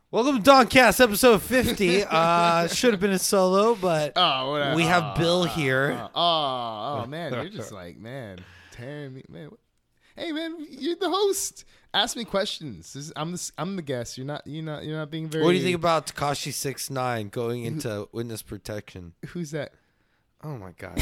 Welcome 0.10 0.42
to 0.42 0.50
Domcast 0.50 1.02
episode 1.02 1.42
50. 1.42 2.04
Uh, 2.10 2.68
should 2.68 2.94
have 2.94 3.02
been 3.02 3.12
a 3.12 3.20
solo, 3.20 3.76
but 3.76 4.14
oh, 4.16 4.52
what 4.52 4.76
we 4.76 4.84
have 4.84 5.04
oh, 5.04 5.20
Bill 5.20 5.42
oh, 5.42 5.44
here. 5.44 6.10
Oh, 6.16 7.02
oh, 7.04 7.06
man, 7.08 7.34
you're 7.34 7.50
just 7.50 7.74
like 7.74 7.98
man, 7.98 8.40
tearing 8.72 9.14
me, 9.14 9.24
man. 9.28 9.50
Hey 10.16 10.32
man, 10.32 10.56
you're 10.70 10.96
the 10.96 11.10
host. 11.10 11.66
Ask 11.94 12.16
me 12.16 12.24
questions. 12.24 12.94
This 12.94 13.08
is- 13.08 13.14
I'm 13.16 13.34
the 13.34 13.52
I'm 13.58 13.76
the 13.76 13.82
guest. 13.82 14.18
You're 14.18 14.26
not 14.26 14.44
you're 14.48 14.64
not 14.64 14.86
you're 14.86 14.98
not 14.98 15.12
being 15.12 15.28
very. 15.28 15.44
what 15.44 15.52
do 15.52 15.58
you 15.58 15.64
think 15.64 15.76
about 15.76 16.08
Tekashi 16.08 16.54
Six 16.54 16.90
Nine 16.90 17.28
going 17.28 17.64
into 17.66 18.08
witness 18.14 18.42
protection? 18.42 19.14
Who's 19.28 19.52
that? 19.52 19.74
Oh 20.44 20.58
my 20.58 20.72
god! 20.78 20.96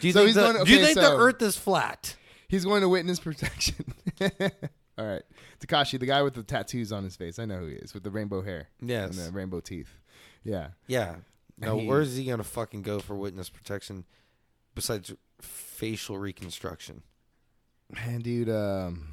Do 0.00 0.06
you 0.06 0.12
So 0.12 0.24
think, 0.24 0.34
the, 0.34 0.40
going- 0.52 0.64
do 0.64 0.70
you 0.70 0.78
okay, 0.78 0.94
think 0.94 0.98
the 0.98 1.16
Earth 1.16 1.42
is 1.42 1.56
flat? 1.56 2.14
He's 2.48 2.64
going 2.64 2.82
to 2.82 2.88
witness 2.88 3.18
protection. 3.18 3.94
All 4.20 5.04
right, 5.04 5.22
Tekashi, 5.58 5.98
the 5.98 6.06
guy 6.06 6.22
with 6.22 6.34
the 6.34 6.42
tattoos 6.42 6.92
on 6.92 7.04
his 7.04 7.16
face. 7.16 7.38
I 7.38 7.44
know 7.44 7.58
who 7.58 7.66
he 7.66 7.74
is 7.76 7.94
with 7.94 8.02
the 8.02 8.10
rainbow 8.10 8.42
hair 8.42 8.68
Yes. 8.80 9.16
and 9.16 9.26
the 9.28 9.32
rainbow 9.32 9.60
teeth. 9.60 9.98
Yeah. 10.44 10.68
Yeah. 10.86 11.16
Now, 11.58 11.78
He- 11.78 11.86
where 11.86 12.00
is 12.02 12.16
he 12.16 12.24
gonna 12.26 12.44
fucking 12.44 12.82
go 12.82 12.98
for 13.00 13.14
witness 13.16 13.48
protection 13.48 14.04
besides 14.74 15.12
facial 15.40 16.18
reconstruction? 16.18 17.02
Man, 17.90 18.20
dude, 18.20 18.48
um, 18.50 19.08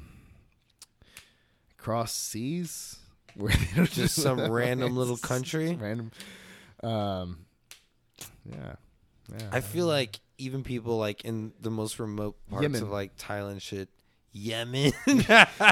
cross 1.76 2.12
seas 2.14 2.98
where 3.34 3.52
they 3.52 3.68
don't 3.76 3.90
Just 3.90 4.16
some 4.16 4.50
random 4.50 4.96
little 4.96 5.16
country? 5.16 5.74
Random. 5.74 6.10
Um, 6.82 7.46
yeah, 8.44 8.74
yeah. 9.32 9.48
I 9.52 9.60
feel 9.60 9.86
like 9.86 10.20
even 10.38 10.62
people 10.64 10.98
like 10.98 11.24
in 11.24 11.52
the 11.60 11.70
most 11.70 11.98
remote 11.98 12.36
parts 12.50 12.62
Yemen. 12.62 12.82
of 12.82 12.90
like 12.90 13.16
Thailand 13.16 13.60
shit. 13.62 13.88
Yemen. 14.34 14.92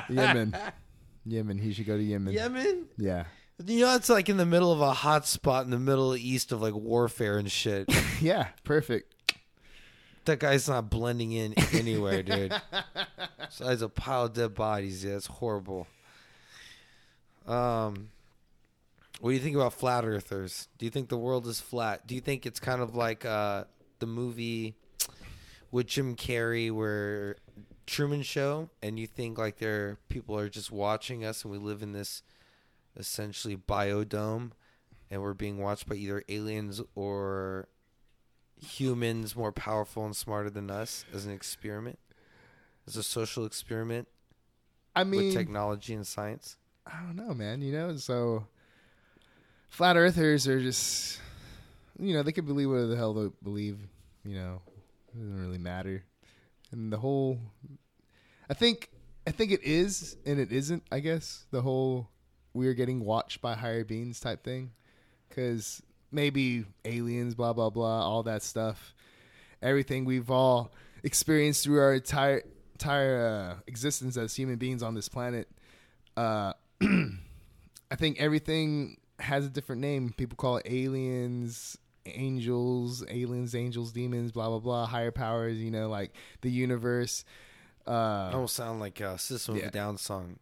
Yemen, 0.08 0.56
Yemen. 1.26 1.58
He 1.58 1.72
should 1.72 1.86
go 1.86 1.96
to 1.96 2.02
Yemen. 2.02 2.32
Yemen? 2.32 2.86
Yeah, 2.96 3.24
You 3.66 3.80
know, 3.80 3.96
it's 3.96 4.08
like 4.08 4.28
in 4.28 4.36
the 4.36 4.46
middle 4.46 4.72
of 4.72 4.80
a 4.80 4.92
hot 4.92 5.26
spot 5.26 5.64
in 5.64 5.70
the 5.70 5.78
middle 5.80 6.14
east 6.16 6.52
of 6.52 6.62
like 6.62 6.74
warfare 6.74 7.38
and 7.38 7.50
shit. 7.50 7.92
yeah. 8.20 8.48
Perfect. 8.64 9.12
that 10.26 10.38
guy's 10.38 10.68
not 10.68 10.88
blending 10.88 11.32
in 11.32 11.54
anywhere, 11.72 12.22
dude. 12.22 12.54
Besides 13.40 13.82
a 13.82 13.88
pile 13.88 14.26
of 14.26 14.32
dead 14.34 14.54
bodies, 14.54 15.04
yeah, 15.04 15.16
it's 15.16 15.26
horrible. 15.26 15.88
Um, 17.46 18.10
what 19.20 19.30
do 19.30 19.34
you 19.34 19.40
think 19.40 19.56
about 19.56 19.72
flat 19.74 20.04
earthers? 20.04 20.68
Do 20.78 20.84
you 20.84 20.90
think 20.90 21.08
the 21.08 21.18
world 21.18 21.46
is 21.48 21.60
flat? 21.60 22.06
Do 22.06 22.14
you 22.14 22.20
think 22.20 22.46
it's 22.46 22.60
kind 22.60 22.80
of 22.80 22.94
like 22.94 23.24
uh, 23.24 23.64
the 23.98 24.06
movie 24.06 24.74
with 25.72 25.86
Jim 25.88 26.14
Carrey 26.16 26.70
where 26.70 27.36
Truman 27.92 28.22
Show, 28.22 28.70
and 28.82 28.98
you 28.98 29.06
think 29.06 29.36
like 29.36 29.58
there 29.58 29.98
people 30.08 30.36
are 30.38 30.48
just 30.48 30.72
watching 30.72 31.26
us, 31.26 31.44
and 31.44 31.52
we 31.52 31.58
live 31.58 31.82
in 31.82 31.92
this 31.92 32.22
essentially 32.96 33.54
biodome, 33.54 34.52
and 35.10 35.20
we're 35.20 35.34
being 35.34 35.58
watched 35.58 35.86
by 35.86 35.96
either 35.96 36.24
aliens 36.26 36.80
or 36.94 37.68
humans 38.56 39.36
more 39.36 39.52
powerful 39.52 40.06
and 40.06 40.16
smarter 40.16 40.48
than 40.48 40.70
us 40.70 41.04
as 41.12 41.26
an 41.26 41.32
experiment, 41.32 41.98
as 42.86 42.96
a 42.96 43.02
social 43.02 43.44
experiment 43.44 44.08
I 44.96 45.04
mean, 45.04 45.26
with 45.26 45.34
technology 45.34 45.92
and 45.92 46.06
science. 46.06 46.56
I 46.86 46.98
don't 47.02 47.16
know, 47.16 47.34
man. 47.34 47.60
You 47.60 47.72
know, 47.72 47.96
so 47.96 48.46
flat 49.68 49.98
earthers 49.98 50.48
are 50.48 50.62
just, 50.62 51.20
you 51.98 52.14
know, 52.14 52.22
they 52.22 52.32
can 52.32 52.46
believe 52.46 52.70
whatever 52.70 52.86
the 52.86 52.96
hell 52.96 53.12
they 53.12 53.30
believe. 53.42 53.78
You 54.24 54.36
know, 54.36 54.62
it 55.08 55.18
doesn't 55.18 55.42
really 55.42 55.58
matter. 55.58 56.04
And 56.70 56.90
the 56.90 56.96
whole, 56.96 57.38
I 58.48 58.54
think, 58.54 58.90
I 59.26 59.30
think 59.30 59.52
it 59.52 59.62
is 59.62 60.16
and 60.26 60.38
it 60.38 60.52
isn't. 60.52 60.82
I 60.90 61.00
guess 61.00 61.46
the 61.50 61.62
whole 61.62 62.08
we're 62.54 62.74
getting 62.74 63.04
watched 63.04 63.40
by 63.40 63.54
higher 63.54 63.84
beings 63.84 64.20
type 64.20 64.44
thing, 64.44 64.72
because 65.28 65.82
maybe 66.10 66.64
aliens, 66.84 67.34
blah 67.34 67.52
blah 67.52 67.70
blah, 67.70 68.06
all 68.06 68.22
that 68.24 68.42
stuff, 68.42 68.94
everything 69.62 70.04
we've 70.04 70.30
all 70.30 70.72
experienced 71.02 71.64
through 71.64 71.80
our 71.80 71.94
entire 71.94 72.42
entire 72.74 73.26
uh, 73.26 73.60
existence 73.66 74.16
as 74.16 74.34
human 74.34 74.56
beings 74.56 74.82
on 74.82 74.94
this 74.94 75.08
planet 75.08 75.48
uh, 76.16 76.52
I 76.82 77.96
think 77.96 78.20
everything 78.20 78.98
has 79.18 79.46
a 79.46 79.48
different 79.48 79.80
name. 79.80 80.14
People 80.16 80.36
call 80.36 80.58
it 80.58 80.66
aliens, 80.68 81.78
angels, 82.06 83.04
aliens, 83.08 83.54
angels, 83.54 83.92
demons, 83.92 84.32
blah 84.32 84.48
blah 84.48 84.58
blah, 84.58 84.86
higher 84.86 85.10
powers. 85.10 85.58
You 85.58 85.70
know, 85.70 85.88
like 85.88 86.14
the 86.40 86.50
universe. 86.50 87.24
Uh, 87.86 88.30
Almost 88.32 88.56
sound 88.56 88.80
like 88.80 89.00
a 89.00 89.18
System 89.18 89.56
of 89.56 89.60
yeah. 89.60 89.68
a 89.68 89.70
Down 89.70 89.96
song. 89.98 90.38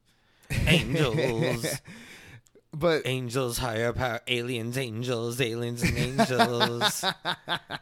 angels, 0.67 1.81
but 2.73 3.03
angels, 3.05 3.59
higher 3.59 3.93
power, 3.93 4.21
aliens, 4.27 4.77
angels, 4.77 5.41
aliens, 5.41 5.83
and 5.83 5.97
angels. 5.97 7.05
but 7.25 7.81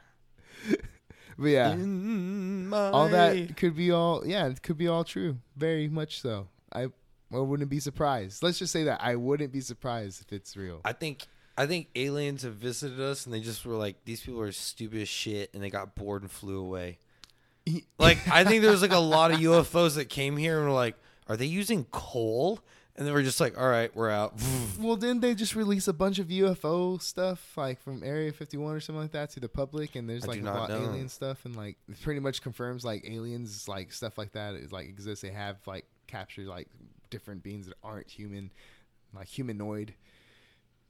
yeah, 1.38 1.72
In 1.72 2.70
all 2.72 3.08
that 3.08 3.56
could 3.56 3.74
be 3.74 3.90
all 3.90 4.26
yeah, 4.26 4.46
it 4.48 4.62
could 4.62 4.76
be 4.76 4.86
all 4.86 5.04
true. 5.04 5.38
Very 5.56 5.88
much 5.88 6.20
so. 6.20 6.48
I 6.72 6.88
I 7.32 7.38
wouldn't 7.38 7.70
be 7.70 7.80
surprised. 7.80 8.42
Let's 8.42 8.58
just 8.58 8.72
say 8.72 8.84
that 8.84 9.00
I 9.02 9.16
wouldn't 9.16 9.52
be 9.52 9.60
surprised 9.60 10.22
if 10.22 10.32
it's 10.32 10.56
real. 10.56 10.80
I 10.84 10.92
think 10.92 11.26
I 11.56 11.66
think 11.66 11.88
aliens 11.96 12.42
have 12.42 12.54
visited 12.54 13.00
us 13.00 13.24
and 13.24 13.34
they 13.34 13.40
just 13.40 13.66
were 13.66 13.74
like, 13.76 14.04
these 14.04 14.20
people 14.20 14.40
are 14.40 14.52
stupid 14.52 15.02
as 15.02 15.08
shit, 15.08 15.50
and 15.54 15.62
they 15.62 15.70
got 15.70 15.94
bored 15.94 16.22
and 16.22 16.30
flew 16.30 16.58
away. 16.60 16.98
Like 17.98 18.18
I 18.28 18.44
think 18.44 18.62
there 18.62 18.70
was 18.70 18.82
like 18.82 18.92
a 18.92 18.98
lot 18.98 19.30
of 19.32 19.38
UFOs 19.40 19.96
that 19.96 20.08
came 20.08 20.36
here 20.36 20.58
and 20.58 20.68
were 20.68 20.74
like, 20.74 20.96
are 21.26 21.36
they 21.36 21.46
using 21.46 21.84
coal? 21.90 22.60
And 22.96 23.06
they 23.06 23.12
were 23.12 23.22
just 23.22 23.38
like, 23.38 23.56
all 23.56 23.68
right, 23.68 23.94
we're 23.94 24.10
out. 24.10 24.34
Well, 24.80 24.96
didn't 24.96 25.20
they 25.20 25.34
just 25.34 25.56
release 25.56 25.88
a 25.88 25.92
bunch 25.92 26.18
of 26.20 26.28
UFO 26.28 27.00
stuff, 27.02 27.56
like 27.56 27.80
from 27.80 28.02
Area 28.04 28.32
51 28.32 28.74
or 28.74 28.80
something 28.80 29.02
like 29.02 29.12
that, 29.12 29.30
to 29.30 29.40
the 29.40 29.48
public? 29.48 29.96
And 29.96 30.08
there's 30.08 30.24
I 30.24 30.28
like 30.28 30.40
a 30.40 30.44
lot 30.44 30.70
of 30.70 30.82
alien 30.82 31.08
stuff, 31.08 31.44
and 31.44 31.56
like 31.56 31.76
it 31.88 32.00
pretty 32.02 32.20
much 32.20 32.42
confirms 32.42 32.84
like 32.84 33.04
aliens, 33.08 33.66
like 33.68 33.92
stuff 33.92 34.16
like 34.18 34.32
that, 34.32 34.54
is 34.54 34.70
like 34.72 34.88
exists. 34.88 35.22
They 35.22 35.30
have 35.30 35.56
like 35.66 35.84
captured 36.06 36.46
like 36.46 36.68
different 37.10 37.42
beings 37.42 37.66
that 37.66 37.76
aren't 37.82 38.08
human, 38.08 38.52
like 39.12 39.26
humanoid. 39.26 39.94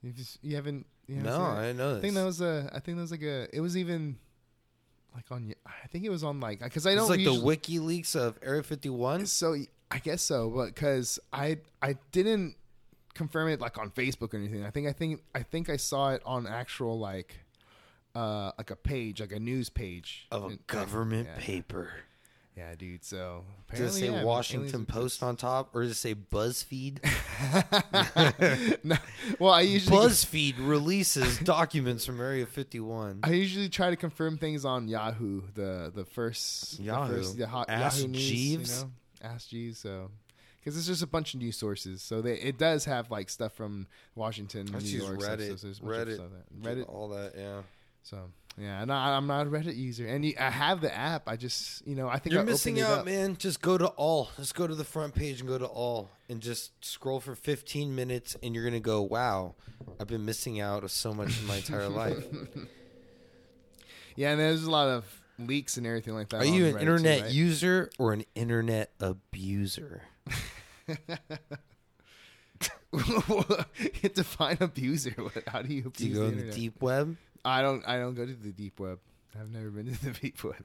You 0.01 0.11
just 0.11 0.37
you 0.43 0.55
haven't. 0.55 0.85
You 1.07 1.15
haven't 1.15 1.31
no, 1.31 1.41
I 1.41 1.61
didn't 1.61 1.77
know 1.77 1.89
this. 1.95 1.97
I 1.97 2.01
think 2.01 2.13
that 2.13 2.25
was 2.25 2.41
a. 2.41 2.69
I 2.73 2.79
think 2.79 2.97
that 2.97 3.01
was 3.01 3.11
like 3.11 3.23
a. 3.23 3.47
It 3.55 3.61
was 3.61 3.75
even 3.75 4.17
like 5.15 5.25
on. 5.31 5.53
I 5.65 5.87
think 5.87 6.05
it 6.05 6.09
was 6.09 6.23
on 6.23 6.39
like 6.39 6.59
because 6.59 6.85
I 6.85 6.91
it's 6.91 6.99
don't 7.01 7.09
like 7.09 7.19
usually- 7.19 7.39
the 7.39 7.57
WikiLeaks 7.79 8.15
of 8.15 8.37
Area 8.41 8.63
51. 8.63 9.25
so 9.25 9.55
I 9.91 9.97
guess 9.99 10.21
so, 10.21 10.49
but 10.49 10.67
because 10.67 11.19
I 11.33 11.57
I 11.81 11.95
didn't 12.11 12.55
confirm 13.15 13.49
it 13.49 13.59
like 13.59 13.77
on 13.77 13.89
Facebook 13.91 14.33
or 14.33 14.37
anything. 14.37 14.65
I 14.65 14.69
think 14.71 14.87
I 14.87 14.93
think 14.93 15.21
I 15.35 15.43
think 15.43 15.69
I 15.69 15.77
saw 15.77 16.11
it 16.11 16.21
on 16.25 16.45
actual 16.47 16.99
like 16.99 17.35
uh 18.15 18.51
like 18.57 18.71
a 18.71 18.75
page, 18.75 19.19
like 19.21 19.31
a 19.31 19.39
news 19.39 19.69
page 19.69 20.27
Of 20.31 20.43
a 20.43 20.47
And- 20.47 20.67
government 20.67 21.27
yeah. 21.31 21.39
paper. 21.43 21.91
Yeah, 22.57 22.75
dude. 22.75 23.05
So 23.05 23.45
Does 23.73 23.95
it 23.95 23.99
say 23.99 24.09
yeah, 24.11 24.23
Washington 24.23 24.85
Post 24.85 25.23
on 25.23 25.37
top, 25.37 25.73
or 25.73 25.83
does 25.83 25.91
it 25.91 25.95
say 25.95 26.13
BuzzFeed? 26.13 26.99
no, 28.83 28.97
well, 29.39 29.53
I 29.53 29.61
usually 29.61 29.95
BuzzFeed 29.97 30.55
releases 30.59 31.37
documents 31.39 32.05
from 32.05 32.19
Area 32.19 32.45
51. 32.45 33.21
I 33.23 33.31
usually 33.31 33.69
try 33.69 33.89
to 33.89 33.95
confirm 33.95 34.37
things 34.37 34.65
on 34.65 34.87
Yahoo, 34.87 35.43
the 35.53 35.91
the 35.93 36.05
first 36.05 36.79
Yahoo. 36.79 37.11
the, 37.13 37.17
first, 37.17 37.37
the 37.37 37.47
hot 37.47 37.69
Ask 37.69 37.99
Yahoo 37.99 38.11
News, 38.11 38.27
Jeeves? 38.29 38.77
you 38.79 38.83
know, 38.85 38.91
Ask 39.33 39.49
Jeeves. 39.49 39.79
So, 39.79 40.11
because 40.59 40.77
it's 40.77 40.87
just 40.87 41.03
a 41.03 41.07
bunch 41.07 41.33
of 41.33 41.39
news 41.39 41.55
sources, 41.57 42.01
so 42.01 42.21
they, 42.21 42.33
it 42.33 42.57
does 42.57 42.85
have 42.85 43.09
like 43.09 43.29
stuff 43.29 43.53
from 43.53 43.87
Washington, 44.15 44.67
Let's 44.73 44.85
New 44.91 44.99
York, 45.01 45.21
stuff, 45.21 45.39
Reddit. 45.39 45.59
so 45.59 45.67
bunch 45.67 45.79
of 45.79 45.85
Reddit. 46.07 46.15
stuff 46.15 46.27
that- 46.61 46.77
Reddit. 46.77 46.89
all 46.89 47.07
that, 47.09 47.33
yeah. 47.37 47.61
So 48.03 48.17
yeah, 48.59 48.81
and 48.81 48.91
I, 48.91 49.15
I'm 49.15 49.25
not 49.27 49.47
a 49.47 49.49
Reddit 49.49 49.77
user, 49.77 50.05
and 50.05 50.25
you, 50.25 50.33
I 50.39 50.49
have 50.49 50.81
the 50.81 50.93
app. 50.95 51.27
I 51.27 51.35
just 51.37 51.85
you 51.87 51.95
know 51.95 52.07
I 52.09 52.19
think 52.19 52.33
You're 52.33 52.41
I 52.41 52.45
missing 52.45 52.81
out, 52.81 53.05
man. 53.05 53.37
Just 53.37 53.61
go 53.61 53.77
to 53.77 53.87
all. 53.87 54.29
Just 54.37 54.55
go 54.55 54.67
to 54.67 54.75
the 54.75 54.83
front 54.83 55.15
page 55.15 55.39
and 55.39 55.47
go 55.47 55.57
to 55.57 55.65
all, 55.65 56.09
and 56.27 56.41
just 56.41 56.71
scroll 56.83 57.19
for 57.19 57.35
15 57.35 57.95
minutes, 57.95 58.35
and 58.43 58.53
you're 58.53 58.63
gonna 58.65 58.79
go, 58.79 59.01
"Wow, 59.01 59.55
I've 59.99 60.07
been 60.07 60.25
missing 60.25 60.59
out 60.59 60.83
of 60.83 60.91
so 60.91 61.13
much 61.13 61.39
in 61.39 61.47
my 61.47 61.55
entire 61.57 61.87
life." 62.03 62.23
Yeah, 64.15 64.31
and 64.31 64.39
there's 64.39 64.63
a 64.65 64.71
lot 64.71 64.89
of 64.89 65.05
leaks 65.37 65.77
and 65.77 65.87
everything 65.87 66.13
like 66.13 66.27
that. 66.29 66.41
Are 66.41 66.45
you 66.45 66.65
an 66.65 66.73
Reddit 66.73 66.75
too, 66.75 66.79
internet 66.81 67.21
right? 67.21 67.31
user 67.31 67.89
or 67.97 68.11
an 68.11 68.25
internet 68.35 68.91
abuser? 68.99 70.01
Define 74.13 74.57
abuser. 74.59 75.13
How 75.47 75.61
do 75.61 75.73
you 75.73 75.81
abuse 75.87 75.93
Do 75.95 76.07
you 76.07 76.13
go 76.15 76.19
the 76.21 76.25
in 76.25 76.31
the 76.31 76.37
internet? 76.41 76.55
deep 76.55 76.81
web? 76.81 77.15
I 77.45 77.61
don't. 77.61 77.83
I 77.87 77.97
don't 77.97 78.13
go 78.15 78.25
to 78.25 78.33
the 78.33 78.51
deep 78.51 78.79
web. 78.79 78.99
I've 79.39 79.49
never 79.51 79.69
been 79.69 79.85
to 79.93 80.05
the 80.05 80.11
deep 80.11 80.43
web. 80.43 80.63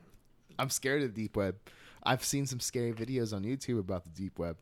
I'm 0.59 0.71
scared 0.71 1.03
of 1.03 1.15
the 1.15 1.23
deep 1.23 1.37
web. 1.37 1.57
I've 2.03 2.25
seen 2.25 2.47
some 2.47 2.61
scary 2.61 2.93
videos 2.93 3.33
on 3.35 3.45
YouTube 3.45 3.79
about 3.79 4.05
the 4.05 4.11
deep 4.11 4.39
web, 4.39 4.57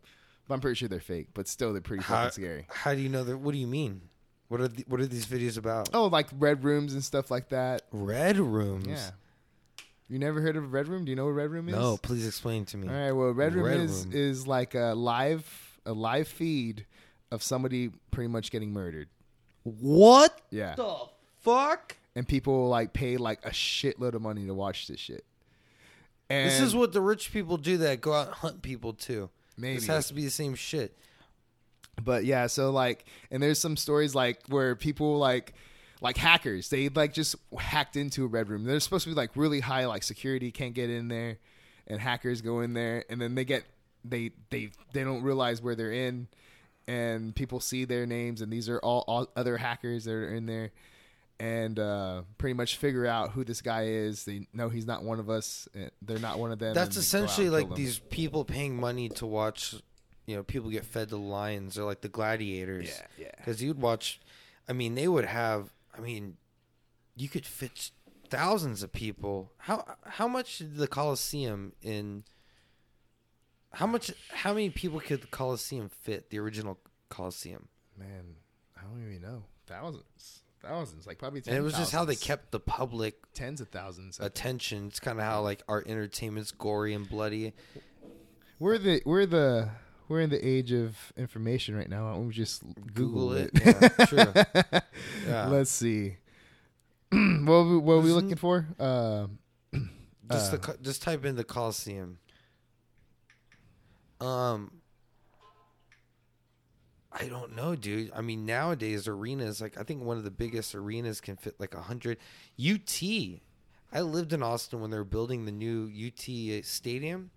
but 0.47 0.55
I'm 0.55 0.61
pretty 0.61 0.77
sure 0.77 0.89
they're 0.89 1.01
fake. 1.01 1.29
But 1.35 1.49
still, 1.49 1.73
they're 1.73 1.81
pretty 1.83 2.03
How, 2.05 2.25
fucking 2.25 2.31
scary. 2.45 2.67
how 2.71 2.95
do 2.95 3.01
you 3.01 3.09
know 3.09 3.25
that? 3.25 3.37
What 3.39 3.53
do 3.53 3.59
you 3.59 3.67
mean? 3.67 4.03
What 4.49 4.61
are 4.61 4.69
the, 4.69 4.85
what 4.87 5.01
are 5.01 5.07
these 5.07 5.27
videos 5.27 5.57
about? 5.59 5.91
Oh, 5.95 6.07
like 6.07 6.29
red 6.39 6.63
rooms 6.63 6.93
and 6.95 7.03
stuff 7.03 7.31
like 7.31 7.49
that. 7.49 7.83
Red 7.91 8.39
rooms. 8.39 8.87
Yeah. 8.87 9.11
You 10.09 10.19
never 10.19 10.41
heard 10.43 10.57
of 10.57 10.65
a 10.65 10.67
red 10.67 10.89
room? 10.89 11.05
Do 11.07 11.11
you 11.11 11.17
know 11.17 11.25
what 11.25 11.31
a 11.31 11.35
red 11.35 11.51
room 11.51 11.69
is? 11.69 11.75
No, 11.75 11.97
please 11.97 12.27
explain 12.27 12.67
to 12.67 12.77
me. 12.77 12.87
All 12.89 12.95
right. 12.95 13.13
Well, 13.13 13.31
red 13.33 13.55
room 13.55 13.65
Red 13.65 13.81
is 13.81 14.05
Room. 14.05 14.13
is 14.15 14.47
like 14.47 14.75
a 14.75 14.93
live 14.95 15.79
a 15.87 15.93
live 15.93 16.29
feed 16.29 16.85
of 17.31 17.43
somebody 17.43 17.91
pretty 18.11 18.29
much 18.29 18.51
getting 18.51 18.73
murdered. 18.73 19.09
What 19.65 20.39
Yeah. 20.51 20.75
the 20.75 20.97
fuck? 21.41 21.97
And 22.15 22.29
people 22.29 22.69
like 22.69 22.93
pay 22.93 23.17
like 23.17 23.45
a 23.45 23.51
shitload 23.51 24.15
of 24.15 24.23
money 24.23 24.47
to 24.47 24.55
watch 24.55 24.87
this 24.87 25.01
shit. 25.01 25.25
And 26.29 26.51
This 26.51 26.61
is 26.61 26.75
what 26.75 26.93
the 26.93 27.01
rich 27.01 27.33
people 27.33 27.57
do 27.57 27.79
that 27.79 28.01
go 28.01 28.13
out 28.13 28.27
and 28.27 28.37
hunt 28.37 28.63
people 28.63 28.93
too. 28.93 29.31
maybe 29.57 29.77
This 29.77 29.87
has 29.87 30.09
to 30.09 30.15
be 30.15 30.25
the 30.25 30.31
same 30.31 30.55
shit. 30.55 30.97
But 32.03 32.25
yeah, 32.25 32.47
so 32.47 32.71
like, 32.71 33.05
and 33.31 33.43
there's 33.43 33.59
some 33.59 33.77
stories 33.77 34.15
like 34.15 34.41
where 34.49 34.75
people 34.75 35.19
like, 35.19 35.55
like 36.01 36.17
hackers, 36.17 36.69
they 36.69 36.89
like 36.89 37.13
just 37.13 37.37
hacked 37.59 37.97
into 37.97 38.25
a 38.25 38.27
red 38.27 38.49
room. 38.49 38.65
They're 38.65 38.81
supposed 38.81 39.05
to 39.05 39.11
be 39.11 39.15
like 39.15 39.31
really 39.37 39.61
high, 39.61 39.87
like 39.87 40.03
security 40.03 40.51
can't 40.51 40.75
get 40.75 40.91
in 40.91 41.09
there, 41.09 41.39
and 41.87 42.01
hackers 42.01 42.41
go 42.41 42.61
in 42.61 42.73
there, 42.75 43.05
and 43.09 43.21
then 43.21 43.35
they 43.35 43.45
get 43.45 43.65
they 44.05 44.33
they 44.51 44.71
they 44.93 45.05
don't 45.05 45.23
realize 45.23 45.63
where 45.63 45.75
they're 45.77 45.93
in, 45.93 46.27
and 46.89 47.35
people 47.37 47.61
see 47.61 47.85
their 47.85 48.07
names, 48.07 48.41
and 48.41 48.53
these 48.53 48.69
are 48.69 48.79
all, 48.81 49.05
all 49.07 49.29
other 49.37 49.59
hackers 49.59 50.05
that 50.05 50.13
are 50.13 50.35
in 50.35 50.47
there, 50.47 50.73
and 51.43 51.81
uh, 51.81 52.23
pretty 52.39 52.55
much 52.55 52.77
figure 52.77 53.05
out 53.05 53.33
who 53.33 53.43
this 53.43 53.61
guy 53.61 53.87
is. 53.87 54.25
They 54.25 54.47
know 54.53 54.69
he's 54.69 54.87
not 54.87 55.03
one 55.03 55.19
of 55.19 55.29
us. 55.29 55.69
They're 56.01 56.21
not 56.21 56.39
one 56.39 56.53
of 56.53 56.61
them. 56.61 56.73
That's 56.73 56.95
and 56.95 56.95
go 56.95 56.99
out 56.99 57.27
essentially 57.27 57.51
like 57.51 57.75
these 57.75 57.99
people 57.99 58.45
paying 58.45 58.77
money 58.77 59.09
to 59.09 59.27
watch, 59.27 59.75
you 60.25 60.37
know, 60.37 60.45
people 60.45 60.71
get 60.71 60.85
fed 60.85 61.09
to 61.09 61.17
lions 61.17 61.77
or 61.77 61.85
like 61.85 62.01
the 62.01 62.09
gladiators. 62.09 62.87
Yeah, 62.87 63.25
yeah. 63.25 63.31
Because 63.37 63.61
you'd 63.61 63.81
watch, 63.81 64.21
I 64.69 64.73
mean, 64.73 64.95
they 64.95 65.09
would 65.09 65.25
have, 65.25 65.71
I 65.97 66.01
mean, 66.01 66.37
you 67.17 67.29
could 67.29 67.45
fit 67.45 67.91
thousands 68.31 68.85
of 68.85 68.93
people. 68.93 69.51
How 69.59 69.85
how 70.05 70.29
much 70.29 70.59
did 70.59 70.77
the 70.77 70.87
Coliseum 70.87 71.73
in? 71.83 72.23
How 73.73 73.89
much? 73.89 74.13
How 74.31 74.55
many 74.55 74.71
people 74.71 75.01
could 75.01 75.23
the 75.23 75.27
Coliseum 75.27 75.89
fit? 75.89 76.31
The 76.31 76.39
original 76.39 76.79
Coliseum, 77.09 77.67
Man, 77.99 78.37
I 78.79 78.83
don't 78.83 79.03
even 79.05 79.23
know. 79.23 79.43
Thousands, 79.67 80.42
thousands, 80.63 81.07
like 81.07 81.19
probably. 81.19 81.43
and 81.47 81.57
it 81.57 81.61
was 81.63 81.75
just 81.75 81.93
how 81.93 82.05
they 82.05 82.15
kept 82.17 82.51
the 82.53 82.61
public 82.61 83.17
tens 83.35 83.61
of 83.61 83.69
thousands. 83.69 84.19
attention. 84.21 84.87
It's 84.89 85.01
kind 85.01 85.19
of 85.19 85.25
how 85.25 85.43
like 85.43 85.63
our 85.69 85.83
entertainment's 85.87 86.51
gory 86.53 86.95
and 86.95 87.09
bloody. 87.09 87.53
We're 88.59 88.79
the 88.79 89.03
we're 89.05 89.27
the 89.27 89.71
we're 90.09 90.21
in 90.21 90.31
the 90.31 90.47
age 90.47 90.73
of 90.73 90.97
information 91.17 91.75
right 91.77 91.89
now. 91.89 92.17
We 92.19 92.33
just 92.33 92.63
Google, 92.95 93.31
Google 93.31 93.33
it? 93.33 93.51
it. 93.55 93.93
Yeah, 93.99 94.07
true. 94.07 94.81
Yeah. 95.27 95.47
Let's 95.49 95.71
see. 95.71 96.17
what 97.11 97.19
we, 97.65 97.79
what 97.79 97.95
are 97.95 98.01
we 98.01 98.11
Isn't- 98.11 98.15
looking 98.15 98.37
for? 98.37 98.67
Um 98.79 99.39
Just 100.31 100.55
Uh, 100.55 100.57
the 100.57 100.79
just 100.81 101.03
type 101.03 101.25
in 101.25 101.37
the 101.37 101.45
Coliseum. 101.45 102.19
Um, 104.21 104.71
I 107.15 107.27
don't 107.27 107.55
know, 107.55 107.75
dude. 107.77 108.11
I 108.15 108.23
mean, 108.23 108.47
nowadays 108.47 109.07
arenas 109.07 109.61
like 109.61 109.79
I 109.79 109.83
think 109.83 110.03
one 110.03 110.17
of 110.17 110.25
the 110.25 110.31
biggest 110.31 110.75
arenas 110.75 111.21
can 111.21 111.37
fit 111.37 111.59
like 111.59 111.75
a 111.75 111.83
hundred. 111.83 112.19
UT. 112.59 113.03
I 113.95 114.01
lived 114.01 114.33
in 114.33 114.43
Austin 114.43 114.81
when 114.81 114.91
they 114.91 114.97
were 114.97 115.05
building 115.05 115.45
the 115.45 115.53
new 115.53 115.85
UT 115.85 116.27
uh, 116.27 116.63
stadium, 116.65 117.31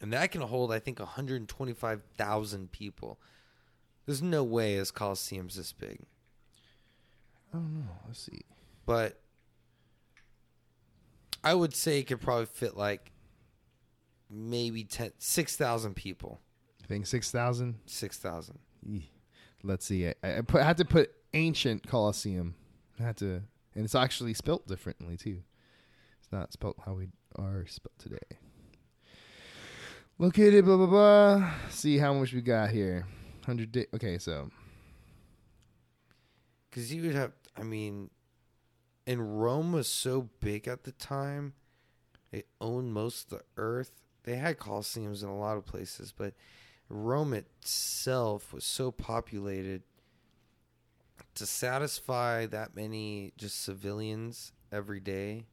and 0.00 0.12
that 0.12 0.30
can 0.30 0.42
hold 0.42 0.72
I 0.72 0.78
think 0.78 1.00
125,000 1.00 2.70
people. 2.70 3.18
There's 4.06 4.22
no 4.22 4.44
way 4.44 4.76
as 4.76 4.90
Coliseum's 4.92 5.56
this 5.56 5.72
big, 5.72 5.98
I 7.52 7.56
don't 7.56 7.74
know. 7.74 7.88
Let's 8.06 8.20
see. 8.20 8.42
but 8.86 9.18
I 11.42 11.54
would 11.54 11.74
say 11.74 11.98
it 11.98 12.04
could 12.04 12.20
probably 12.20 12.46
fit 12.46 12.76
like 12.76 13.10
maybe 14.30 14.84
10, 14.84 15.12
6,000 15.18 15.94
people. 15.94 16.40
I 16.82 16.86
think 16.86 17.06
six 17.06 17.30
thousand. 17.30 17.76
6,000. 17.86 18.58
Let's 19.62 19.86
see. 19.86 20.06
I, 20.08 20.14
I, 20.22 20.40
put, 20.42 20.60
I 20.60 20.64
had 20.64 20.76
to 20.78 20.84
put 20.84 21.10
ancient 21.32 21.86
Colosseum. 21.86 22.54
I 23.00 23.04
had 23.04 23.16
to, 23.18 23.42
and 23.74 23.84
it's 23.84 23.94
actually 23.94 24.34
spelt 24.34 24.66
differently 24.66 25.16
too. 25.16 25.42
It's 26.20 26.30
not 26.30 26.52
spelt 26.52 26.76
how 26.84 26.94
we 26.94 27.08
are 27.36 27.66
spelt 27.66 27.98
today. 27.98 28.38
Located, 30.18 30.64
blah 30.64 30.76
blah 30.76 30.86
blah. 30.86 31.50
See 31.70 31.98
how 31.98 32.14
much 32.14 32.32
we 32.32 32.40
got 32.40 32.70
here. 32.70 33.06
Hundred. 33.44 33.86
Okay, 33.94 34.18
so 34.18 34.50
Because 36.70 36.92
you 36.92 37.02
would 37.02 37.14
have, 37.14 37.32
I 37.56 37.62
mean, 37.62 38.10
and 39.06 39.42
Rome 39.42 39.72
was 39.72 39.88
so 39.88 40.28
big 40.40 40.68
at 40.68 40.84
the 40.84 40.92
time, 40.92 41.54
they 42.30 42.44
owned 42.60 42.92
most 42.92 43.32
of 43.32 43.38
the 43.38 43.44
earth. 43.56 43.90
They 44.24 44.36
had 44.36 44.58
colosseums 44.58 45.22
in 45.22 45.28
a 45.28 45.36
lot 45.36 45.56
of 45.56 45.66
places, 45.66 46.12
but 46.16 46.34
Rome 46.88 47.32
itself 47.32 48.52
was 48.52 48.64
so 48.64 48.90
populated 48.90 49.82
to 51.34 51.46
satisfy 51.46 52.46
that 52.46 52.76
many 52.76 53.32
just 53.36 53.62
civilians 53.62 54.52
every 54.70 55.00
day. 55.00 55.46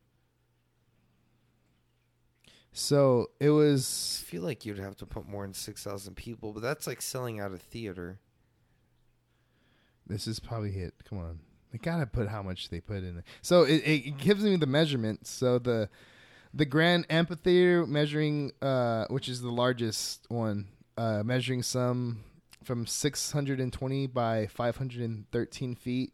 So 2.74 3.32
it 3.40 3.50
was. 3.50 4.24
I 4.24 4.30
feel 4.30 4.44
like 4.44 4.66
you'd 4.66 4.80
have 4.80 4.96
to 4.98 5.06
put 5.06 5.28
more 5.28 5.44
than 5.44 5.54
6,000 5.54 6.16
people, 6.16 6.54
but 6.54 6.62
that's 6.62 6.88
like 6.88 7.02
selling 7.02 7.40
out 7.40 7.52
a 7.52 7.58
theater. 7.58 8.20
This 10.08 10.28
is 10.28 10.40
probably 10.40 10.72
it. 10.78 10.94
Come 11.08 11.20
on, 11.20 11.40
they 11.72 11.78
gotta 11.78 12.06
put 12.06 12.28
how 12.28 12.42
much 12.42 12.70
they 12.70 12.80
put 12.80 12.98
in 12.98 13.20
it. 13.20 13.24
So 13.42 13.64
it, 13.64 13.78
it 13.78 14.18
gives 14.18 14.44
me 14.44 14.56
the 14.56 14.68
measurement. 14.68 15.28
So 15.28 15.60
the 15.60 15.90
the 16.54 16.66
grand 16.66 17.06
amphitheater 17.10 17.86
measuring, 17.86 18.52
uh, 18.62 19.06
which 19.10 19.30
is 19.30 19.42
the 19.42 19.52
largest 19.52 20.26
one, 20.30 20.68
uh, 21.02 21.24
measuring 21.24 21.64
some 21.64 22.24
from 22.64 22.86
620 22.86 24.08
by 24.08 24.46
513 24.46 25.76
feet, 25.76 26.14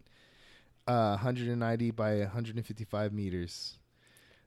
uh, 0.88 1.10
190 1.10 1.92
by 1.92 2.20
155 2.20 3.12
meters. 3.12 3.80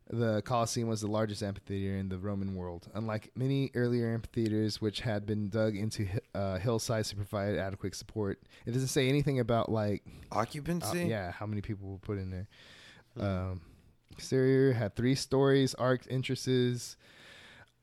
The 0.08 0.40
Colosseum 0.42 0.88
was 0.88 1.02
the 1.02 1.08
largest 1.08 1.42
amphitheater 1.42 1.94
in 1.94 2.08
the 2.08 2.18
Roman 2.18 2.56
world. 2.56 2.88
Unlike 2.94 3.32
many 3.36 3.70
earlier 3.74 4.12
amphitheaters, 4.12 4.80
which 4.80 5.00
had 5.00 5.26
been 5.26 5.50
dug 5.50 5.76
into 5.76 6.08
uh, 6.34 6.58
hillsides 6.58 7.10
to 7.10 7.16
provide 7.16 7.56
adequate 7.56 7.94
support, 7.94 8.40
it 8.64 8.72
doesn't 8.72 8.88
say 8.88 9.08
anything 9.08 9.40
about 9.40 9.70
like 9.70 10.02
uh, 10.32 10.38
Occupancy? 10.38 11.04
yeah, 11.04 11.32
how 11.32 11.44
many 11.44 11.60
people 11.60 11.90
were 11.90 11.98
put 11.98 12.18
in 12.18 12.30
there. 12.30 12.48
Um, 13.20 13.60
exterior 14.10 14.72
had 14.72 14.96
three 14.96 15.14
stories, 15.14 15.74
arched 15.74 16.06
entrances. 16.10 16.96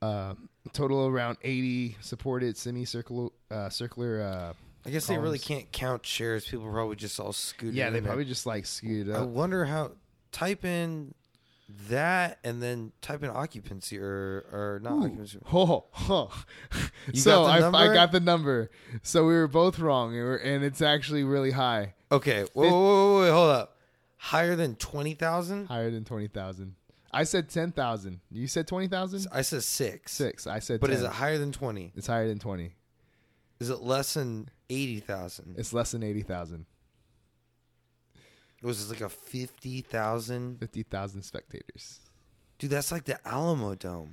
Uh, 0.00 0.34
total 0.72 1.06
around 1.06 1.38
eighty 1.42 1.96
supported 2.00 2.56
semicircular 2.56 3.30
uh, 3.50 3.68
circular. 3.68 4.22
Uh, 4.22 4.52
I 4.86 4.90
guess 4.90 5.06
they 5.06 5.18
really 5.18 5.38
can't 5.38 5.70
count 5.72 6.02
chairs. 6.02 6.46
People 6.46 6.70
probably 6.70 6.96
just 6.96 7.18
all 7.18 7.32
scooted. 7.32 7.74
yeah, 7.74 7.90
they 7.90 8.00
probably 8.00 8.24
just 8.24 8.46
like 8.46 8.66
skewed 8.66 9.10
I 9.10 9.22
wonder 9.22 9.64
how. 9.64 9.92
Type 10.30 10.64
in 10.64 11.14
that 11.88 12.38
and 12.44 12.62
then 12.62 12.92
type 13.02 13.22
in 13.22 13.30
occupancy 13.30 13.98
or 13.98 14.44
or 14.52 14.80
not 14.82 14.92
Ooh. 14.92 15.04
occupancy. 15.04 15.38
Oh, 15.52 15.84
oh. 16.08 16.44
So 17.14 17.44
got 17.44 17.74
I, 17.74 17.90
I 17.90 17.94
got 17.94 18.12
the 18.12 18.20
number. 18.20 18.70
So 19.02 19.26
we 19.26 19.34
were 19.34 19.48
both 19.48 19.78
wrong, 19.78 20.16
and, 20.16 20.40
and 20.40 20.64
it's 20.64 20.80
actually 20.82 21.24
really 21.24 21.50
high, 21.50 21.94
Okay, 22.10 22.44
whoa, 22.52 22.68
whoa, 22.68 22.70
whoa, 22.70 23.14
whoa, 23.20 23.32
hold 23.32 23.50
up. 23.50 23.76
Higher 24.16 24.56
than 24.56 24.76
twenty 24.76 25.14
thousand? 25.14 25.66
higher 25.66 25.90
than 25.90 26.04
twenty 26.04 26.28
thousand. 26.28 26.74
I 27.12 27.24
said 27.24 27.48
ten 27.48 27.72
thousand. 27.72 28.20
You 28.30 28.46
said 28.46 28.66
twenty 28.66 28.88
thousand. 28.88 29.26
I 29.32 29.42
said 29.42 29.62
six. 29.62 30.12
Six. 30.12 30.46
I 30.46 30.58
said. 30.58 30.80
But 30.80 30.88
10. 30.88 30.96
is 30.96 31.02
it 31.02 31.10
higher 31.10 31.38
than 31.38 31.52
twenty? 31.52 31.92
It's 31.96 32.06
higher 32.06 32.28
than 32.28 32.38
twenty. 32.38 32.72
Is 33.60 33.70
it 33.70 33.80
less 33.80 34.14
than 34.14 34.50
eighty 34.70 35.00
thousand? 35.00 35.54
It's 35.58 35.72
less 35.72 35.92
than 35.92 36.02
eighty 36.02 36.22
thousand. 36.22 36.66
Was 38.62 38.84
it 38.84 38.92
like 38.92 39.00
a 39.00 39.08
fifty 39.08 39.80
thousand? 39.80 40.58
Fifty 40.60 40.82
thousand 40.82 41.22
spectators, 41.22 42.00
Dude, 42.58 42.70
that's 42.70 42.90
like 42.90 43.04
the 43.04 43.18
Alamodome. 43.24 44.10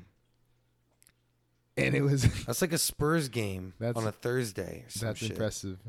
and 1.78 1.96
it 1.96 2.02
was. 2.02 2.24
That's 2.46 2.62
like 2.62 2.72
a 2.72 2.78
Spurs 2.78 3.28
game 3.28 3.74
on 3.82 4.06
a 4.08 4.12
Thursday. 4.12 4.84
Or 4.86 4.90
some 4.90 5.08
that's 5.08 5.20
shit. 5.20 5.32
impressive. 5.32 5.80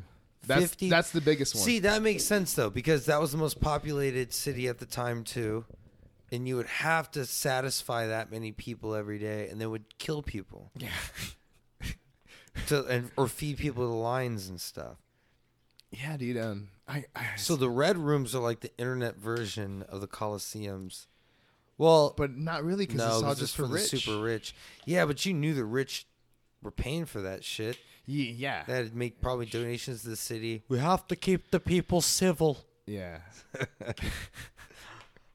That's 0.46 0.60
50 0.62 0.90
that's 0.90 1.10
the 1.10 1.20
biggest 1.20 1.54
one. 1.56 1.64
See, 1.64 1.80
that 1.80 2.02
makes 2.02 2.24
sense 2.24 2.54
though, 2.54 2.70
because 2.70 3.06
that 3.06 3.20
was 3.20 3.32
the 3.32 3.38
most 3.38 3.60
populated 3.60 4.32
city 4.32 4.68
at 4.68 4.78
the 4.78 4.86
time 4.86 5.24
too, 5.24 5.64
and 6.32 6.46
you 6.48 6.56
would 6.56 6.66
have 6.66 7.10
to 7.12 7.24
satisfy 7.26 8.06
that 8.08 8.30
many 8.30 8.52
people 8.52 8.94
every 8.94 9.18
day, 9.18 9.48
and 9.48 9.60
they 9.60 9.66
would 9.66 9.98
kill 9.98 10.22
people 10.22 10.70
yeah. 10.76 10.88
to 12.68 12.84
and 12.86 13.10
or 13.16 13.28
feed 13.28 13.58
people 13.58 13.86
to 13.88 13.94
lions 13.94 14.48
and 14.48 14.60
stuff. 14.60 14.96
Yeah, 15.90 16.16
dude. 16.16 16.36
Um, 16.38 16.68
I, 16.88 17.04
I 17.14 17.36
So 17.36 17.56
the 17.56 17.70
red 17.70 17.96
rooms 17.96 18.34
are 18.34 18.42
like 18.42 18.60
the 18.60 18.76
internet 18.78 19.16
version 19.16 19.84
of 19.88 20.00
the 20.00 20.08
Colosseums. 20.08 21.06
Well, 21.78 22.14
but 22.16 22.36
not 22.36 22.64
really 22.64 22.86
because 22.86 22.98
no, 22.98 23.06
it's 23.06 23.14
all 23.16 23.22
'cause 23.22 23.38
just 23.38 23.56
for 23.56 23.62
for 23.66 23.68
the 23.74 23.78
super 23.78 24.20
rich. 24.20 24.54
Yeah, 24.84 25.04
but 25.04 25.24
you 25.26 25.34
knew 25.34 25.54
the 25.54 25.64
rich 25.64 26.06
were 26.62 26.70
paying 26.70 27.04
for 27.04 27.20
that 27.20 27.44
shit. 27.44 27.78
Ye- 28.06 28.30
yeah, 28.32 28.64
That'd 28.66 28.94
make 28.94 29.20
probably 29.20 29.46
donations 29.46 30.02
to 30.02 30.08
the 30.08 30.16
city. 30.16 30.62
We 30.68 30.78
have 30.78 31.06
to 31.08 31.16
keep 31.16 31.50
the 31.50 31.60
people 31.60 32.00
civil. 32.00 32.58
yeah. 32.86 33.18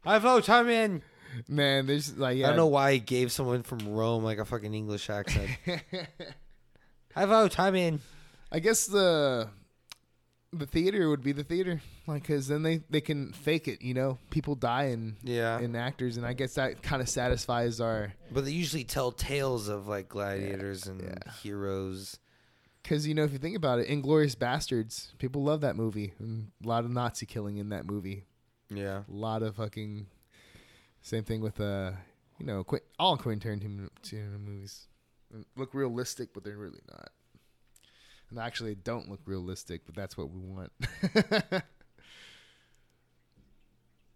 I 0.06 0.20
vote. 0.20 0.50
I'm 0.50 0.70
in. 0.70 1.02
Man, 1.48 1.86
there's 1.86 2.18
like 2.18 2.38
yeah. 2.38 2.46
I 2.46 2.50
don't 2.50 2.58
know 2.58 2.68
why 2.68 2.94
he 2.94 3.00
gave 3.00 3.32
someone 3.32 3.64
from 3.64 3.80
Rome 3.88 4.24
like 4.24 4.38
a 4.38 4.46
fucking 4.46 4.74
English 4.74 5.10
accent. 5.10 5.50
I 7.16 7.26
vote. 7.26 7.60
I'm 7.60 7.76
in. 7.76 8.02
I 8.52 8.60
guess 8.60 8.86
the 8.86 9.48
the 10.54 10.66
theater 10.66 11.10
would 11.10 11.24
be 11.24 11.32
the 11.32 11.44
theater, 11.44 11.82
like 12.08 12.24
because 12.24 12.48
then 12.48 12.64
they 12.64 12.82
they 12.90 13.02
can 13.02 13.32
fake 13.32 13.68
it. 13.68 13.82
You 13.82 13.94
know, 13.94 14.18
people 14.30 14.56
die 14.56 14.86
in 14.86 15.16
Yeah, 15.24 15.60
in 15.60 15.76
actors, 15.76 16.18
and 16.18 16.26
I 16.26 16.34
guess 16.34 16.56
that 16.56 16.82
kind 16.82 17.02
of 17.02 17.08
satisfies 17.08 17.80
our 17.80 18.14
but 18.32 18.46
they 18.46 18.52
usually 18.52 18.84
tell 18.84 19.12
tales 19.12 19.70
of 19.70 19.88
like 19.88 20.10
gladiators 20.10 20.88
and 20.88 21.02
yeah. 21.02 21.32
heroes. 21.42 22.20
because 22.84 23.08
you 23.08 23.14
know 23.14 23.24
if 23.24 23.32
you 23.32 23.38
think 23.38 23.56
about 23.56 23.80
it, 23.80 23.88
Inglourious 23.88 24.36
Basterds, 24.36 25.18
people 25.18 25.44
love 25.44 25.62
that 25.62 25.76
movie. 25.76 26.14
And 26.20 26.52
a 26.64 26.68
lot 26.68 26.84
of 26.84 26.92
Nazi 26.92 27.26
killing 27.26 27.58
in 27.58 27.70
that 27.70 27.86
movie. 27.86 28.26
Yeah, 28.74 29.04
A 29.10 29.14
lot 29.14 29.44
of 29.44 29.58
fucking 29.58 30.08
same 31.02 31.24
thing 31.24 31.42
with 31.42 31.60
uh 31.60 31.92
you 32.40 32.46
know 32.46 32.64
Qu- 32.64 32.80
all 32.98 33.18
Quentin 33.18 33.60
Tarantino 33.60 33.90
Tarantino 34.04 34.40
movies 34.40 34.88
look 35.56 35.74
realistic, 35.74 36.34
but 36.34 36.44
they're 36.44 36.58
really 36.58 36.82
not. 36.90 37.10
And 38.30 38.40
actually, 38.40 38.76
don't 38.76 39.10
look 39.10 39.20
realistic, 39.26 39.82
but 39.86 39.96
that's 39.96 40.18
what 40.18 40.30
we 40.30 40.40
want. 40.40 40.72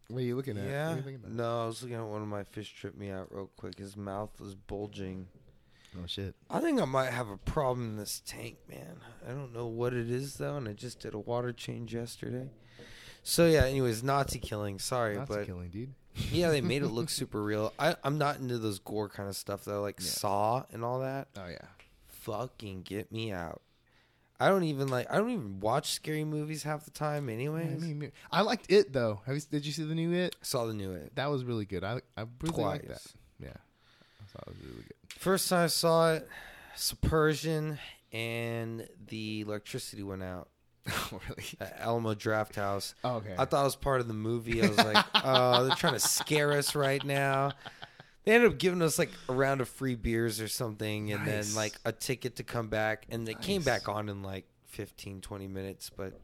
what 0.08 0.20
are 0.20 0.22
you 0.22 0.38
looking 0.38 0.58
at? 0.58 0.64
What 0.64 0.70
are 0.70 0.74
yeah. 0.74 0.96
you 0.96 1.16
about? 1.16 1.32
No, 1.32 1.64
I 1.64 1.68
was 1.68 1.82
looking 1.84 1.98
at 1.98 2.06
one 2.06 2.22
of 2.22 2.28
my 2.28 2.44
fish 2.44 2.74
tripped 2.74 2.98
me 2.98 3.10
out 3.10 3.28
real 3.30 3.50
quick. 3.58 3.78
His 3.78 3.98
mouth 3.98 4.40
was 4.40 4.56
bulging. 4.56 5.28
Oh 5.98 6.06
shit! 6.08 6.34
I 6.50 6.60
think 6.60 6.82
I 6.82 6.86
might 6.86 7.12
have 7.12 7.30
a 7.30 7.38
problem 7.38 7.90
in 7.92 7.98
this 7.98 8.22
tank, 8.26 8.58
man. 8.70 8.98
I 9.28 9.32
don't 9.32 9.54
know 9.54 9.68
what 9.68 9.94
it 9.94 10.10
is 10.10 10.36
though, 10.36 10.58
and 10.58 10.68
I 10.68 10.74
just 10.74 11.00
did 11.00 11.14
a 11.14 11.20
water 11.20 11.52
change 11.52 11.94
yesterday. 11.94 12.50
So 13.28 13.48
yeah, 13.48 13.66
anyways, 13.66 14.04
Nazi 14.04 14.38
killing. 14.38 14.78
Sorry, 14.78 15.16
Nazi 15.16 15.34
but 15.34 15.46
killing, 15.48 15.70
dude. 15.70 15.94
yeah, 16.32 16.52
they 16.52 16.62
made 16.62 16.84
it 16.84 16.90
look 16.90 17.10
super 17.10 17.42
real. 17.42 17.74
I, 17.80 17.96
I'm 18.04 18.20
not 18.20 18.38
into 18.38 18.60
those 18.60 18.78
gore 18.78 19.10
kind 19.10 19.28
of 19.28 19.36
stuff 19.36 19.66
though, 19.66 19.82
like 19.82 19.96
Yeah. 20.00 20.06
Saw 20.06 20.64
and 20.72 20.86
all 20.86 21.00
that. 21.00 21.30
Oh 21.36 21.48
yeah. 21.48 21.58
Fucking 22.08 22.84
get 22.84 23.12
me 23.12 23.32
out. 23.32 23.64
I 24.40 24.50
don't 24.50 24.64
even 24.66 24.90
like. 24.90 25.08
I 25.10 25.18
don't 25.18 25.32
even 25.32 25.60
watch 25.60 25.92
scary 25.92 26.24
movies 26.24 26.62
half 26.62 26.86
the 26.86 26.92
time. 26.92 27.28
I, 27.28 27.36
mean, 27.36 28.12
I 28.32 28.42
liked 28.42 28.72
it 28.72 28.94
though. 28.94 29.22
Have 29.26 29.36
you, 29.36 29.42
did 29.50 29.66
you 29.66 29.72
see 29.72 29.84
the 29.84 29.96
new 29.96 30.14
It? 30.14 30.36
saw 30.44 30.68
the 30.68 30.74
new 30.74 30.92
it 30.92 31.16
That 31.16 31.32
was 31.32 31.44
really 31.44 31.66
good. 31.66 31.84
I 31.84 32.02
I 32.16 32.26
really 32.44 32.64
liked 32.64 32.88
that. 32.90 33.02
Yeah, 33.40 33.50
I 33.50 34.26
thought 34.28 34.44
it 34.48 34.54
was 34.54 34.62
really 34.62 34.84
good. 34.84 34.94
First 35.18 35.50
time 35.50 35.64
I 35.64 35.68
saw 35.68 36.14
it, 36.14 36.30
subversion 36.76 37.80
and 38.12 38.88
the 39.08 39.42
electricity 39.42 40.04
went 40.04 40.22
out 40.22 40.48
oh 40.90 41.20
really? 41.28 41.44
at 41.60 41.78
Alamo 41.80 42.14
Drafthouse. 42.14 42.94
Oh, 43.04 43.16
okay. 43.16 43.36
I 43.38 43.46
thought 43.46 43.62
it 43.62 43.66
was 43.66 43.76
part 43.76 44.02
of 44.02 44.08
the 44.08 44.14
movie. 44.14 44.64
I 44.64 44.68
was 44.68 44.78
like, 44.78 45.06
oh, 45.24 45.66
they're 45.66 45.76
trying 45.76 45.94
to 45.94 46.00
scare 46.00 46.52
us 46.54 46.76
right 46.76 47.04
now. 47.04 47.54
They 48.24 48.34
ended 48.34 48.52
up 48.52 48.58
giving 48.58 48.82
us 48.82 48.98
like 48.98 49.12
a 49.30 49.34
round 49.34 49.62
of 49.62 49.70
free 49.70 49.96
beers 49.96 50.42
or 50.42 50.48
something 50.48 51.12
and 51.12 51.26
Nice. 51.26 51.48
then 51.48 51.56
like 51.56 51.74
a 51.86 51.92
ticket 51.92 52.38
to 52.38 52.44
come 52.44 52.70
back. 52.70 53.06
And 53.10 53.28
it 53.30 53.42
came 53.42 53.62
back 53.62 53.88
on 53.88 54.10
in 54.10 54.24
like 54.24 54.46
15, 54.70 55.22
20 55.22 55.48
minutes. 55.48 55.92
But, 55.96 56.20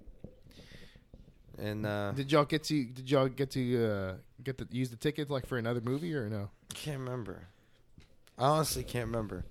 and 1.60 1.86
uh, 1.86 2.12
Did 2.14 2.32
y'all 2.32 2.46
get 2.46 2.64
to 2.66 2.86
did 2.86 3.10
y'all 3.10 3.28
get 3.28 3.52
to 3.52 3.86
uh, 3.86 4.14
get 4.44 4.58
to 4.58 4.68
use 4.72 4.90
the 4.90 4.96
ticket 4.96 5.30
like 5.30 5.46
for 5.46 5.58
another 5.60 5.82
movie 5.82 6.14
or 6.16 6.28
no? 6.30 6.50
I 6.72 6.74
can't 6.74 7.00
remember. 7.00 7.48
I 8.42 8.48
honestly 8.48 8.84
can't 8.84 9.06
remember. 9.08 9.46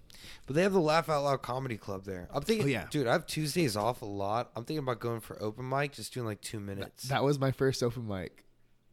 But 0.47 0.57
they 0.57 0.63
have 0.63 0.73
the 0.73 0.81
Laugh 0.81 1.09
Out 1.09 1.23
Loud 1.25 1.43
Comedy 1.43 1.77
Club 1.77 2.05
there. 2.05 2.29
I'm 2.35 2.43
thinking, 2.43 2.67
Oh, 2.67 2.69
yeah. 2.69 2.87
dude, 2.91 3.07
I 3.07 3.13
have 3.13 3.27
Tuesdays 3.27 3.77
off 3.77 4.03
a 4.03 4.07
lot. 4.07 4.51
I'm 4.57 4.65
thinking 4.65 4.83
about 4.83 4.99
going 5.01 5.21
for 5.21 5.41
open 5.43 5.69
mic, 5.69 5.93
just 5.93 6.13
doing 6.13 6.27
like 6.27 6.41
two 6.41 6.59
minutes. 6.61 7.05
That 7.09 7.23
was 7.23 7.39
my 7.39 7.53
first 7.53 7.83
open 7.83 8.07
mic. 8.09 8.45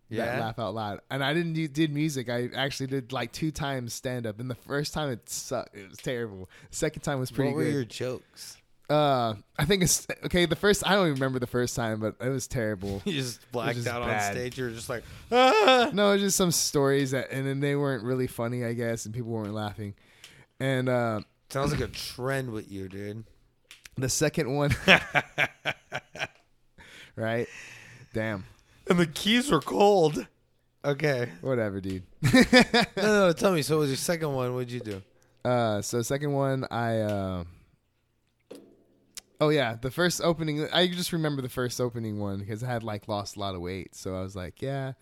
That 0.10 0.16
yeah. 0.16 0.40
laugh 0.40 0.58
out 0.58 0.74
loud, 0.74 1.02
and 1.12 1.22
I 1.22 1.34
didn't 1.34 1.52
do, 1.54 1.68
did 1.68 1.92
music. 1.94 2.30
I 2.30 2.50
actually 2.56 2.88
did 2.88 3.12
like 3.12 3.34
two 3.34 3.52
times 3.52 3.94
stand 3.94 4.26
up, 4.26 4.40
and 4.40 4.50
the 4.50 4.56
first 4.56 4.94
time 4.94 5.10
it 5.10 5.28
sucked. 5.30 5.76
It 5.76 5.90
was 5.90 5.98
terrible. 5.98 6.50
Second 6.70 7.02
time 7.02 7.20
was 7.20 7.30
pretty 7.30 7.52
what 7.52 7.58
were 7.58 7.64
good. 7.66 7.74
your 7.74 7.84
jokes? 7.84 8.57
Uh, 8.90 9.34
I 9.58 9.66
think 9.66 9.84
it's 9.84 10.08
okay. 10.26 10.46
The 10.46 10.56
first 10.56 10.86
I 10.88 10.92
don't 10.96 11.08
even 11.08 11.16
remember 11.16 11.40
the 11.40 11.48
first 11.48 11.76
time, 11.76 12.00
but 12.00 12.16
it 12.22 12.30
was 12.30 12.48
terrible. 12.48 13.02
You 13.06 13.14
just 13.14 13.52
blacked 13.52 13.86
out 13.86 14.02
on 14.02 14.20
stage. 14.32 14.58
You 14.58 14.66
were 14.66 14.70
just 14.72 14.88
like, 14.90 15.04
ah! 15.32 15.90
no, 15.94 16.10
it 16.12 16.14
was 16.14 16.22
just 16.22 16.38
some 16.38 16.52
stories 16.52 17.12
that, 17.12 17.30
and 17.32 17.46
then 17.46 17.60
they 17.60 17.76
weren't 17.76 18.04
really 18.04 18.28
funny, 18.28 18.64
I 18.64 18.72
guess, 18.74 19.06
and 19.06 19.14
people 19.14 19.32
weren't 19.32 19.54
laughing. 19.54 19.94
And 20.60 20.88
uh, 20.88 21.22
Sounds 21.50 21.72
like 21.72 21.82
a 21.82 21.88
trend 21.88 22.52
with 22.52 22.72
you, 22.72 22.88
dude. 22.88 23.26
the 23.98 24.08
second 24.10 24.54
one, 24.56 24.74
right? 27.16 27.48
Damn, 28.14 28.46
And 28.90 29.00
the 29.00 29.06
keys 29.06 29.52
were 29.52 29.62
cold. 29.62 30.26
Okay. 30.86 31.30
whatever, 31.42 31.82
dude. 31.82 32.04
No, 32.34 32.44
no, 32.96 33.28
no, 33.28 33.34
tell 33.34 33.52
me. 33.52 33.62
So, 33.62 33.80
was 33.80 33.90
your 33.90 33.98
second 33.98 34.34
one? 34.34 34.54
What'd 34.54 34.72
you 34.72 34.80
do? 34.80 35.02
Uh, 35.44 35.82
so 35.82 36.02
second 36.02 36.32
one, 36.34 36.66
I 36.72 37.00
uh, 37.00 37.44
Oh 39.40 39.50
yeah, 39.50 39.76
the 39.80 39.92
first 39.92 40.22
opening. 40.22 40.68
I 40.74 40.88
just 40.88 41.14
remember 41.14 41.42
the 41.42 41.50
first 41.50 41.80
opening 41.80 42.20
one 42.20 42.40
because 42.40 42.64
I 42.64 42.68
had 42.68 42.84
like 42.84 43.08
lost 43.08 43.36
a 43.36 43.40
lot 43.40 43.54
of 43.56 43.62
weight. 43.62 43.96
So 43.96 44.16
I 44.16 44.22
was 44.22 44.36
like, 44.36 44.62
yeah, 44.62 44.94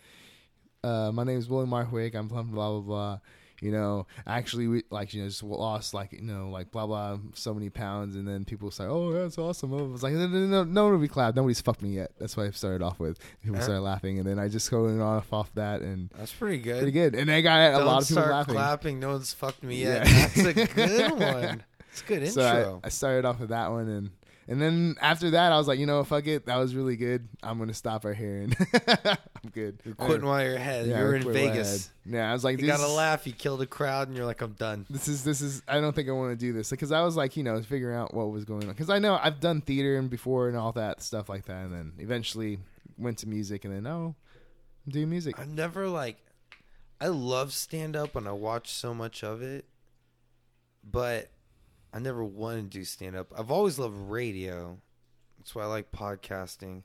uh, 0.84 1.12
my 1.14 1.24
name 1.24 1.40
is 1.40 1.48
William 1.50 1.70
Martwick. 1.70 2.16
I'm 2.16 2.28
from 2.30 2.52
blah 2.52 2.72
blah 2.72 2.80
blah. 2.82 3.20
You 3.62 3.72
know, 3.72 4.06
actually, 4.28 4.68
we 4.68 4.84
like 4.90 5.14
you 5.14 5.22
know 5.22 5.30
just 5.30 5.42
lost 5.42 5.94
like 5.94 6.12
you 6.12 6.22
know 6.22 6.50
like 6.50 6.72
blah 6.72 6.86
blah 6.86 7.18
so 7.34 7.54
many 7.54 7.70
pounds, 7.70 8.18
and 8.18 8.28
then 8.28 8.44
people 8.44 8.70
say, 8.70 8.84
"Oh, 8.84 9.14
that's 9.14 9.38
awesome." 9.38 9.74
I 9.74 9.82
was 9.82 10.04
like, 10.04 10.12
"No, 10.14 10.28
no, 10.28 10.46
no, 10.46 10.64
no 10.66 10.84
one 10.90 11.00
will 11.00 11.08
clapped. 11.08 11.38
Nobody's 11.38 11.62
fucked 11.62 11.82
me 11.82 11.92
yet." 11.96 12.12
That's 12.20 12.36
what 12.36 12.48
I 12.48 12.52
started 12.52 12.84
off 12.84 13.00
with. 13.00 13.18
People 13.42 13.62
started 13.62 13.80
laughing, 13.82 14.20
and 14.20 14.28
then 14.28 14.38
I 14.38 14.50
just 14.50 14.70
going 14.70 15.02
off 15.02 15.32
off 15.32 15.54
that, 15.56 15.82
and 15.82 16.10
That's 16.18 16.34
pretty 16.34 16.58
good. 16.58 16.80
pretty 16.80 16.92
good. 16.92 17.16
And 17.16 17.32
I 17.32 17.40
got 17.40 17.60
a 17.70 17.78
Don't 17.78 17.86
lot 17.88 18.02
of 18.02 18.08
people 18.10 18.24
laughing. 18.24 18.54
clapping. 18.56 19.00
No 19.00 19.12
one's 19.12 19.34
fucked 19.34 19.64
me 19.64 19.78
yet. 19.84 20.06
Yeah. 20.06 20.28
That's 20.28 20.38
a 20.38 20.54
good 20.66 21.12
one. 21.20 21.64
It's 21.94 22.02
good 22.02 22.24
intro. 22.24 22.32
So 22.44 22.82
I, 22.84 22.88
I 22.88 22.90
started 22.90 23.24
off 23.24 23.40
with 23.40 23.50
that 23.50 23.72
one, 23.72 23.88
and 23.88 24.10
and 24.48 24.62
then 24.62 24.96
after 25.02 25.32
that, 25.32 25.52
I 25.52 25.58
was 25.58 25.68
like, 25.68 25.80
you 25.80 25.86
know, 25.86 26.04
fuck 26.04 26.28
it, 26.28 26.46
that 26.46 26.58
was 26.58 26.76
really 26.76 26.96
good. 26.96 27.28
I'm 27.42 27.58
gonna 27.58 27.74
stop 27.74 28.06
right 28.06 28.16
here, 28.16 28.42
and 28.42 28.56
I'm 29.08 29.50
good. 29.52 29.80
You're 29.84 29.96
quitting 29.96 30.26
while 30.26 30.44
you're 30.44 30.56
ahead. 30.56 30.88
Yeah, 30.88 31.00
you're 31.00 31.16
in 31.16 31.24
quit 31.24 31.36
while 31.36 31.46
I 31.46 31.52
Vegas. 31.52 31.90
Yeah, 32.06 32.30
I 32.30 32.34
was 32.34 32.44
like, 32.44 32.62
You 32.62 32.68
gotta 32.68 32.88
laugh. 32.88 33.26
You 33.26 33.34
killed 33.34 33.62
a 33.64 33.66
crowd, 33.66 34.08
and 34.08 34.16
you're 34.16 34.26
like, 34.26 34.42
I'm 34.42 34.54
done. 34.54 34.86
This 34.90 35.08
is 35.08 35.24
this 35.24 35.42
is. 35.42 35.64
I 35.68 35.82
don't 35.82 35.96
think 35.96 36.10
I 36.10 36.12
want 36.12 36.32
to 36.32 36.36
do 36.36 36.54
this 36.54 36.70
because 36.70 36.92
I 36.92 37.02
was 37.02 37.16
like, 37.16 37.36
you 37.36 37.44
know, 37.44 37.60
figuring 37.64 37.98
out 37.98 38.14
what 38.14 38.32
was 38.32 38.46
going 38.46 38.64
on 38.64 38.70
because 38.70 38.90
I 38.90 39.00
know 39.00 39.20
I've 39.22 39.40
done 39.40 39.62
theater 39.62 39.98
and 39.98 40.10
before 40.10 40.48
and 40.48 40.56
all 40.56 40.72
that 40.74 41.02
stuff 41.02 41.28
like 41.28 41.46
that, 41.46 41.66
and 41.66 41.74
then 41.74 41.94
eventually 41.98 42.60
went 42.98 43.18
to 43.20 43.28
music, 43.28 43.66
and 43.66 43.74
then 43.74 43.88
oh, 43.88 44.16
I'm 44.86 44.92
doing 44.92 45.10
music. 45.10 45.40
I 45.40 45.46
never 45.46 45.88
like. 45.88 46.18
I 47.02 47.08
love 47.08 47.52
stand 47.52 47.96
up 47.96 48.16
and 48.16 48.28
I 48.28 48.32
watch 48.32 48.72
so 48.72 48.94
much 48.94 49.22
of 49.24 49.42
it, 49.42 49.66
but 50.84 51.30
I 51.96 52.00
never 52.00 52.26
wanted 52.26 52.70
to 52.72 52.78
do 52.80 52.84
stand 52.84 53.16
up. 53.16 53.32
I've 53.38 53.50
always 53.50 53.80
loved 53.80 53.96
radio. 54.10 54.78
That's 55.38 55.56
why 55.56 55.64
I 55.64 55.68
like 55.68 55.94
podcasting. 55.94 56.84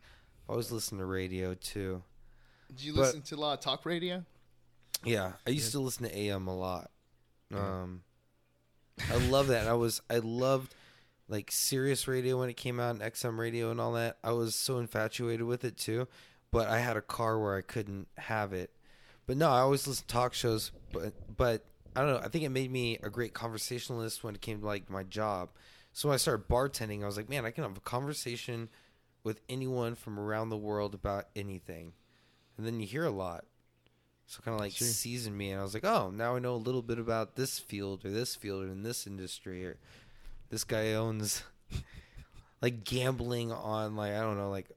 I 0.48 0.52
always 0.52 0.70
listen 0.70 0.98
to 0.98 1.04
radio 1.04 1.54
too. 1.54 2.04
Did 2.68 2.84
you 2.84 2.94
but- 2.94 3.00
listen 3.00 3.22
to 3.22 3.34
a 3.34 3.36
lot 3.40 3.58
of 3.58 3.60
talk 3.60 3.84
radio? 3.84 4.24
Yeah, 5.04 5.32
I 5.46 5.50
used 5.50 5.72
to 5.72 5.80
listen 5.80 6.04
to 6.04 6.16
AM 6.16 6.46
a 6.46 6.56
lot. 6.56 6.90
Um, 7.52 8.02
I 9.10 9.16
love 9.16 9.48
that. 9.48 9.66
I 9.66 9.72
was 9.72 10.00
I 10.08 10.18
loved 10.18 10.74
like 11.26 11.50
Sirius 11.50 12.06
Radio 12.06 12.38
when 12.38 12.50
it 12.50 12.56
came 12.56 12.78
out 12.78 12.90
and 12.90 13.00
XM 13.00 13.38
Radio 13.38 13.70
and 13.70 13.80
all 13.80 13.94
that. 13.94 14.18
I 14.22 14.32
was 14.32 14.54
so 14.54 14.78
infatuated 14.78 15.46
with 15.46 15.64
it 15.64 15.76
too, 15.76 16.06
but 16.52 16.68
I 16.68 16.78
had 16.78 16.96
a 16.96 17.00
car 17.00 17.38
where 17.40 17.56
I 17.56 17.62
couldn't 17.62 18.08
have 18.18 18.52
it. 18.52 18.70
But 19.26 19.36
no, 19.36 19.50
I 19.50 19.60
always 19.60 19.86
listen 19.88 20.06
to 20.06 20.12
talk 20.12 20.34
shows, 20.34 20.70
but 20.92 21.14
but 21.36 21.64
I 21.96 22.00
don't 22.02 22.10
know. 22.10 22.20
I 22.24 22.28
think 22.28 22.44
it 22.44 22.50
made 22.50 22.70
me 22.70 22.98
a 23.02 23.10
great 23.10 23.34
conversationalist 23.34 24.22
when 24.22 24.34
it 24.34 24.40
came 24.40 24.60
to 24.60 24.66
like 24.66 24.88
my 24.90 25.02
job. 25.02 25.50
So 25.92 26.08
when 26.08 26.14
I 26.14 26.18
started 26.18 26.48
bartending, 26.48 27.02
I 27.02 27.06
was 27.06 27.16
like, 27.16 27.28
man, 27.28 27.44
I 27.44 27.50
can 27.50 27.64
have 27.64 27.76
a 27.76 27.80
conversation 27.80 28.68
with 29.24 29.40
anyone 29.48 29.94
from 29.96 30.18
around 30.18 30.48
the 30.50 30.56
world 30.56 30.94
about 30.94 31.26
anything, 31.34 31.92
and 32.56 32.66
then 32.66 32.80
you 32.80 32.86
hear 32.86 33.04
a 33.04 33.10
lot. 33.10 33.44
So 34.26 34.40
kind 34.42 34.54
of 34.54 34.60
like 34.60 34.72
Sure. 34.72 34.86
seasoned 34.86 35.36
me, 35.36 35.50
and 35.50 35.60
I 35.60 35.64
was 35.64 35.74
like, 35.74 35.84
oh, 35.84 36.10
now 36.10 36.36
I 36.36 36.38
know 36.38 36.54
a 36.54 36.56
little 36.56 36.82
bit 36.82 37.00
about 37.00 37.34
this 37.34 37.58
field 37.58 38.04
or 38.04 38.10
this 38.10 38.36
field 38.36 38.64
or 38.64 38.68
in 38.68 38.84
this 38.84 39.06
industry 39.06 39.66
or 39.66 39.76
this 40.50 40.62
guy 40.62 40.92
owns 40.94 41.42
like 42.62 42.84
gambling 42.84 43.50
on 43.50 43.96
like 43.96 44.12
I 44.12 44.20
don't 44.20 44.36
know 44.36 44.50
like 44.50 44.70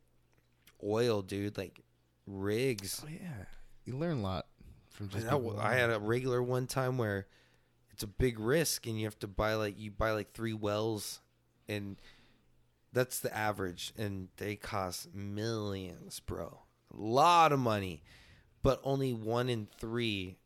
oil, 0.84 1.22
dude, 1.22 1.58
like 1.58 1.80
rigs. 2.26 3.02
Oh 3.06 3.10
yeah, 3.10 3.46
you 3.86 3.96
learn 3.96 4.18
a 4.18 4.22
lot 4.22 4.48
from 4.94 5.10
just. 5.10 5.28
I, 5.28 5.32
people. 5.32 5.60
I 5.60 5.76
had 5.76 5.90
a 5.90 6.00
regular 6.00 6.42
one 6.42 6.68
time 6.68 6.98
where 6.98 7.28
it's 7.92 8.04
a 8.04 8.08
big 8.08 8.40
risk, 8.40 8.88
and 8.88 8.98
you 8.98 9.06
have 9.06 9.20
to 9.20 9.28
buy 9.28 9.56
like 9.56 9.78
you 9.78 9.92
buy 9.92 10.12
like 10.12 10.32
three 10.34 10.54
wells, 10.54 11.20
and 11.68 11.98
that's 12.94 13.20
the 13.20 13.36
average, 13.36 13.94
and 13.98 14.30
they 14.38 14.56
cost 14.56 15.14
millions, 15.14 16.20
bro. 16.20 16.60
A 16.94 16.98
lot 16.98 17.52
of 17.52 17.60
money, 17.60 18.04
but 18.62 18.80
only 18.84 19.14
one 19.14 19.50
in 19.50 19.68
three 19.80 20.38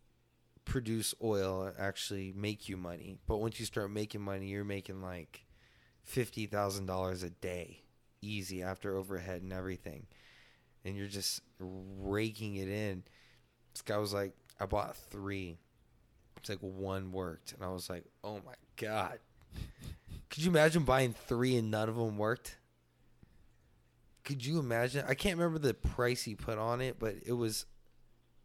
produce 0.65 1.13
oil 1.23 1.63
and 1.63 1.75
actually 1.79 2.33
make 2.35 2.67
you 2.67 2.75
money. 2.77 3.17
But 3.25 3.37
once 3.37 3.59
you 3.59 3.65
start 3.65 3.91
making 3.91 4.21
money, 4.21 4.47
you're 4.47 4.63
making 4.63 5.01
like 5.01 5.45
fifty 6.03 6.45
thousand 6.45 6.85
dollars 6.85 7.23
a 7.23 7.29
day, 7.29 7.81
easy 8.21 8.63
after 8.63 8.95
overhead 8.95 9.41
and 9.41 9.53
everything, 9.53 10.07
and 10.85 10.95
you're 10.95 11.07
just 11.07 11.41
raking 11.59 12.55
it 12.55 12.69
in. 12.69 13.03
This 13.77 13.83
guy 13.83 13.99
was 13.99 14.11
like, 14.11 14.33
I 14.59 14.65
bought 14.65 14.97
three. 14.97 15.59
It's 16.37 16.49
like 16.49 16.57
one 16.61 17.11
worked, 17.11 17.53
and 17.53 17.63
I 17.63 17.67
was 17.67 17.91
like, 17.91 18.05
oh 18.23 18.41
my 18.43 18.55
god. 18.75 19.19
Could 20.31 20.43
you 20.43 20.49
imagine 20.49 20.81
buying 20.81 21.13
three 21.13 21.55
and 21.57 21.69
none 21.69 21.87
of 21.87 21.95
them 21.95 22.17
worked? 22.17 22.57
Could 24.23 24.43
you 24.43 24.57
imagine? 24.57 25.05
I 25.07 25.13
can't 25.13 25.37
remember 25.37 25.59
the 25.59 25.75
price 25.75 26.23
he 26.23 26.33
put 26.33 26.57
on 26.57 26.81
it, 26.81 26.97
but 26.97 27.17
it 27.23 27.33
was 27.33 27.67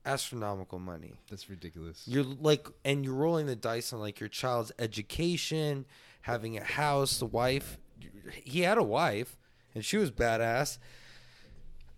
astronomical 0.04 0.78
money. 0.78 1.14
That's 1.30 1.48
ridiculous. 1.48 2.02
You're 2.04 2.24
like, 2.24 2.68
and 2.84 3.02
you're 3.02 3.14
rolling 3.14 3.46
the 3.46 3.56
dice 3.56 3.94
on 3.94 4.00
like 4.00 4.20
your 4.20 4.28
child's 4.28 4.70
education, 4.78 5.86
having 6.20 6.58
a 6.58 6.62
house, 6.62 7.16
the 7.18 7.24
wife. 7.24 7.78
He 8.44 8.60
had 8.60 8.76
a 8.76 8.82
wife, 8.82 9.38
and 9.74 9.82
she 9.82 9.96
was 9.96 10.10
badass. 10.10 10.76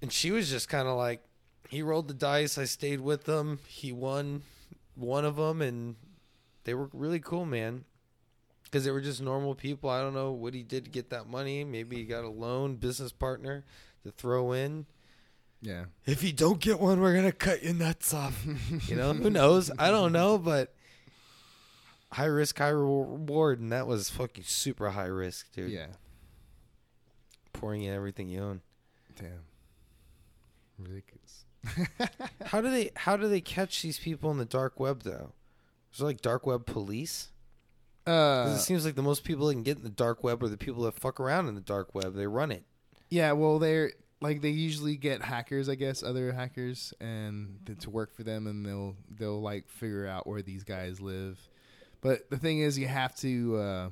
And 0.01 0.13
she 0.13 0.31
was 0.31 0.51
just 0.51 0.69
kind 0.69 0.87
of 0.87 0.97
like, 0.97 1.25
he 1.75 1.83
rolled 1.83 2.09
the 2.09 2.15
dice. 2.15 2.57
I 2.59 2.65
stayed 2.65 3.01
with 3.01 3.25
them. 3.25 3.59
He 3.67 3.93
won 3.93 4.43
one 4.95 5.25
of 5.25 5.37
them, 5.37 5.61
and 5.61 5.97
they 6.65 6.75
were 6.75 6.89
really 6.93 7.21
cool, 7.21 7.45
man. 7.45 7.85
Because 8.65 8.85
they 8.85 8.91
were 8.91 9.01
just 9.01 9.21
normal 9.23 9.55
people. 9.55 9.89
I 9.91 10.01
don't 10.01 10.15
know 10.15 10.33
what 10.33 10.55
he 10.55 10.63
did 10.63 10.85
to 10.85 10.91
get 10.91 11.11
that 11.11 11.29
money. 11.29 11.63
Maybe 11.65 11.97
he 11.97 12.05
got 12.05 12.25
a 12.25 12.29
loan, 12.29 12.77
business 12.77 13.13
partner 13.13 13.65
to 14.05 14.11
throw 14.11 14.53
in 14.53 14.87
Yeah. 15.63 15.85
if 16.07 16.23
you 16.25 16.33
don't 16.33 16.59
get 16.61 16.81
one, 16.81 17.01
we're 17.01 17.15
gonna 17.15 17.31
cut 17.33 17.63
your 17.63 17.73
nuts 17.75 18.13
off. 18.13 18.45
You 18.89 18.97
know, 18.97 19.13
who 19.15 19.31
knows? 19.31 19.71
I 19.79 19.91
don't 19.91 20.13
know, 20.13 20.39
but 20.39 20.75
high 22.13 22.25
risk, 22.27 22.59
high 22.59 22.69
reward, 22.69 23.61
and 23.61 23.71
that 23.73 23.87
was 23.87 24.11
fucking 24.11 24.45
super 24.45 24.91
high 24.91 25.07
risk, 25.07 25.53
dude. 25.53 25.71
Yeah. 25.71 25.87
Pouring 27.53 27.83
in 27.85 27.95
everything 27.95 28.29
you 28.29 28.41
own. 28.43 28.61
Damn. 29.17 29.45
Ridiculous. 30.79 31.44
How 32.47 32.61
do 32.61 32.71
they? 32.71 32.91
How 32.97 33.17
do 33.17 33.29
they 33.29 33.41
catch 33.41 33.83
these 33.83 33.99
people 33.99 34.31
in 34.31 34.39
the 34.39 34.45
dark 34.45 34.79
web 34.81 35.03
though? 35.03 35.33
Is 35.93 35.99
there 35.99 36.07
like 36.09 36.21
dark 36.21 36.47
web 36.47 36.67
police? 36.67 37.31
Uh, 38.07 38.53
it 38.57 38.61
seems 38.61 38.85
like 38.85 38.97
the 38.97 39.03
most 39.03 39.25
people 39.25 39.47
that 39.47 39.55
can 39.55 39.63
get 39.63 39.79
in 39.79 39.83
the 39.83 39.89
dark 39.89 40.23
web 40.23 40.43
are 40.43 40.49
the 40.49 40.59
people 40.59 40.83
that 40.83 40.95
fuck 40.95 41.19
around 41.21 41.49
in 41.49 41.55
the 41.55 41.61
dark 41.61 41.95
web. 41.95 42.15
They 42.15 42.27
run 42.27 42.51
it. 42.53 42.65
yeah. 43.11 43.33
Well, 43.33 43.59
they're 43.59 43.93
like 44.21 44.43
they 44.43 44.51
usually 44.51 44.97
get 44.97 45.23
hackers, 45.23 45.69
I 45.69 45.75
guess, 45.75 46.03
other 46.03 46.33
hackers, 46.33 46.93
and 47.01 47.59
to 47.81 47.91
work 47.91 48.15
for 48.15 48.23
them, 48.23 48.47
and 48.47 48.65
they'll 48.65 48.97
they'll 49.11 49.41
like 49.41 49.69
figure 49.69 50.07
out 50.07 50.27
where 50.27 50.43
these 50.43 50.65
guys 50.65 51.01
live. 51.01 51.39
But 52.01 52.29
the 52.29 52.37
thing 52.37 52.59
is, 52.59 52.79
you 52.79 52.87
have 52.89 53.15
to 53.17 53.57
uh, 53.57 53.89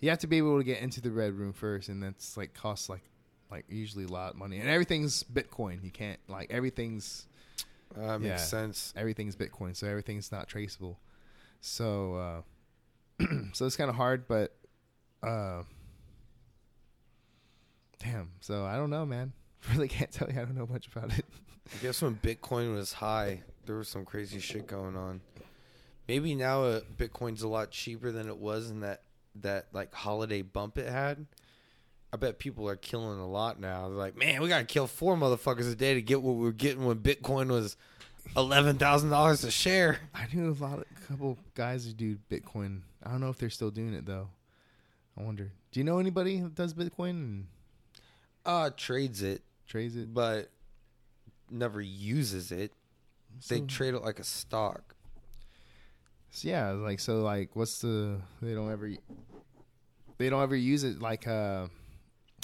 you 0.00 0.08
have 0.08 0.20
to 0.20 0.26
be 0.26 0.38
able 0.38 0.56
to 0.58 0.64
get 0.64 0.80
into 0.80 1.00
the 1.00 1.10
red 1.10 1.34
room 1.34 1.52
first, 1.52 1.88
and 1.88 2.02
that's 2.02 2.36
like 2.36 2.54
costs 2.54 2.88
like 2.88 3.02
like 3.50 3.64
usually 3.68 4.04
a 4.04 4.08
lot 4.08 4.30
of 4.32 4.36
money, 4.36 4.58
and 4.58 4.68
everything's 4.68 5.22
Bitcoin. 5.24 5.82
You 5.84 5.90
can't 5.90 6.18
like 6.28 6.50
everything's 6.50 7.26
Uh, 7.96 8.18
makes 8.18 8.24
Yeah. 8.24 8.36
sense. 8.36 8.92
everything's 8.96 9.34
Bitcoin, 9.34 9.74
so 9.76 9.86
everything's 9.88 10.30
not 10.30 10.46
traceable. 10.48 11.00
So, 11.60 12.14
uh, 12.14 13.24
so 13.52 13.66
it's 13.66 13.76
kind 13.76 13.90
of 13.90 13.96
hard, 13.96 14.28
but 14.28 14.54
uh, 15.22 15.64
damn. 17.98 18.30
So 18.40 18.64
I 18.64 18.76
don't 18.76 18.90
know, 18.90 19.04
man. 19.06 19.32
Really 19.74 19.88
can't 19.88 20.10
tell 20.10 20.26
you. 20.30 20.40
I 20.40 20.44
don't 20.46 20.56
know 20.56 20.66
much 20.66 20.86
about 20.86 21.18
it. 21.18 21.26
I 21.74 21.82
guess 21.82 22.00
when 22.00 22.14
Bitcoin 22.16 22.74
was 22.74 22.94
high, 22.94 23.42
there 23.66 23.76
was 23.76 23.88
some 23.88 24.06
crazy 24.06 24.40
shit 24.40 24.66
going 24.66 24.96
on. 24.96 25.20
Maybe 26.08 26.34
now 26.34 26.64
uh, 26.64 26.80
Bitcoin's 26.96 27.42
a 27.42 27.48
lot 27.48 27.70
cheaper 27.70 28.10
than 28.10 28.26
it 28.26 28.38
was 28.38 28.70
in 28.70 28.80
that 28.80 29.02
that 29.42 29.66
like 29.74 29.92
holiday 29.92 30.40
bump 30.40 30.78
it 30.78 30.88
had. 30.88 31.26
I 32.12 32.16
bet 32.16 32.38
people 32.38 32.68
are 32.68 32.76
killing 32.76 33.20
a 33.20 33.28
lot 33.28 33.60
now. 33.60 33.88
They're 33.88 33.96
like, 33.96 34.16
man, 34.16 34.42
we 34.42 34.48
gotta 34.48 34.64
kill 34.64 34.86
four 34.86 35.16
motherfuckers 35.16 35.70
a 35.70 35.76
day 35.76 35.94
to 35.94 36.02
get 36.02 36.22
what 36.22 36.34
we 36.34 36.44
were 36.44 36.52
getting 36.52 36.84
when 36.84 36.98
Bitcoin 36.98 37.48
was 37.48 37.76
eleven 38.36 38.78
thousand 38.78 39.10
dollars 39.10 39.44
a 39.44 39.50
share. 39.50 39.98
I 40.14 40.26
knew 40.32 40.50
a 40.50 40.56
lot, 40.62 40.78
of, 40.78 40.84
a 40.96 41.06
couple 41.06 41.38
guys 41.54 41.86
who 41.86 41.92
do 41.92 42.18
Bitcoin. 42.30 42.80
I 43.04 43.10
don't 43.10 43.20
know 43.20 43.28
if 43.28 43.38
they're 43.38 43.50
still 43.50 43.70
doing 43.70 43.94
it 43.94 44.06
though. 44.06 44.28
I 45.18 45.22
wonder. 45.22 45.52
Do 45.70 45.80
you 45.80 45.84
know 45.84 45.98
anybody 45.98 46.38
who 46.38 46.48
does 46.48 46.74
Bitcoin 46.74 47.10
and 47.10 47.46
Uh 48.44 48.70
trades 48.76 49.22
it, 49.22 49.42
trades 49.68 49.96
it? 49.96 50.12
but 50.12 50.50
never 51.50 51.80
uses 51.80 52.50
it. 52.52 52.72
They 53.48 53.60
trade 53.60 53.94
it 53.94 54.02
like 54.02 54.18
a 54.18 54.24
stock. 54.24 54.94
So, 56.32 56.48
yeah, 56.48 56.70
like 56.70 57.00
so, 57.00 57.20
like 57.20 57.54
what's 57.54 57.80
the? 57.80 58.20
They 58.42 58.54
don't 58.54 58.70
ever. 58.70 58.90
They 60.18 60.28
don't 60.28 60.42
ever 60.42 60.56
use 60.56 60.84
it. 60.84 61.00
Like, 61.00 61.26
uh, 61.26 61.68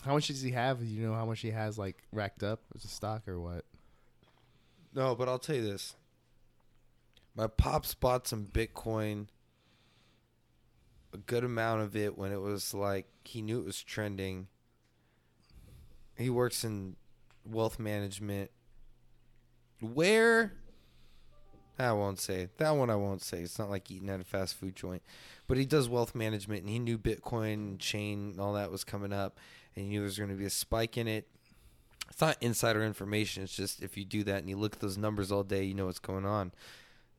how 0.06 0.14
much 0.14 0.28
does 0.28 0.40
he 0.40 0.52
have? 0.52 0.82
You 0.84 1.08
know 1.08 1.14
how 1.14 1.26
much 1.26 1.40
he 1.40 1.50
has 1.50 1.76
like 1.76 2.04
racked 2.12 2.44
up 2.44 2.60
as 2.74 2.84
a 2.84 2.88
stock 2.88 3.26
or 3.26 3.40
what? 3.40 3.64
No, 4.94 5.14
but 5.14 5.28
I'll 5.28 5.40
tell 5.40 5.56
you 5.56 5.62
this. 5.62 5.96
My 7.34 7.48
pops 7.48 7.92
bought 7.94 8.26
some 8.26 8.46
Bitcoin 8.46 9.26
a 11.12 11.18
good 11.18 11.44
amount 11.44 11.82
of 11.82 11.96
it 11.96 12.16
when 12.16 12.32
it 12.32 12.40
was 12.40 12.72
like 12.72 13.06
he 13.24 13.42
knew 13.42 13.58
it 13.58 13.66
was 13.66 13.82
trending. 13.82 14.46
He 16.16 16.30
works 16.30 16.62
in 16.64 16.96
wealth 17.44 17.78
management. 17.78 18.50
Where? 19.80 20.52
I 21.78 21.92
won't 21.92 22.20
say 22.20 22.48
that 22.56 22.70
one. 22.70 22.90
I 22.90 22.96
won't 22.96 23.22
say. 23.22 23.40
It's 23.40 23.58
not 23.58 23.70
like 23.70 23.90
eating 23.90 24.08
at 24.08 24.20
a 24.20 24.24
fast 24.24 24.54
food 24.54 24.76
joint, 24.76 25.02
but 25.46 25.58
he 25.58 25.66
does 25.66 25.88
wealth 25.88 26.14
management, 26.14 26.62
and 26.62 26.70
he 26.70 26.78
knew 26.78 26.96
Bitcoin 26.96 27.78
chain 27.78 28.30
and 28.30 28.40
all 28.40 28.54
that 28.54 28.70
was 28.70 28.84
coming 28.84 29.12
up, 29.12 29.38
and 29.76 29.84
you 29.84 29.90
knew 29.90 29.98
there 30.00 30.04
was 30.04 30.18
going 30.18 30.30
to 30.30 30.36
be 30.36 30.46
a 30.46 30.50
spike 30.50 30.96
in 30.96 31.06
it. 31.06 31.28
It's 32.10 32.20
not 32.20 32.36
insider 32.40 32.82
information. 32.82 33.42
It's 33.42 33.54
just 33.54 33.82
if 33.82 33.96
you 33.96 34.04
do 34.04 34.24
that 34.24 34.38
and 34.38 34.48
you 34.48 34.56
look 34.56 34.74
at 34.74 34.80
those 34.80 34.96
numbers 34.96 35.30
all 35.30 35.42
day, 35.42 35.64
you 35.64 35.74
know 35.74 35.86
what's 35.86 35.98
going 35.98 36.24
on. 36.24 36.52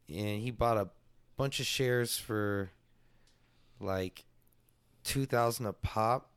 And 0.10 0.42
he 0.42 0.52
bought 0.52 0.78
a 0.78 0.90
bunch 1.36 1.60
of 1.60 1.66
shares 1.66 2.18
for 2.18 2.72
like 3.80 4.26
two 5.04 5.26
thousand 5.26 5.66
a 5.68 5.74
pop. 5.74 6.32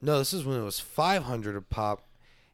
No, 0.00 0.18
this 0.18 0.32
is 0.32 0.44
when 0.44 0.58
it 0.58 0.64
was 0.64 0.80
five 0.80 1.24
hundred 1.24 1.56
a 1.56 1.62
pop, 1.62 2.06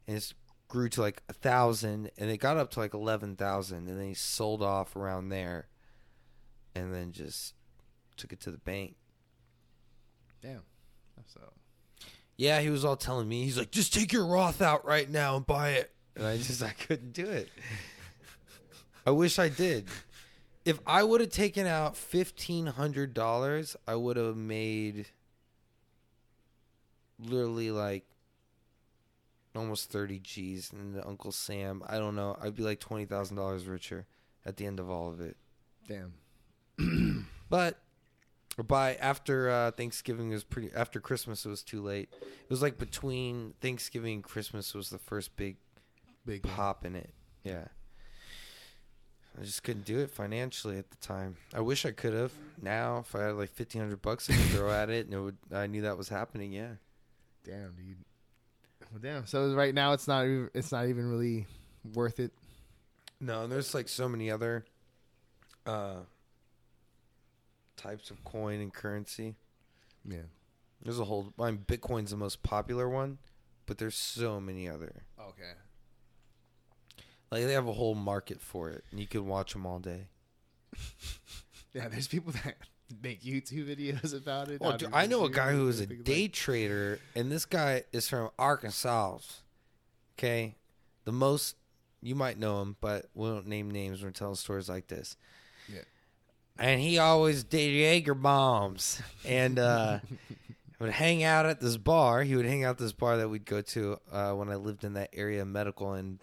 and 0.07 0.17
it 0.17 0.33
grew 0.67 0.89
to 0.89 1.01
like 1.01 1.21
a 1.29 1.33
thousand, 1.33 2.11
and 2.17 2.29
it 2.29 2.37
got 2.37 2.57
up 2.57 2.71
to 2.71 2.79
like 2.79 2.93
eleven 2.93 3.35
thousand, 3.35 3.87
and 3.87 3.99
then 3.99 4.07
he 4.07 4.13
sold 4.13 4.63
off 4.63 4.95
around 4.95 5.29
there, 5.29 5.67
and 6.73 6.93
then 6.93 7.11
just 7.11 7.53
took 8.17 8.33
it 8.33 8.39
to 8.41 8.51
the 8.51 8.57
bank. 8.57 8.95
Damn. 10.41 10.63
That's 11.15 11.33
So 11.33 11.53
Yeah, 12.41 12.59
he 12.59 12.71
was 12.71 12.83
all 12.83 12.95
telling 12.95 13.29
me. 13.29 13.43
He's 13.43 13.55
like, 13.55 13.69
just 13.69 13.93
take 13.93 14.11
your 14.11 14.25
Roth 14.25 14.63
out 14.63 14.83
right 14.83 15.07
now 15.07 15.35
and 15.35 15.45
buy 15.45 15.73
it. 15.73 15.91
And 16.15 16.25
I 16.25 16.37
just, 16.37 16.63
I 16.63 16.71
couldn't 16.71 17.13
do 17.13 17.27
it. 17.27 17.49
I 19.05 19.11
wish 19.11 19.37
I 19.37 19.47
did. 19.47 19.85
If 20.65 20.79
I 20.87 21.03
would 21.03 21.21
have 21.21 21.29
taken 21.29 21.67
out 21.67 21.95
fifteen 21.95 22.65
hundred 22.65 23.13
dollars, 23.13 23.75
I 23.87 23.93
would 23.93 24.17
have 24.17 24.37
made 24.37 25.05
literally 27.19 27.69
like 27.69 28.05
almost 29.55 29.91
thirty 29.91 30.17
G's. 30.17 30.71
And 30.73 30.95
the 30.95 31.07
Uncle 31.07 31.31
Sam, 31.31 31.83
I 31.87 31.99
don't 31.99 32.15
know, 32.15 32.35
I'd 32.41 32.55
be 32.55 32.63
like 32.63 32.79
twenty 32.79 33.05
thousand 33.05 33.37
dollars 33.37 33.67
richer 33.67 34.07
at 34.47 34.57
the 34.57 34.65
end 34.65 34.79
of 34.79 34.89
all 34.89 35.09
of 35.09 35.21
it. 35.21 35.37
damn. 35.87 37.27
But 37.51 37.79
by 38.57 38.95
after 38.95 39.49
uh, 39.49 39.71
Thanksgiving 39.71 40.29
was 40.29 40.43
pretty 40.43 40.69
after 40.75 40.99
Christmas 40.99 41.45
it 41.45 41.49
was 41.49 41.63
too 41.63 41.81
late. 41.81 42.09
It 42.21 42.49
was 42.49 42.61
like 42.61 42.77
between 42.77 43.53
Thanksgiving 43.61 44.15
and 44.15 44.23
Christmas 44.23 44.73
was 44.73 44.89
the 44.89 44.99
first 44.99 45.35
big 45.35 45.57
Big 46.23 46.43
pop 46.43 46.85
in 46.85 46.95
it. 46.95 47.09
Yeah. 47.43 47.65
I 49.39 49.43
just 49.43 49.63
couldn't 49.63 49.85
do 49.85 49.97
it 49.99 50.11
financially 50.11 50.77
at 50.77 50.91
the 50.91 50.97
time. 50.97 51.35
I 51.51 51.61
wish 51.61 51.83
I 51.83 51.89
could 51.89 52.13
have. 52.13 52.31
Now, 52.61 52.99
if 52.99 53.15
I 53.15 53.23
had 53.23 53.35
like 53.37 53.49
fifteen 53.49 53.81
hundred 53.81 54.03
bucks 54.03 54.29
I 54.29 54.33
could 54.33 54.45
throw 54.51 54.69
at 54.69 54.91
it, 54.91 55.05
and 55.05 55.15
it 55.15 55.19
would, 55.19 55.37
I 55.51 55.65
knew 55.65 55.81
that 55.81 55.97
was 55.97 56.09
happening. 56.09 56.51
Yeah. 56.51 56.73
Damn, 57.43 57.73
dude. 57.75 57.97
Well, 58.91 58.99
damn. 59.01 59.25
So 59.25 59.55
right 59.55 59.73
now 59.73 59.93
it's 59.93 60.07
not 60.07 60.27
it's 60.53 60.71
not 60.71 60.87
even 60.87 61.09
really 61.09 61.47
worth 61.95 62.19
it. 62.19 62.31
No, 63.19 63.43
and 63.43 63.51
there's 63.51 63.73
like 63.73 63.87
so 63.87 64.07
many 64.07 64.29
other 64.29 64.63
uh, 65.65 66.01
types 67.81 68.11
of 68.11 68.23
coin 68.23 68.59
and 68.61 68.73
currency. 68.73 69.35
Yeah. 70.07 70.17
There's 70.83 70.99
a 70.99 71.05
whole. 71.05 71.33
I 71.39 71.51
mean, 71.51 71.63
Bitcoin's 71.67 72.11
the 72.11 72.17
most 72.17 72.41
popular 72.43 72.89
one, 72.89 73.19
but 73.65 73.77
there's 73.77 73.95
so 73.95 74.39
many 74.39 74.67
other. 74.67 75.03
Okay. 75.19 75.51
Like 77.31 77.45
they 77.45 77.53
have 77.53 77.67
a 77.67 77.73
whole 77.73 77.95
market 77.95 78.41
for 78.41 78.69
it, 78.69 78.83
and 78.91 78.99
you 78.99 79.07
can 79.07 79.25
watch 79.27 79.53
them 79.53 79.65
all 79.65 79.79
day. 79.79 80.07
Yeah, 81.73 81.87
there's 81.87 82.07
people 82.09 82.33
that 82.43 82.57
make 83.01 83.21
YouTube 83.21 83.73
videos 83.73 84.13
about 84.13 84.49
it. 84.49 84.57
Oh, 84.59 84.71
how 84.71 84.75
dude, 84.77 84.89
I 84.91 85.05
know 85.05 85.23
a 85.23 85.29
guy 85.29 85.53
who 85.53 85.69
is 85.69 85.79
a 85.79 85.85
like- 85.85 86.03
day 86.03 86.27
trader, 86.27 86.99
and 87.15 87.31
this 87.31 87.45
guy 87.45 87.83
is 87.93 88.09
from 88.09 88.29
Arkansas. 88.37 89.19
Okay, 90.19 90.55
the 91.05 91.13
most 91.13 91.55
you 92.01 92.13
might 92.15 92.37
know 92.37 92.61
him, 92.61 92.75
but 92.81 93.05
we 93.13 93.27
don't 93.29 93.47
name 93.47 93.71
names 93.71 93.99
when 94.01 94.09
we're 94.09 94.11
telling 94.11 94.35
stories 94.35 94.67
like 94.67 94.87
this. 94.87 95.15
Yeah. 95.71 95.79
And 96.57 96.79
he 96.79 96.99
always 96.99 97.43
did 97.43 97.71
Jaeger 97.71 98.13
bombs, 98.13 99.01
and 99.25 99.57
uh, 99.57 99.99
would 100.79 100.91
hang 100.91 101.23
out 101.23 101.45
at 101.45 101.59
this 101.59 101.77
bar. 101.77 102.23
He 102.23 102.35
would 102.35 102.45
hang 102.45 102.63
out 102.63 102.71
at 102.71 102.77
this 102.79 102.91
bar 102.91 103.17
that 103.17 103.29
we'd 103.29 103.45
go 103.45 103.61
to 103.61 103.99
uh, 104.11 104.33
when 104.33 104.49
I 104.49 104.55
lived 104.55 104.83
in 104.83 104.93
that 104.93 105.09
area, 105.13 105.45
medical, 105.45 105.93
and 105.93 106.19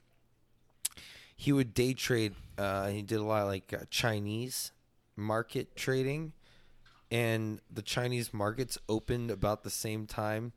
he 1.37 1.53
would 1.53 1.75
day 1.75 1.95
trade. 1.95 2.35
Uh, 2.59 2.89
he 2.89 3.03
did 3.03 3.19
a 3.19 3.23
lot 3.23 3.43
of 3.43 3.49
like 3.49 3.73
uh, 3.73 3.85
Chinese 3.91 4.73
market 5.17 5.77
trading, 5.77 6.33
and 7.11 7.61
the 7.73 7.83
Chinese 7.83 8.35
markets 8.35 8.79
opened 8.89 9.31
about 9.31 9.63
the 9.63 9.71
same 9.71 10.07
time. 10.07 10.53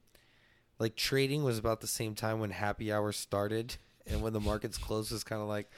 Like 0.79 0.95
trading 0.95 1.43
was 1.43 1.59
about 1.59 1.81
the 1.81 1.87
same 1.87 2.15
time 2.15 2.39
when 2.39 2.49
happy 2.49 2.91
hour 2.91 3.11
started, 3.11 3.77
and 4.07 4.21
when 4.21 4.33
the 4.33 4.39
markets 4.39 4.79
closed 4.79 5.11
was 5.11 5.23
kind 5.23 5.41
of 5.41 5.47
like 5.47 5.69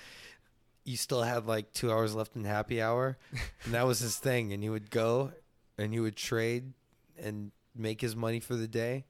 you 0.85 0.97
still 0.97 1.21
had 1.23 1.45
like 1.45 1.73
two 1.73 1.91
hours 1.91 2.13
left 2.15 2.35
in 2.35 2.43
happy 2.43 2.81
hour, 2.81 3.17
and 3.65 3.73
that 3.73 3.85
was 3.85 3.99
his 3.99 4.17
thing. 4.17 4.53
And 4.53 4.61
he 4.63 4.69
would 4.69 4.89
go, 4.91 5.31
and 5.77 5.93
he 5.93 5.99
would 5.99 6.15
trade, 6.15 6.73
and 7.21 7.51
make 7.75 8.01
his 8.01 8.15
money 8.15 8.39
for 8.39 8.55
the 8.55 8.67
day, 8.67 9.05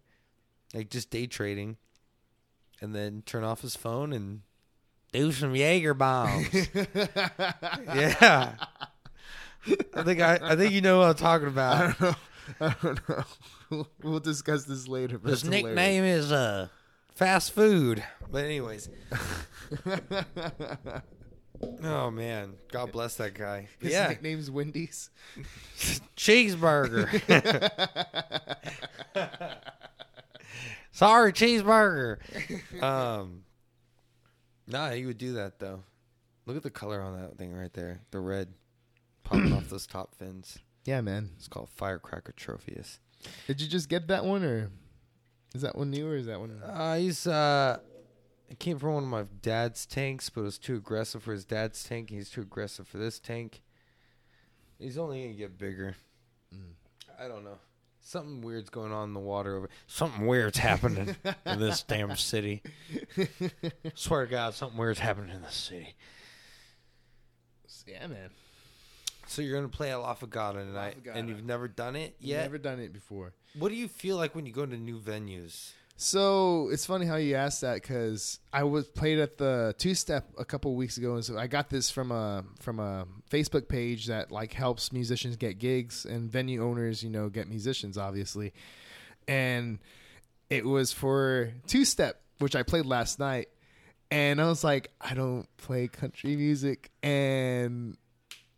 like 0.74 0.89
just 0.89 1.09
day 1.09 1.26
trading, 1.28 1.78
and 2.82 2.93
then 2.95 3.24
turn 3.26 3.43
off 3.43 3.61
his 3.61 3.76
phone 3.76 4.13
and 4.13 4.41
do 5.11 5.32
some 5.32 5.55
Jaeger 5.55 5.93
bombs. 5.93 6.47
yeah. 6.76 8.53
I 9.93 10.03
think 10.03 10.19
I, 10.19 10.39
I 10.41 10.55
think 10.55 10.74
you 10.74 10.82
know 10.82 10.99
what 10.99 11.09
I'm 11.09 11.15
talking 11.15 11.47
about. 11.47 11.76
I 11.76 11.86
don't 11.88 12.01
know. 12.01 12.15
I 12.59 12.76
don't 12.82 13.09
know. 13.09 13.88
We'll, 14.03 14.19
discuss 14.19 14.65
this 14.65 14.88
later. 14.88 15.17
but 15.17 15.30
His 15.30 15.39
it's 15.43 15.47
hilarious. 15.47 15.65
nickname 15.65 16.03
is 16.03 16.32
uh 16.32 16.67
fast 17.15 17.53
food. 17.53 18.03
But 18.30 18.43
anyways, 18.45 18.89
oh 21.61 22.11
man, 22.11 22.55
God 22.71 22.91
bless 22.91 23.15
that 23.15 23.33
guy. 23.33 23.67
His 23.79 23.91
yeah, 23.91 24.07
nickname's 24.07 24.49
Wendy's. 24.49 25.09
cheeseburger. 26.17 27.07
Sorry, 30.91 31.33
cheeseburger. 31.33 32.17
Um, 32.81 33.43
nah, 34.67 34.91
you 34.91 35.07
would 35.07 35.17
do 35.17 35.33
that 35.33 35.59
though. 35.59 35.83
Look 36.45 36.57
at 36.57 36.63
the 36.63 36.69
color 36.69 37.01
on 37.01 37.19
that 37.21 37.37
thing 37.37 37.53
right 37.53 37.73
there. 37.73 38.01
The 38.11 38.19
red 38.19 38.53
popping 39.23 39.53
off 39.53 39.69
those 39.69 39.87
top 39.87 40.15
fins. 40.15 40.59
Yeah, 40.85 41.01
man. 41.01 41.29
It's 41.37 41.47
called 41.47 41.69
Firecracker 41.69 42.33
Tropheus. 42.33 42.99
Did 43.47 43.61
you 43.61 43.67
just 43.67 43.87
get 43.87 44.07
that 44.07 44.25
one, 44.25 44.43
or 44.43 44.69
is 45.55 45.61
that 45.61 45.77
one 45.77 45.89
new, 45.91 46.07
or 46.07 46.17
is 46.17 46.25
that 46.25 46.39
one? 46.39 46.61
Uh, 46.61 46.97
he's 46.97 47.25
uh, 47.25 47.79
it 48.53 48.59
came 48.59 48.77
from 48.77 48.93
one 48.93 49.03
of 49.03 49.09
my 49.09 49.25
dad's 49.41 49.83
tanks, 49.87 50.29
but 50.29 50.41
it 50.41 50.43
was 50.43 50.59
too 50.59 50.75
aggressive 50.75 51.23
for 51.23 51.31
his 51.31 51.43
dad's 51.43 51.83
tank. 51.83 52.11
He's 52.11 52.29
too 52.29 52.41
aggressive 52.41 52.87
for 52.87 52.99
this 52.99 53.19
tank. 53.19 53.63
He's 54.77 54.95
only 54.95 55.23
gonna 55.23 55.33
get 55.33 55.57
bigger. 55.57 55.95
Mm. 56.53 56.73
I 57.19 57.27
don't 57.27 57.43
know. 57.43 57.57
Something 58.01 58.41
weird's 58.41 58.69
going 58.69 58.91
on 58.91 59.07
in 59.07 59.13
the 59.15 59.19
water 59.19 59.57
over. 59.57 59.69
Something 59.87 60.27
weird's 60.27 60.59
happening 60.59 61.15
in 61.47 61.59
this 61.59 61.81
damn 61.81 62.15
city. 62.15 62.61
Swear 63.95 64.25
to 64.25 64.31
God, 64.31 64.53
something 64.53 64.77
weird's 64.77 64.99
happening 64.99 65.33
in 65.33 65.41
this 65.41 65.55
city. 65.55 65.95
yeah, 67.87 68.05
man. 68.05 68.29
So 69.25 69.41
you're 69.41 69.55
gonna 69.55 69.67
play 69.67 69.89
a 69.89 69.97
La 69.97 70.13
Fogata 70.13 70.63
tonight, 70.63 70.97
and 71.11 71.27
you've 71.27 71.43
never 71.43 71.67
done 71.67 71.95
it 71.95 72.17
yet. 72.19 72.43
Never 72.43 72.59
done 72.59 72.79
it 72.79 72.93
before. 72.93 73.33
What 73.57 73.69
do 73.69 73.75
you 73.75 73.87
feel 73.87 74.17
like 74.17 74.35
when 74.35 74.45
you 74.45 74.53
go 74.53 74.63
to 74.63 74.77
new 74.77 74.99
venues? 74.99 75.71
So 76.03 76.67
it's 76.69 76.85
funny 76.85 77.05
how 77.05 77.15
you 77.15 77.35
asked 77.35 77.61
that 77.61 77.75
because 77.75 78.41
I 78.51 78.65
was 78.65 78.89
played 78.89 79.19
at 79.19 79.37
the 79.37 79.73
two 79.77 79.95
step 79.95 80.29
a 80.37 80.43
couple 80.43 80.75
weeks 80.75 80.97
ago, 80.97 81.15
and 81.15 81.23
so 81.23 81.37
I 81.37 81.47
got 81.47 81.69
this 81.69 81.89
from 81.89 82.11
a 82.11 82.43
from 82.59 82.81
a 82.81 83.07
Facebook 83.31 83.69
page 83.69 84.07
that 84.07 84.29
like 84.29 84.51
helps 84.51 84.91
musicians 84.91 85.37
get 85.37 85.59
gigs 85.59 86.03
and 86.03 86.29
venue 86.29 86.61
owners, 86.61 87.05
you 87.05 87.09
know, 87.09 87.29
get 87.29 87.47
musicians 87.47 87.97
obviously, 87.97 88.51
and 89.29 89.79
it 90.49 90.65
was 90.65 90.91
for 90.91 91.53
two 91.67 91.85
step, 91.85 92.19
which 92.39 92.53
I 92.53 92.63
played 92.63 92.85
last 92.85 93.17
night, 93.17 93.47
and 94.11 94.41
I 94.41 94.47
was 94.49 94.61
like, 94.61 94.91
I 94.99 95.13
don't 95.13 95.47
play 95.55 95.87
country 95.87 96.35
music, 96.35 96.91
and 97.01 97.95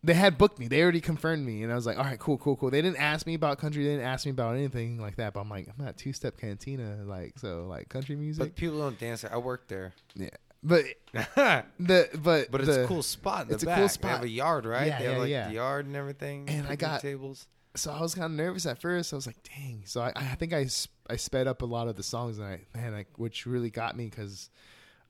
they 0.06 0.14
had 0.14 0.38
booked 0.38 0.58
me. 0.58 0.68
They 0.68 0.82
already 0.82 1.00
confirmed 1.00 1.44
me, 1.44 1.62
and 1.62 1.70
I 1.72 1.74
was 1.74 1.84
like, 1.86 1.98
"All 1.98 2.04
right, 2.04 2.18
cool, 2.18 2.38
cool, 2.38 2.56
cool." 2.56 2.70
They 2.70 2.80
didn't 2.80 2.98
ask 2.98 3.26
me 3.26 3.34
about 3.34 3.58
country. 3.58 3.84
They 3.84 3.90
didn't 3.90 4.06
ask 4.06 4.24
me 4.24 4.30
about 4.30 4.54
anything 4.54 4.98
like 4.98 5.16
that. 5.16 5.34
But 5.34 5.40
I'm 5.40 5.50
like, 5.50 5.68
I'm 5.78 5.86
at 5.86 5.96
Two 5.98 6.12
Step 6.12 6.38
Cantina, 6.38 7.04
like 7.04 7.38
so, 7.38 7.66
like 7.68 7.88
country 7.88 8.16
music. 8.16 8.38
But 8.42 8.56
people 8.56 8.78
don't 8.78 8.98
dance 8.98 9.22
there. 9.22 9.34
I 9.34 9.38
work 9.38 9.68
there. 9.68 9.92
yeah, 10.14 10.28
but 10.62 10.84
the 11.12 12.08
but 12.22 12.50
but 12.50 12.60
it's 12.60 12.74
the- 12.74 12.84
a 12.84 12.86
cool 12.86 13.02
spot 13.02 13.48
it's 13.50 13.62
a 13.62 13.66
cool 13.66 13.74
They 13.76 13.88
spot. 13.88 14.10
have 14.12 14.22
a 14.22 14.28
yard, 14.28 14.64
right? 14.64 14.86
Yeah, 14.86 14.98
they 14.98 15.04
have 15.04 15.14
yeah, 15.14 15.18
like 15.20 15.30
yeah. 15.30 15.48
the 15.48 15.54
yard 15.54 15.86
and 15.86 15.96
everything. 15.96 16.48
And 16.48 16.66
I 16.66 16.76
got- 16.76 17.00
tables. 17.00 17.46
So 17.74 17.92
I 17.92 18.00
was 18.00 18.14
kind 18.14 18.24
of 18.24 18.30
nervous 18.30 18.64
at 18.64 18.80
first. 18.80 19.12
I 19.12 19.16
was 19.16 19.26
like, 19.26 19.36
"Dang!" 19.42 19.82
So 19.84 20.00
I, 20.00 20.10
I 20.16 20.22
think 20.36 20.54
I, 20.54 20.66
I 21.10 21.16
sped 21.16 21.46
up 21.46 21.60
a 21.60 21.66
lot 21.66 21.88
of 21.88 21.96
the 21.96 22.02
songs, 22.02 22.38
and 22.38 22.46
I 22.46 22.60
man, 22.74 22.94
like 22.94 23.08
which 23.18 23.44
really 23.44 23.68
got 23.68 23.94
me 23.94 24.06
because 24.06 24.48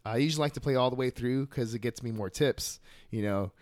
I 0.05 0.17
usually 0.17 0.41
like 0.43 0.55
to 0.55 0.61
play 0.61 0.75
all 0.75 0.91
the 0.91 0.97
way 0.97 1.11
through 1.11 1.47
because 1.47 1.75
it 1.75 1.79
gets 1.79 2.03
me 2.03 2.11
more 2.11 2.29
tips, 2.29 2.81
you 3.11 3.23
know. 3.23 3.53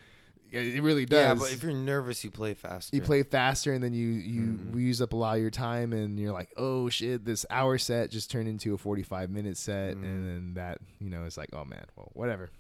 It 0.61 0.83
really 0.83 1.05
does. 1.07 1.19
Yeah, 1.21 1.35
but 1.35 1.53
if 1.53 1.63
you're 1.63 1.73
nervous, 1.73 2.23
you 2.25 2.31
play 2.31 2.55
faster. 2.55 2.95
you 2.95 3.03
play 3.03 3.23
faster 3.23 3.73
and 3.73 3.83
then 3.83 3.93
you 3.95 4.09
you 4.09 4.41
Mhm. 4.43 4.81
use 4.81 5.01
up 5.03 5.13
a 5.13 5.17
lot 5.17 5.37
of 5.37 5.43
your 5.43 5.51
time 5.51 5.93
and 5.93 6.19
you're 6.19 6.33
like 6.33 6.51
oh 6.57 6.89
shit 6.89 7.25
this 7.25 7.45
hour 7.51 7.79
set 7.79 8.11
just 8.11 8.31
turned 8.31 8.49
into 8.49 8.75
a 8.75 8.79
45 8.79 9.31
minute 9.31 9.57
set 9.57 9.97
Mhm. 9.97 10.03
and 10.05 10.29
then 10.29 10.55
that 10.55 10.79
you 11.01 11.11
know 11.11 11.25
it's 11.25 11.37
like 11.37 11.51
oh 11.53 11.65
man 11.65 11.85
well 11.97 12.11
whatever 12.15 12.51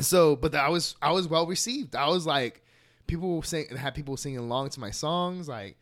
so 0.00 0.36
but 0.36 0.54
i 0.54 0.68
was 0.68 0.96
i 1.02 1.12
was 1.12 1.28
well 1.28 1.46
received 1.46 1.94
i 1.94 2.08
was 2.08 2.26
like 2.26 2.62
people 3.06 3.42
saying 3.42 3.76
had 3.76 3.94
people 3.94 4.16
singing 4.16 4.38
along 4.38 4.70
to 4.70 4.80
my 4.80 4.90
songs 4.90 5.48
like 5.48 5.76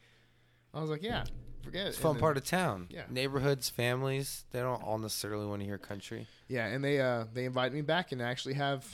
i 0.74 0.80
was 0.80 0.90
like 0.90 1.02
yeah 1.02 1.24
forget 1.62 1.86
It's 1.88 1.98
it 1.98 2.00
fun 2.00 2.14
then- 2.14 2.20
part 2.20 2.36
of 2.38 2.44
town. 2.44 2.86
Yeah. 2.88 3.02
Neighborhoods, 3.10 3.68
families, 3.68 4.44
they 4.50 4.60
don't 4.60 4.82
all 4.82 4.96
necessarily 4.98 5.44
want 5.46 5.60
to 5.60 5.66
hear 5.66 5.76
country. 5.78 6.26
yeah 6.48 6.66
and 6.66 6.82
they 6.82 7.00
uh 7.00 7.24
they 7.34 7.44
invited 7.44 7.74
me 7.74 7.82
back 7.82 8.12
and 8.12 8.20
actually 8.22 8.54
have 8.54 8.84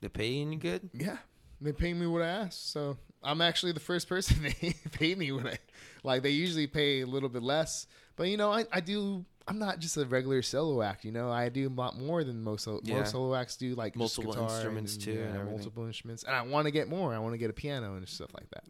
They 0.00 0.08
pay 0.08 0.28
you 0.28 0.42
any 0.46 0.56
good? 0.56 0.90
Yeah, 0.92 1.18
they 1.60 1.72
pay 1.72 1.92
me 1.94 2.06
what 2.06 2.22
I 2.22 2.28
ask. 2.28 2.58
So 2.58 2.96
I'm 3.22 3.40
actually 3.40 3.72
the 3.72 3.80
first 3.80 4.08
person 4.08 4.42
they 4.60 4.74
pay 4.92 5.14
me 5.14 5.32
what 5.32 5.46
I 5.46 5.58
like. 6.04 6.22
They 6.22 6.30
usually 6.30 6.66
pay 6.66 7.00
a 7.00 7.06
little 7.06 7.28
bit 7.28 7.42
less, 7.42 7.86
but 8.16 8.28
you 8.28 8.36
know, 8.36 8.52
I, 8.52 8.64
I 8.72 8.80
do. 8.80 9.24
I'm 9.48 9.58
not 9.58 9.78
just 9.78 9.96
a 9.96 10.04
regular 10.04 10.42
solo 10.42 10.82
act. 10.82 11.06
You 11.06 11.12
know, 11.12 11.30
I 11.30 11.48
do 11.48 11.68
a 11.68 11.70
lot 11.70 11.98
more 11.98 12.22
than 12.22 12.42
most 12.42 12.64
so- 12.64 12.80
Yeah. 12.84 12.96
most 12.98 13.12
solo 13.12 13.34
acts 13.34 13.56
do. 13.56 13.74
Like 13.74 13.96
Multiple 13.96 14.38
instruments, 14.38 14.94
and, 14.94 15.02
too, 15.02 15.12
yeah, 15.12 15.36
and 15.38 15.50
multiple 15.50 15.86
instruments, 15.86 16.22
and 16.22 16.34
I 16.36 16.42
want 16.42 16.66
to 16.66 16.70
get 16.70 16.88
more. 16.88 17.14
I 17.14 17.18
want 17.18 17.32
to 17.32 17.38
get 17.38 17.48
a 17.48 17.54
piano 17.54 17.94
and 17.94 18.06
stuff 18.08 18.28
like 18.34 18.50
that. 18.50 18.64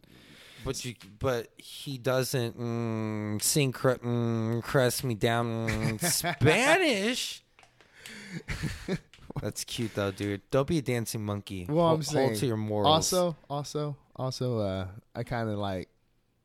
But 0.65 0.83
you, 0.83 0.95
but 1.19 1.47
he 1.57 1.97
doesn't 1.97 2.57
mm, 2.59 3.41
sing 3.41 3.71
cr- 3.71 3.91
mm, 3.91 4.63
crest 4.63 5.03
me 5.03 5.15
down 5.15 5.67
mm, 5.69 6.01
Spanish. 6.11 7.43
That's 9.41 9.63
cute 9.63 9.93
though, 9.95 10.11
dude. 10.11 10.41
Don't 10.51 10.67
be 10.67 10.77
a 10.79 10.81
dancing 10.81 11.23
monkey. 11.23 11.65
Well, 11.69 11.85
I'm 11.85 11.95
Hold- 11.95 12.05
saying 12.05 12.27
hold 12.29 12.39
to 12.39 12.45
your 12.45 12.57
morals. 12.57 12.87
Also, 13.13 13.35
also, 13.49 13.95
also, 14.15 14.59
uh, 14.59 14.87
I 15.15 15.23
kind 15.23 15.49
of 15.49 15.57
like 15.57 15.89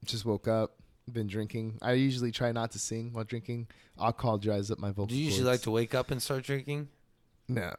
just 0.05 0.25
woke 0.25 0.49
up, 0.49 0.73
been 1.11 1.27
drinking. 1.27 1.79
I 1.83 1.93
usually 1.93 2.31
try 2.31 2.53
not 2.53 2.73
to 2.73 2.79
sing 2.79 3.13
while 3.13 3.25
drinking. 3.25 3.69
Alcohol 4.01 4.39
dries 4.39 4.71
up 4.71 4.79
my 4.79 4.89
vocal. 4.91 5.07
do 5.07 5.17
you 5.17 5.27
usually 5.27 5.45
cords. 5.45 5.59
like 5.59 5.63
to 5.63 5.71
wake 5.71 5.95
up 5.95 6.11
and 6.11 6.23
start 6.23 6.45
drinking? 6.45 6.89
No. 7.49 7.73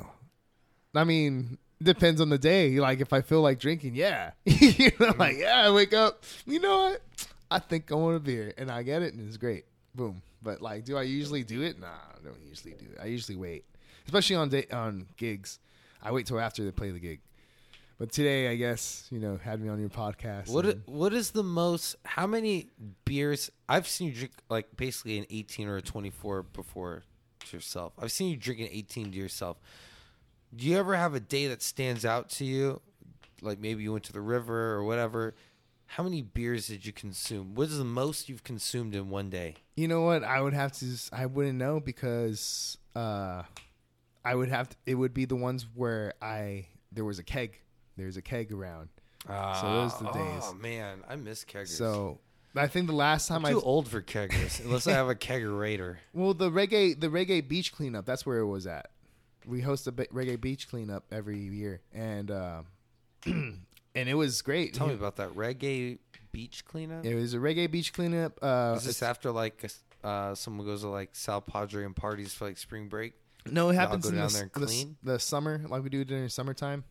I 0.95 1.03
mean, 1.03 1.57
depends 1.81 2.21
on 2.21 2.29
the 2.29 2.37
day. 2.37 2.79
Like 2.79 3.01
if 3.01 3.13
I 3.13 3.21
feel 3.21 3.41
like 3.41 3.59
drinking, 3.59 3.95
yeah. 3.95 4.31
you 4.45 4.91
know, 4.99 5.13
like 5.17 5.37
yeah, 5.37 5.63
I 5.65 5.71
wake 5.71 5.93
up. 5.93 6.23
You 6.45 6.59
know 6.59 6.77
what? 6.77 7.01
I 7.51 7.59
think 7.59 7.91
I 7.91 7.95
want 7.95 8.15
a 8.15 8.19
beer, 8.19 8.53
and 8.57 8.71
I 8.71 8.81
get 8.83 9.01
it, 9.01 9.13
and 9.13 9.27
it's 9.27 9.37
great. 9.37 9.65
Boom. 9.93 10.21
But 10.41 10.61
like, 10.61 10.85
do 10.85 10.97
I 10.97 11.03
usually 11.03 11.43
do 11.43 11.61
it? 11.61 11.79
Nah, 11.79 11.87
I 11.87 12.23
don't 12.23 12.39
usually 12.47 12.73
do 12.73 12.85
it. 12.93 12.99
I 13.01 13.05
usually 13.05 13.35
wait, 13.35 13.65
especially 14.05 14.35
on 14.35 14.49
day 14.49 14.65
on 14.71 15.07
gigs. 15.17 15.59
I 16.01 16.11
wait 16.11 16.25
till 16.27 16.39
after 16.39 16.63
they 16.63 16.71
play 16.71 16.91
the 16.91 16.99
gig. 16.99 17.19
But 17.97 18.11
today, 18.11 18.49
I 18.49 18.55
guess 18.55 19.07
you 19.09 19.19
know, 19.19 19.39
had 19.41 19.61
me 19.61 19.69
on 19.69 19.79
your 19.79 19.89
podcast. 19.89 20.49
What 20.49 20.65
and, 20.65 20.81
What 20.85 21.13
is 21.13 21.31
the 21.31 21.43
most? 21.43 21.95
How 22.03 22.27
many 22.27 22.69
beers? 23.05 23.49
I've 23.69 23.87
seen 23.87 24.09
you 24.09 24.13
drink 24.13 24.33
like 24.49 24.75
basically 24.75 25.17
an 25.17 25.25
eighteen 25.29 25.67
or 25.67 25.77
a 25.77 25.81
twenty 25.81 26.09
four 26.09 26.43
before 26.43 27.03
to 27.39 27.57
yourself. 27.57 27.93
I've 27.99 28.11
seen 28.11 28.29
you 28.29 28.37
drinking 28.37 28.69
eighteen 28.71 29.11
to 29.11 29.17
yourself. 29.17 29.57
Do 30.55 30.65
you 30.65 30.77
ever 30.77 30.95
have 30.95 31.15
a 31.15 31.19
day 31.19 31.47
that 31.47 31.61
stands 31.61 32.05
out 32.05 32.29
to 32.31 32.45
you? 32.45 32.81
Like 33.41 33.59
maybe 33.59 33.83
you 33.83 33.91
went 33.91 34.03
to 34.05 34.13
the 34.13 34.21
river 34.21 34.73
or 34.73 34.83
whatever. 34.83 35.35
How 35.87 36.03
many 36.03 36.21
beers 36.21 36.67
did 36.67 36.85
you 36.85 36.91
consume? 36.91 37.53
What 37.55 37.67
is 37.67 37.77
the 37.77 37.85
most 37.85 38.27
you've 38.27 38.43
consumed 38.43 38.95
in 38.95 39.09
one 39.09 39.29
day? 39.29 39.55
You 39.75 39.87
know 39.87 40.01
what? 40.01 40.23
I 40.23 40.41
would 40.41 40.53
have 40.53 40.71
to. 40.79 40.85
I 41.13 41.27
wouldn't 41.27 41.57
know 41.57 41.79
because 41.79 42.77
uh, 42.95 43.43
I 44.25 44.35
would 44.35 44.49
have. 44.49 44.69
To, 44.69 44.75
it 44.85 44.95
would 44.95 45.13
be 45.13 45.25
the 45.25 45.35
ones 45.35 45.65
where 45.73 46.13
I 46.21 46.67
there 46.91 47.05
was 47.05 47.19
a 47.19 47.23
keg. 47.23 47.59
There's 47.97 48.17
a 48.17 48.21
keg 48.21 48.51
around. 48.51 48.89
So 49.27 49.33
those 49.33 49.93
are 49.93 50.03
the 50.03 50.11
days. 50.11 50.43
Oh 50.43 50.53
man, 50.53 51.03
I 51.07 51.15
miss 51.15 51.45
keggers. 51.45 51.69
So 51.69 52.19
I 52.55 52.67
think 52.67 52.87
the 52.87 52.93
last 52.93 53.29
I'm 53.29 53.41
time 53.41 53.45
I 53.45 53.51
too 53.51 53.61
old 53.61 53.87
for 53.87 54.01
keggers 54.01 54.63
unless 54.63 54.87
I 54.87 54.91
have 54.93 55.09
a 55.09 55.15
kegerator. 55.15 55.97
well 56.13 56.33
the 56.33 56.51
reggae 56.51 56.99
the 56.99 57.07
reggae 57.07 57.47
beach 57.47 57.73
cleanup 57.73 58.05
that's 58.05 58.25
where 58.25 58.39
it 58.39 58.47
was 58.47 58.67
at. 58.67 58.91
We 59.45 59.61
host 59.61 59.87
a 59.87 59.91
be- 59.91 60.05
reggae 60.05 60.39
beach 60.41 60.67
cleanup 60.67 61.05
every 61.11 61.37
year, 61.37 61.81
and 61.93 62.31
uh, 62.31 62.61
and 63.25 63.59
it 63.93 64.15
was 64.15 64.41
great. 64.41 64.73
Tell 64.73 64.87
me 64.87 64.95
about 64.95 65.17
that 65.17 65.35
reggae 65.35 65.99
beach 66.31 66.65
cleanup. 66.65 67.05
It 67.05 67.15
was 67.15 67.33
a 67.33 67.37
reggae 67.37 67.69
beach 67.69 67.93
cleanup. 67.93 68.39
Uh, 68.41 68.73
Is 68.77 68.85
this 68.85 69.03
after 69.03 69.31
like 69.31 69.63
uh, 70.03 70.33
someone 70.35 70.65
goes 70.65 70.81
to 70.81 70.87
like 70.87 71.15
South 71.15 71.45
Padre 71.45 71.85
and 71.85 71.95
parties 71.95 72.33
for 72.33 72.45
like 72.45 72.57
spring 72.57 72.87
break? 72.87 73.13
No, 73.51 73.69
it 73.69 73.75
happens 73.75 74.05
in 74.07 74.15
the, 74.15 74.21
down 74.21 74.25
s- 74.25 74.33
there 74.33 74.49
and 74.53 74.63
the 75.03 75.13
the 75.13 75.19
summer, 75.19 75.61
like 75.67 75.83
we 75.83 75.89
do 75.89 76.03
during 76.03 76.27
summertime. 76.29 76.83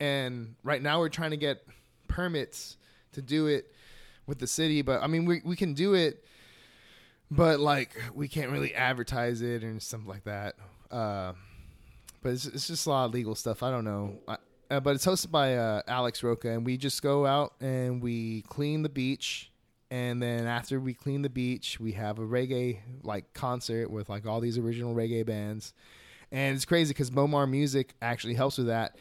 And 0.00 0.54
right 0.64 0.82
now 0.82 0.98
we're 1.00 1.08
trying 1.10 1.30
to 1.30 1.36
get 1.36 1.62
permits 2.08 2.76
to 3.12 3.22
do 3.22 3.46
it 3.46 3.72
with 4.26 4.38
the 4.38 4.46
city, 4.46 4.82
but 4.82 5.02
I 5.02 5.06
mean 5.06 5.24
we 5.24 5.40
we 5.44 5.56
can 5.56 5.74
do 5.74 5.94
it, 5.94 6.24
but 7.30 7.60
like 7.60 7.96
we 8.14 8.28
can't 8.28 8.50
really 8.50 8.74
advertise 8.74 9.42
it 9.42 9.62
and 9.62 9.82
stuff 9.82 10.02
like 10.06 10.24
that. 10.24 10.56
Uh, 10.90 11.32
but 12.22 12.32
it's, 12.32 12.46
it's 12.46 12.66
just 12.66 12.86
a 12.86 12.90
lot 12.90 13.04
of 13.06 13.14
legal 13.14 13.34
stuff. 13.34 13.62
I 13.62 13.70
don't 13.70 13.84
know. 13.84 14.18
I, 14.28 14.36
uh, 14.70 14.80
but 14.80 14.94
it's 14.94 15.06
hosted 15.06 15.30
by 15.30 15.56
uh, 15.56 15.82
Alex 15.88 16.22
Roca, 16.22 16.50
and 16.50 16.64
we 16.64 16.76
just 16.76 17.02
go 17.02 17.26
out 17.26 17.54
and 17.60 18.02
we 18.02 18.42
clean 18.42 18.82
the 18.82 18.88
beach. 18.88 19.50
And 19.92 20.22
then 20.22 20.46
after 20.46 20.78
we 20.78 20.94
clean 20.94 21.22
the 21.22 21.28
beach, 21.28 21.80
we 21.80 21.92
have 21.92 22.20
a 22.20 22.22
reggae 22.22 22.78
like 23.02 23.32
concert 23.34 23.90
with 23.90 24.08
like 24.08 24.26
all 24.26 24.40
these 24.40 24.56
original 24.58 24.94
reggae 24.94 25.26
bands 25.26 25.72
and 26.32 26.54
it's 26.56 26.64
crazy 26.64 26.90
because 26.90 27.10
Momar 27.10 27.48
Music 27.48 27.94
actually 28.00 28.34
helps 28.34 28.58
with 28.58 28.68
that, 28.68 28.96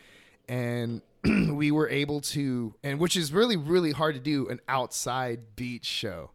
and 0.48 1.02
we 1.24 1.72
were 1.72 1.90
able 1.90 2.22
to, 2.22 2.74
and 2.84 3.00
which 3.00 3.16
is 3.16 3.32
really 3.32 3.58
really 3.58 3.92
hard 3.92 4.16
to 4.16 4.22
do, 4.22 4.48
an 4.50 4.60
outside 4.68 5.56
beach 5.56 5.86
show, 5.86 6.32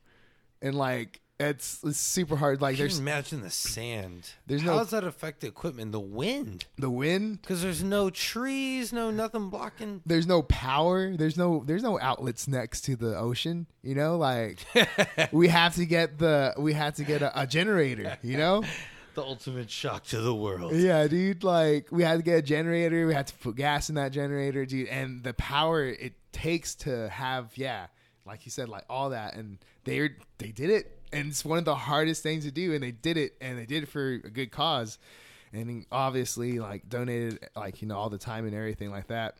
and 0.62 0.74
like 0.74 1.20
it's, 1.40 1.82
it's 1.82 1.98
super 1.98 2.36
hard. 2.36 2.62
Like 2.62 2.76
can 2.76 2.84
there's 2.84 2.98
imagine 3.00 3.42
the 3.42 3.50
sand. 3.50 4.30
There's 4.46 4.62
How 4.62 4.74
no- 4.74 4.78
does 4.78 4.90
that 4.90 5.02
affect 5.02 5.40
the 5.40 5.48
equipment? 5.48 5.90
The 5.90 5.98
wind, 6.00 6.66
the 6.78 6.90
wind, 6.90 7.42
because 7.42 7.60
there's 7.60 7.82
no 7.82 8.08
trees, 8.08 8.92
no 8.92 9.10
nothing 9.10 9.50
blocking. 9.50 10.00
there's 10.06 10.28
no 10.28 10.42
power, 10.42 11.16
there's 11.16 11.36
no 11.36 11.64
there's 11.66 11.82
no 11.82 11.98
outlets 11.98 12.46
next 12.46 12.82
to 12.82 12.94
the 12.96 13.18
ocean. 13.18 13.66
You 13.82 13.96
know, 13.96 14.16
like 14.16 14.58
we 15.32 15.48
have 15.48 15.74
to 15.74 15.84
get 15.86 16.18
the 16.18 16.54
we 16.56 16.72
have 16.74 16.94
to 16.94 17.04
get 17.04 17.20
a, 17.20 17.42
a 17.42 17.46
generator. 17.46 18.16
You 18.22 18.38
know. 18.38 18.62
The 19.14 19.22
ultimate 19.22 19.70
shock 19.70 20.04
to 20.06 20.20
the 20.20 20.34
world. 20.34 20.74
Yeah, 20.74 21.06
dude. 21.06 21.44
Like 21.44 21.90
we 21.90 22.02
had 22.02 22.16
to 22.16 22.22
get 22.22 22.38
a 22.38 22.42
generator. 22.42 23.06
We 23.06 23.14
had 23.14 23.26
to 23.28 23.34
put 23.34 23.56
gas 23.56 23.88
in 23.88 23.94
that 23.94 24.12
generator, 24.12 24.66
dude. 24.66 24.88
And 24.88 25.22
the 25.22 25.34
power 25.34 25.84
it 25.84 26.14
takes 26.32 26.74
to 26.76 27.08
have, 27.08 27.52
yeah, 27.56 27.86
like 28.26 28.44
you 28.44 28.50
said, 28.50 28.68
like 28.68 28.84
all 28.90 29.10
that. 29.10 29.34
And 29.34 29.58
they 29.84 30.10
they 30.38 30.48
did 30.48 30.70
it, 30.70 30.98
and 31.12 31.28
it's 31.28 31.44
one 31.44 31.58
of 31.58 31.64
the 31.64 31.74
hardest 31.74 32.22
things 32.22 32.44
to 32.44 32.50
do. 32.50 32.74
And 32.74 32.82
they 32.82 32.90
did 32.90 33.16
it, 33.16 33.36
and 33.40 33.58
they 33.58 33.66
did 33.66 33.84
it 33.84 33.88
for 33.88 34.14
a 34.14 34.18
good 34.30 34.50
cause. 34.50 34.98
And 35.52 35.86
obviously, 35.92 36.58
like 36.58 36.88
donated, 36.88 37.48
like 37.54 37.82
you 37.82 37.88
know, 37.88 37.96
all 37.96 38.10
the 38.10 38.18
time 38.18 38.46
and 38.46 38.54
everything 38.54 38.90
like 38.90 39.06
that. 39.08 39.36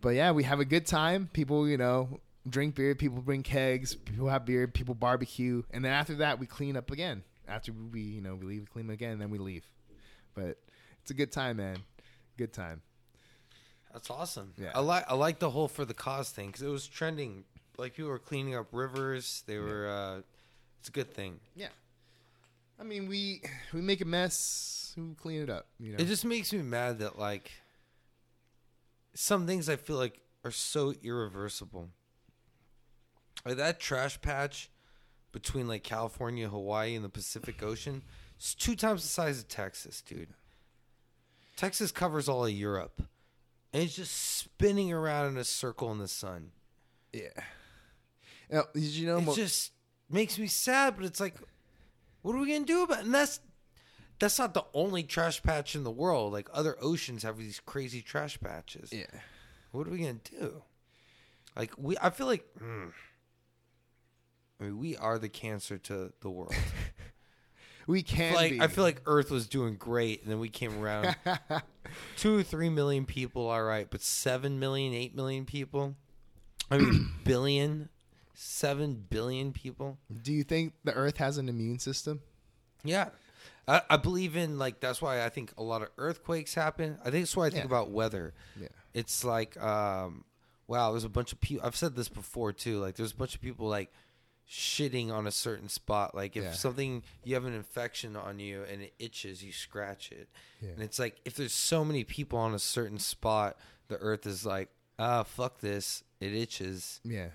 But 0.00 0.10
yeah, 0.10 0.32
we 0.32 0.44
have 0.44 0.60
a 0.60 0.64
good 0.64 0.86
time. 0.86 1.28
People, 1.32 1.68
you 1.68 1.76
know, 1.76 2.20
drink 2.48 2.74
beer. 2.74 2.94
People 2.94 3.20
bring 3.22 3.42
kegs. 3.42 3.94
People 3.94 4.28
have 4.28 4.44
beer. 4.44 4.66
People 4.66 4.94
barbecue. 4.94 5.62
And 5.70 5.84
then 5.84 5.92
after 5.92 6.16
that, 6.16 6.38
we 6.40 6.46
clean 6.46 6.76
up 6.76 6.90
again. 6.90 7.22
After 7.48 7.72
we, 7.72 8.00
you 8.00 8.20
know, 8.20 8.34
we 8.36 8.46
leave, 8.46 8.70
clean 8.72 8.88
again, 8.90 9.18
then 9.18 9.30
we 9.30 9.38
leave. 9.38 9.64
But 10.34 10.58
it's 11.02 11.10
a 11.10 11.14
good 11.14 11.32
time, 11.32 11.56
man. 11.58 11.76
Good 12.36 12.52
time. 12.52 12.82
That's 13.92 14.08
awesome. 14.10 14.52
Yeah. 14.56 14.70
I 14.74 14.80
like 14.80 15.04
I 15.08 15.14
like 15.14 15.38
the 15.38 15.50
whole 15.50 15.68
for 15.68 15.84
the 15.84 15.94
cause 15.94 16.30
thing 16.30 16.46
because 16.46 16.62
it 16.62 16.68
was 16.68 16.86
trending. 16.86 17.44
Like 17.76 17.94
people 17.94 18.10
were 18.10 18.18
cleaning 18.18 18.54
up 18.54 18.68
rivers. 18.72 19.42
They 19.46 19.58
were. 19.58 19.88
uh 19.88 20.20
It's 20.80 20.88
a 20.88 20.92
good 20.92 21.12
thing. 21.12 21.40
Yeah. 21.54 21.68
I 22.80 22.84
mean, 22.84 23.06
we 23.08 23.42
we 23.72 23.80
make 23.80 24.00
a 24.00 24.06
mess, 24.06 24.94
we 24.96 25.14
clean 25.14 25.42
it 25.42 25.50
up. 25.50 25.66
You 25.78 25.92
know. 25.92 25.98
It 25.98 26.06
just 26.06 26.24
makes 26.24 26.52
me 26.52 26.62
mad 26.62 27.00
that 27.00 27.18
like 27.18 27.50
some 29.14 29.46
things 29.46 29.68
I 29.68 29.76
feel 29.76 29.96
like 29.96 30.20
are 30.44 30.50
so 30.50 30.94
irreversible. 31.02 31.88
Like 33.44 33.56
that 33.56 33.78
trash 33.78 34.20
patch 34.20 34.70
between 35.32 35.66
like 35.68 35.82
California, 35.82 36.48
Hawaii, 36.48 36.94
and 36.94 37.04
the 37.04 37.08
Pacific 37.08 37.62
Ocean, 37.62 38.02
it's 38.36 38.54
two 38.54 38.76
times 38.76 39.02
the 39.02 39.08
size 39.08 39.38
of 39.40 39.48
Texas, 39.48 40.00
dude. 40.02 40.28
Texas 41.56 41.92
covers 41.92 42.28
all 42.28 42.44
of 42.46 42.52
Europe. 42.52 43.02
And 43.72 43.82
it's 43.82 43.96
just 43.96 44.12
spinning 44.36 44.92
around 44.92 45.28
in 45.28 45.36
a 45.38 45.44
circle 45.44 45.90
in 45.92 45.98
the 45.98 46.08
sun. 46.08 46.50
yeah. 47.12 47.28
Now, 48.50 48.64
did 48.74 48.82
you 48.82 49.06
know? 49.06 49.16
It 49.18 49.22
mo- 49.24 49.34
just 49.34 49.72
makes 50.10 50.38
me 50.38 50.46
sad, 50.46 50.94
but 50.96 51.06
it's 51.06 51.20
like, 51.20 51.36
what 52.20 52.34
are 52.34 52.38
we 52.38 52.52
gonna 52.52 52.66
do 52.66 52.82
about? 52.82 52.98
It? 52.98 53.06
And 53.06 53.14
that's 53.14 53.40
that's 54.18 54.38
not 54.38 54.52
the 54.52 54.64
only 54.74 55.02
trash 55.04 55.42
patch 55.42 55.74
in 55.74 55.84
the 55.84 55.90
world. 55.90 56.34
Like 56.34 56.48
other 56.52 56.76
oceans 56.80 57.22
have 57.22 57.38
these 57.38 57.60
crazy 57.64 58.02
trash 58.02 58.38
patches. 58.38 58.92
yeah. 58.92 59.06
What 59.70 59.86
are 59.86 59.90
we 59.90 59.98
gonna 60.00 60.20
do? 60.38 60.62
Like 61.56 61.72
we, 61.78 61.96
I 61.98 62.10
feel 62.10 62.26
like, 62.26 62.44
mm, 62.62 62.92
I 64.62 64.66
mean, 64.66 64.78
we 64.78 64.96
are 64.96 65.18
the 65.18 65.28
cancer 65.28 65.76
to 65.78 66.12
the 66.20 66.30
world. 66.30 66.54
We 67.88 68.02
can 68.04 68.34
like 68.34 68.52
be. 68.52 68.60
I 68.60 68.68
feel 68.68 68.84
like 68.84 69.02
Earth 69.06 69.32
was 69.32 69.48
doing 69.48 69.74
great, 69.74 70.22
and 70.22 70.30
then 70.30 70.38
we 70.38 70.48
came 70.48 70.80
around. 70.80 71.16
two 72.16 72.38
or 72.38 72.44
three 72.44 72.68
million 72.68 73.06
people, 73.06 73.48
all 73.48 73.64
right, 73.64 73.88
but 73.90 74.00
seven 74.00 74.60
million, 74.60 74.94
eight 74.94 75.16
million 75.16 75.44
people. 75.44 75.96
I 76.70 76.78
mean, 76.78 77.10
billion, 77.24 77.88
seven 78.34 79.04
billion 79.10 79.52
people. 79.52 79.98
Do 80.22 80.32
you 80.32 80.44
think 80.44 80.74
the 80.84 80.92
Earth 80.94 81.16
has 81.16 81.38
an 81.38 81.48
immune 81.48 81.80
system? 81.80 82.20
Yeah. 82.84 83.08
I, 83.66 83.82
I 83.90 83.96
believe 83.96 84.36
in 84.36 84.58
like 84.60 84.78
that's 84.78 85.02
why 85.02 85.24
I 85.24 85.28
think 85.28 85.52
a 85.58 85.62
lot 85.64 85.82
of 85.82 85.88
earthquakes 85.98 86.54
happen. 86.54 86.98
I 87.00 87.10
think 87.10 87.24
that's 87.24 87.36
why 87.36 87.46
I 87.46 87.50
think 87.50 87.62
Yeah. 87.64 87.66
about 87.66 87.90
weather. 87.90 88.32
Yeah. 88.60 88.68
It's 88.94 89.24
like 89.24 89.60
um 89.60 90.24
wow, 90.68 90.92
there's 90.92 91.02
a 91.04 91.08
bunch 91.08 91.32
of 91.32 91.40
people 91.40 91.66
I've 91.66 91.74
said 91.76 91.96
this 91.96 92.08
before 92.08 92.52
too. 92.52 92.78
Like 92.78 92.94
there's 92.94 93.10
a 93.12 93.16
bunch 93.16 93.34
of 93.34 93.40
people 93.40 93.68
like 93.68 93.92
shitting 94.48 95.10
on 95.10 95.26
a 95.26 95.30
certain 95.30 95.68
spot. 95.68 96.14
Like 96.14 96.36
if 96.36 96.44
Yeah. 96.44 96.52
something 96.52 97.02
you 97.24 97.34
have 97.34 97.44
an 97.44 97.54
infection 97.54 98.16
on 98.16 98.38
you 98.38 98.62
and 98.64 98.82
it 98.82 98.94
itches, 98.98 99.42
you 99.42 99.52
scratch 99.52 100.12
it. 100.12 100.28
Yeah. 100.60 100.70
And 100.70 100.82
it's 100.82 100.98
like 100.98 101.20
if 101.24 101.34
there's 101.36 101.52
so 101.54 101.84
many 101.84 102.04
people 102.04 102.38
on 102.38 102.54
a 102.54 102.58
certain 102.58 102.98
spot, 102.98 103.58
the 103.88 103.96
earth 103.98 104.26
is 104.26 104.44
like, 104.44 104.68
ah, 104.98 105.22
fuck 105.22 105.60
this. 105.60 106.02
It 106.20 106.34
itches. 106.34 107.00
Yeah. 107.04 107.28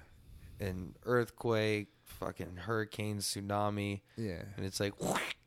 And 0.59 0.95
earthquake, 1.03 1.87
fucking 2.03 2.55
hurricane, 2.57 3.17
tsunami. 3.19 4.01
Yeah. 4.15 4.43
And 4.55 4.65
it's 4.65 4.79
like 4.79 4.93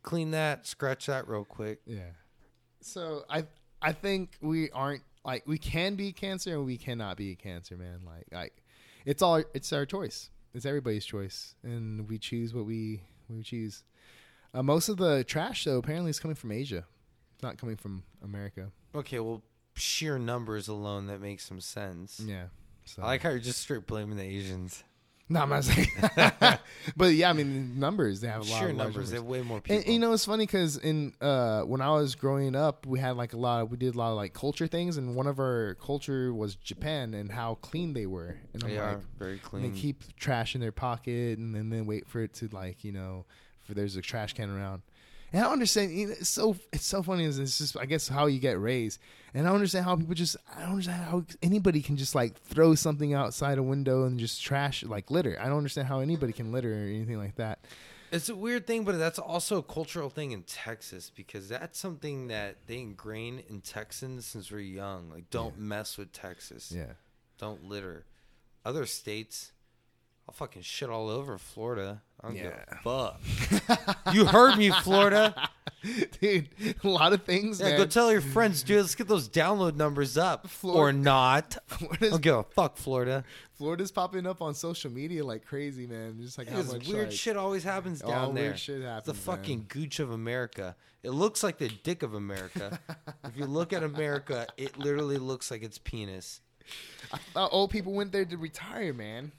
clean 0.03 0.31
that, 0.33 0.67
scratch 0.67 1.07
that 1.07 1.29
real 1.29 1.45
quick. 1.45 1.81
Yeah. 1.87 2.11
So 2.81 3.25
I 3.29 3.47
I 3.83 3.93
think 3.93 4.37
we 4.41 4.71
aren't 4.71 5.03
like 5.25 5.47
we 5.47 5.59
can 5.59 5.95
be 5.97 6.13
cancer 6.13 6.55
and 6.55 6.65
we 6.67 6.79
cannot 6.79 7.17
be 7.17 7.35
cancer, 7.37 7.77
man. 7.77 8.01
Like 8.05 8.27
like 8.33 8.63
it's 9.05 9.23
all 9.23 9.43
it's 9.55 9.73
our 9.73 9.87
choice. 9.87 10.31
It's 10.55 10.67
everybody's 10.67 11.05
choice, 11.05 11.55
and 11.63 12.09
we 12.09 12.19
choose 12.19 12.53
what 12.53 12.67
we 12.67 13.03
we 13.29 13.43
choose. 13.43 13.85
Uh, 14.53 14.63
most 14.63 14.89
of 14.89 14.97
the 14.97 15.23
trash, 15.25 15.65
though, 15.65 15.79
apparently 15.79 16.11
is 16.11 16.19
coming 16.19 16.35
from 16.35 16.51
Asia. 16.51 16.85
It's 17.35 17.43
not 17.43 17.57
coming 17.57 17.77
from 17.77 18.03
America. 18.23 18.71
Okay, 18.95 19.21
well, 19.21 19.43
sheer 19.75 20.19
numbers 20.19 20.67
alone 20.67 21.07
that 21.07 21.21
makes 21.21 21.45
some 21.45 21.61
sense. 21.61 22.21
Yeah. 22.25 22.47
So 22.85 23.03
I 23.03 23.07
like 23.07 23.23
how 23.23 23.31
you're 23.31 23.39
just 23.39 23.61
straight 23.61 23.87
blaming 23.87 24.17
the 24.17 24.25
Asians. 24.25 24.83
No, 25.31 25.43
I'm 25.43 25.49
not 25.49 25.65
saying. 25.65 25.89
but 26.97 27.15
yeah, 27.15 27.31
I 27.31 27.33
mean 27.33 27.79
numbers. 27.79 28.21
They 28.21 28.27
have 28.27 28.41
a 28.43 28.51
lot 28.51 28.59
Sheer 28.59 28.71
of 28.71 28.77
large 28.77 28.89
numbers, 28.89 29.11
they 29.11 29.17
have 29.17 29.25
way 29.25 29.43
more 29.43 29.61
people. 29.61 29.77
And, 29.77 29.87
you 29.87 30.01
know, 30.01 30.13
it's 30.13 30.25
funny 30.25 30.45
because 30.45 30.77
in 30.77 31.15
uh, 31.21 31.63
when 31.63 31.81
I 31.81 31.91
was 31.91 32.17
growing 32.17 32.57
up, 32.57 32.85
we 32.85 32.99
had 32.99 33.17
like 33.17 33.33
a 33.33 33.37
lot. 33.37 33.63
Of, 33.63 33.71
we 33.71 33.77
did 33.77 33.95
a 33.95 33.99
lot 33.99 34.11
of 34.11 34.17
like 34.17 34.35
culture 34.35 34.67
things, 34.67 34.97
and 34.97 35.15
one 35.15 35.29
of 35.29 35.39
our 35.39 35.77
culture 35.81 36.35
was 36.35 36.57
Japan 36.57 37.15
and 37.15 37.31
how 37.31 37.55
clean 37.63 37.93
they 37.93 38.07
were. 38.07 38.37
And 38.53 38.65
I'm 38.65 38.71
they 38.71 38.79
like, 38.81 38.97
are 38.97 39.01
very 39.19 39.39
clean. 39.39 39.63
they 39.63 39.79
keep 39.79 40.17
trash 40.17 40.57
in 40.57 40.61
their 40.61 40.73
pocket, 40.73 41.39
and 41.39 41.55
then 41.55 41.71
then 41.71 41.87
wait 41.87 42.09
for 42.09 42.21
it 42.21 42.35
to 42.35 42.49
like 42.49 42.83
you 42.83 42.91
know, 42.91 43.25
for 43.63 43.75
there's 43.75 43.95
a 43.95 44.03
trash 44.03 44.33
can 44.33 44.51
around. 44.51 44.83
And 45.33 45.41
I 45.41 45.45
don't 45.45 45.55
understand. 45.55 45.93
You 45.93 46.09
know, 46.09 46.15
it's 46.19 46.29
so 46.29 46.57
it's 46.73 46.87
so 46.87 47.03
funny. 47.03 47.25
Is 47.25 47.39
it's 47.39 47.59
just 47.59 47.77
I 47.77 47.87
guess 47.87 48.09
how 48.09 48.27
you 48.27 48.39
get 48.41 48.61
raised, 48.61 49.01
and 49.35 49.47
I 49.47 49.51
don't 49.51 49.57
understand 49.57 49.85
how 49.85 49.97
people 49.97 50.15
just 50.15 50.37
I 50.55 50.61
don't 50.61 50.71
understand 50.71 51.05
how 51.05 51.25
anybody 51.43 51.83
can 51.83 51.97
just 51.97 52.15
like 52.15 52.41
throw 52.41 52.75
something 52.75 53.15
outside 53.15 53.59
a 53.59 53.63
window 53.63 54.05
and 54.05 54.19
just 54.19 54.43
trash 54.43 54.83
like 54.83 55.11
litter. 55.11 55.39
I 55.41 55.47
don't 55.47 55.59
understand 55.59 55.89
how 55.89 56.01
anybody 56.01 56.33
can 56.33 56.53
litter 56.53 56.73
or 56.73 56.87
anything 56.87 57.19
like 57.19 57.37
that. 57.37 57.61
It's 58.13 58.29
a 58.29 58.35
weird 58.35 58.67
thing, 58.67 58.85
but 58.85 58.99
that's 58.99 59.21
also 59.21 59.59
a 59.59 59.63
cultural 59.63 60.11
thing 60.11 60.33
in 60.33 60.43
Texas 60.43 61.13
because 61.15 61.49
that's 61.49 61.79
something 61.79 62.27
that 62.27 62.67
they 62.67 62.79
ingrain 62.79 63.43
in 63.49 63.61
Texans 63.61 64.27
since 64.27 64.51
we're 64.51 64.59
young. 64.59 65.11
Like, 65.11 65.31
don't 65.31 65.59
mess 65.59 65.97
with 65.97 66.13
Texas. 66.13 66.73
Yeah. 66.75 66.95
Don't 67.39 67.69
litter. 67.69 68.07
Other 68.65 68.85
states, 68.85 69.53
I'll 70.29 70.35
fucking 70.35 70.63
shit 70.63 70.89
all 70.91 71.09
over 71.09 71.39
Florida. 71.39 72.03
I 72.23 72.27
don't 72.29 72.37
give 72.37 72.53
a 72.53 72.77
fuck. 72.83 74.05
you 74.15 74.27
heard 74.27 74.59
me, 74.59 74.71
Florida. 74.71 75.49
dude. 76.21 76.49
A 76.85 76.89
lot 76.89 77.13
of 77.13 77.25
things. 77.25 77.61
Yeah, 77.61 77.71
man. 77.71 77.79
go 77.79 77.87
tell 77.87 78.13
your 78.13 78.21
friends, 78.21 78.63
dude. 78.63 78.83
Let's 78.83 78.95
get 78.95 79.09
those 79.09 79.29
download 79.29 79.77
numbers 79.77 80.19
up, 80.19 80.47
Flor- 80.49 80.89
or 80.89 80.93
not. 80.93 81.57
I 81.71 81.75
Florida's, 81.75 82.11
don't 82.11 82.23
give 82.23 82.37
a 82.37 82.43
fuck, 82.43 82.77
Florida. 82.77 83.25
Florida's 83.55 83.91
popping 83.91 84.27
up 84.27 84.43
on 84.43 84.55
social 84.55 84.91
media 84.91 85.25
like 85.25 85.45
crazy, 85.45 85.87
man. 85.87 86.19
Just 86.21 86.39
like 86.39 86.49
how 86.49 86.63
much 86.63 86.87
weird 86.87 87.09
like, 87.09 87.17
shit 87.17 87.37
always 87.37 87.65
happens 87.65 88.03
all 88.03 88.11
down 88.11 88.35
there. 88.35 88.45
weird 88.45 88.59
shit 88.59 88.77
It's 88.77 88.85
happens. 88.85 89.07
the 89.07 89.15
fucking 89.15 89.67
gooch 89.69 89.99
of 90.01 90.11
America. 90.11 90.77
It 91.03 91.11
looks 91.11 91.43
like 91.43 91.59
the 91.59 91.69
dick 91.69 92.03
of 92.03 92.15
America. 92.15 92.79
if 93.25 93.37
you 93.37 93.47
look 93.47 93.73
at 93.73 93.83
America, 93.83 94.47
it 94.57 94.79
literally 94.79 95.17
looks 95.19 95.51
like 95.51 95.63
its 95.63 95.79
penis. 95.79 96.41
I 97.13 97.17
thought 97.33 97.51
old 97.53 97.71
people 97.71 97.93
went 97.95 98.13
there 98.13 98.25
to 98.25 98.37
retire, 98.37 98.93
man. 98.93 99.33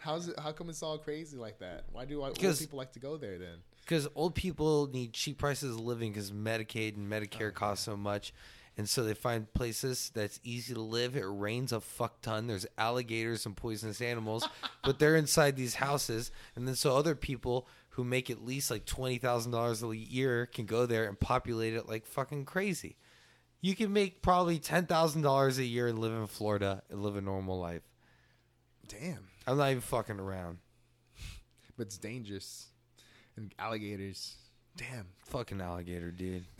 How's 0.00 0.28
it? 0.28 0.38
How 0.38 0.52
come 0.52 0.68
it's 0.68 0.82
all 0.82 0.98
crazy 0.98 1.36
like 1.36 1.58
that? 1.58 1.84
Why 1.92 2.04
do 2.04 2.22
old 2.22 2.38
people 2.38 2.78
like 2.78 2.92
to 2.92 3.00
go 3.00 3.16
there 3.16 3.38
then? 3.38 3.58
Because 3.82 4.06
old 4.14 4.34
people 4.34 4.88
need 4.92 5.12
cheap 5.12 5.38
prices 5.38 5.74
of 5.74 5.80
living 5.80 6.12
because 6.12 6.30
Medicaid 6.30 6.96
and 6.96 7.10
Medicare 7.10 7.48
oh, 7.48 7.52
cost 7.52 7.84
so 7.84 7.96
much. 7.96 8.32
And 8.76 8.88
so 8.88 9.02
they 9.02 9.14
find 9.14 9.52
places 9.54 10.12
that's 10.14 10.38
easy 10.44 10.72
to 10.72 10.80
live. 10.80 11.16
It 11.16 11.26
rains 11.26 11.72
a 11.72 11.80
fuck 11.80 12.20
ton. 12.22 12.46
There's 12.46 12.66
alligators 12.78 13.44
and 13.44 13.56
poisonous 13.56 14.00
animals, 14.00 14.48
but 14.84 15.00
they're 15.00 15.16
inside 15.16 15.56
these 15.56 15.74
houses. 15.74 16.30
And 16.54 16.68
then 16.68 16.76
so 16.76 16.96
other 16.96 17.16
people 17.16 17.66
who 17.90 18.04
make 18.04 18.30
at 18.30 18.44
least 18.44 18.70
like 18.70 18.86
$20,000 18.86 19.90
a 19.90 19.96
year 19.96 20.46
can 20.46 20.66
go 20.66 20.86
there 20.86 21.06
and 21.06 21.18
populate 21.18 21.74
it 21.74 21.88
like 21.88 22.06
fucking 22.06 22.44
crazy. 22.44 22.96
You 23.60 23.74
can 23.74 23.92
make 23.92 24.22
probably 24.22 24.60
$10,000 24.60 25.58
a 25.58 25.64
year 25.64 25.88
and 25.88 25.98
live 25.98 26.12
in 26.12 26.28
Florida 26.28 26.84
and 26.88 27.02
live 27.02 27.16
a 27.16 27.20
normal 27.20 27.58
life. 27.58 27.82
Damn, 28.88 29.28
I'm 29.46 29.56
not 29.58 29.70
even 29.70 29.80
fucking 29.80 30.18
around. 30.18 30.58
but 31.76 31.86
it's 31.86 31.98
dangerous. 31.98 32.68
And 33.36 33.54
alligators. 33.58 34.36
Damn. 34.76 35.06
Fucking 35.26 35.60
alligator, 35.60 36.10
dude. 36.10 36.44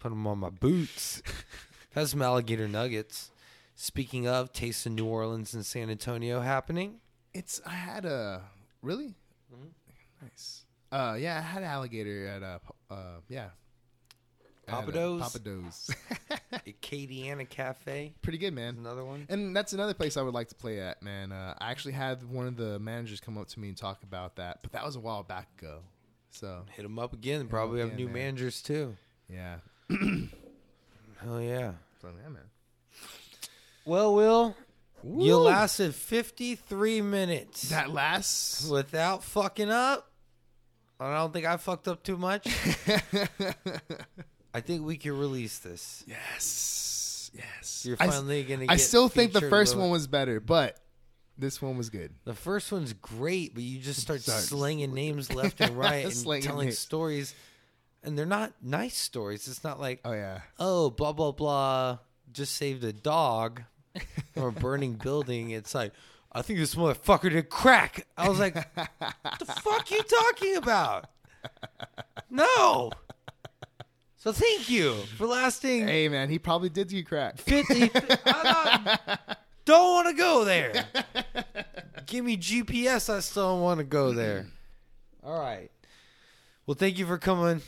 Put 0.00 0.08
them 0.10 0.26
on 0.26 0.38
my 0.38 0.50
boots. 0.50 1.22
Has 1.94 2.10
some 2.10 2.22
alligator 2.22 2.66
nuggets. 2.68 3.30
Speaking 3.74 4.26
of 4.28 4.52
Taste 4.52 4.86
of 4.86 4.92
New 4.92 5.06
Orleans 5.06 5.54
and 5.54 5.64
San 5.64 5.90
Antonio 5.90 6.40
happening, 6.40 7.00
It's. 7.34 7.60
I 7.66 7.70
had 7.74 8.04
a 8.04 8.42
really 8.82 9.14
Mhm. 9.52 9.70
nice. 10.22 10.64
Uh, 10.90 11.16
yeah, 11.18 11.38
I 11.38 11.40
had 11.40 11.62
alligator 11.62 12.26
at 12.26 12.42
uh, 12.42 12.58
p- 12.58 12.74
uh, 12.90 13.20
yeah. 13.28 13.50
Pappadeaux? 14.68 15.18
Pappadeaux. 15.20 15.94
Acadiana 16.66 17.48
Cafe, 17.48 18.14
Pretty 18.22 18.38
good, 18.38 18.52
man. 18.54 18.76
another 18.78 19.04
one. 19.04 19.26
And 19.28 19.54
that's 19.56 19.72
another 19.72 19.94
place 19.94 20.16
I 20.16 20.22
would 20.22 20.34
like 20.34 20.48
to 20.48 20.54
play 20.54 20.80
at, 20.80 21.02
man. 21.02 21.32
Uh, 21.32 21.54
I 21.58 21.70
actually 21.70 21.92
had 21.94 22.22
one 22.28 22.46
of 22.46 22.56
the 22.56 22.78
managers 22.78 23.20
come 23.20 23.36
up 23.38 23.48
to 23.48 23.60
me 23.60 23.68
and 23.68 23.76
talk 23.76 24.02
about 24.04 24.36
that, 24.36 24.58
but 24.62 24.72
that 24.72 24.84
was 24.84 24.94
a 24.96 25.00
while 25.00 25.22
back 25.24 25.48
ago. 25.58 25.80
So 26.30 26.62
Hit 26.76 26.82
them 26.82 26.98
up 26.98 27.12
again. 27.12 27.46
Probably 27.48 27.80
have 27.80 27.88
again, 27.88 27.96
new 27.98 28.06
man. 28.06 28.14
managers 28.14 28.62
too. 28.62 28.96
yeah, 29.28 29.56
Hell 29.90 31.40
yeah. 31.40 31.72
so 32.00 32.08
yeah, 32.22 32.28
man. 32.28 32.42
Well, 33.84 34.14
Will, 34.14 34.56
you 35.04 35.36
lasted 35.36 35.92
53 35.94 37.00
minutes 37.02 37.68
That 37.70 37.90
lasts 37.90 38.68
without 38.68 39.24
fucking 39.24 39.70
up. 39.70 40.08
I 41.00 41.16
don't 41.18 41.32
think 41.32 41.46
I 41.46 41.56
fucked 41.56 41.88
up 41.88 42.04
too 42.04 42.16
much. 42.16 42.46
I 44.54 44.60
think 44.60 44.84
we 44.84 44.96
can 44.96 45.18
release 45.18 45.58
this. 45.58 46.04
yes, 46.06 47.30
yes. 47.34 47.84
You're 47.86 47.96
I 47.98 48.06
finally 48.08 48.42
gonna. 48.44 48.66
I 48.68 48.76
still 48.76 49.08
think 49.08 49.32
the 49.32 49.48
first 49.48 49.76
one 49.76 49.90
was 49.90 50.06
better, 50.06 50.40
but 50.40 50.78
this 51.38 51.62
one 51.62 51.76
was 51.76 51.90
good. 51.90 52.12
The 52.24 52.34
first 52.34 52.70
one's 52.70 52.92
great, 52.92 53.54
but 53.54 53.62
you 53.62 53.78
just 53.80 54.00
start 54.00 54.20
Start 54.20 54.42
slinging 54.42 54.94
names 54.94 55.32
left 55.32 55.60
and 55.60 55.76
right 55.76 56.04
and 56.04 56.42
telling 56.42 56.66
names. 56.66 56.78
stories, 56.78 57.34
and 58.02 58.16
they're 58.18 58.26
not 58.26 58.52
nice 58.62 58.96
stories. 58.96 59.48
It's 59.48 59.64
not 59.64 59.80
like, 59.80 60.00
Oh 60.04 60.12
yeah, 60.12 60.40
oh, 60.58 60.90
blah 60.90 61.12
blah 61.12 61.32
blah, 61.32 61.98
just 62.32 62.54
saved 62.56 62.84
a 62.84 62.92
dog 62.92 63.62
from 64.34 64.44
a 64.44 64.50
burning 64.52 64.94
building. 64.94 65.50
It's 65.50 65.74
like, 65.74 65.92
I 66.30 66.42
think 66.42 66.58
this 66.58 66.74
motherfucker 66.74 67.30
did 67.30 67.48
crack. 67.48 68.06
I 68.16 68.28
was 68.28 68.38
like, 68.38 68.54
what 68.76 69.38
the 69.38 69.46
fuck 69.46 69.90
you 69.90 70.02
talking 70.02 70.56
about? 70.56 71.06
No. 72.30 72.90
So 74.22 74.30
thank 74.30 74.70
you 74.70 74.94
for 75.18 75.26
lasting 75.26 75.88
hey 75.88 76.08
man, 76.08 76.30
he 76.30 76.38
probably 76.38 76.68
did 76.68 76.86
do 76.88 77.02
crack. 77.02 77.38
50. 77.38 77.90
I 78.24 78.98
don't, 79.26 79.36
don't 79.64 79.94
want 79.94 80.08
to 80.08 80.14
go 80.14 80.44
there. 80.44 80.84
Give 82.06 82.24
me 82.24 82.36
GPS. 82.36 83.12
I 83.12 83.18
still 83.18 83.54
don't 83.54 83.62
want 83.62 83.78
to 83.78 83.84
go 83.84 84.12
there. 84.12 84.46
All 85.24 85.36
right. 85.38 85.70
Well, 86.66 86.76
thank 86.76 86.98
you 86.98 87.06
for 87.06 87.18
coming. 87.18 87.62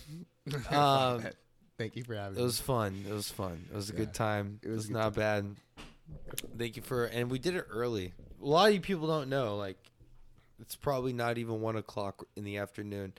Um, 0.71 1.25
Thank 1.79 1.97
you 1.97 2.05
for 2.05 2.15
having 2.15 2.37
me. 2.37 2.43
it 2.43 2.45
was 2.45 2.61
fun. 2.61 3.05
It 3.09 3.13
was 3.13 3.31
fun. 3.31 3.65
It 3.73 3.75
was 3.75 3.89
a 3.91 3.95
Yeah. 3.95 3.99
good 4.01 4.15
time. 4.15 4.61
It 4.63 4.67
It 4.67 4.71
was 4.71 4.77
was, 4.77 4.85
a 4.85 4.89
good 4.89 4.95
not 4.99 5.15
bad. 5.15 5.57
Thank 6.59 6.77
you 6.77 6.83
for, 6.83 7.07
and 7.07 7.31
we 7.31 7.39
did 7.41 7.57
it 7.57 7.67
early. 7.71 8.13
A 8.41 8.47
lot 8.47 8.69
of 8.69 8.75
you 8.75 8.81
people 8.81 9.07
don't 9.09 9.29
know. 9.31 9.57
Like, 9.57 9.79
it's 10.61 10.77
probably 10.77 11.13
not 11.15 11.39
even 11.39 11.63
one 11.63 11.77
o'clock 11.77 12.27
in 12.37 12.45
the 12.45 12.59
afternoon, 12.59 13.15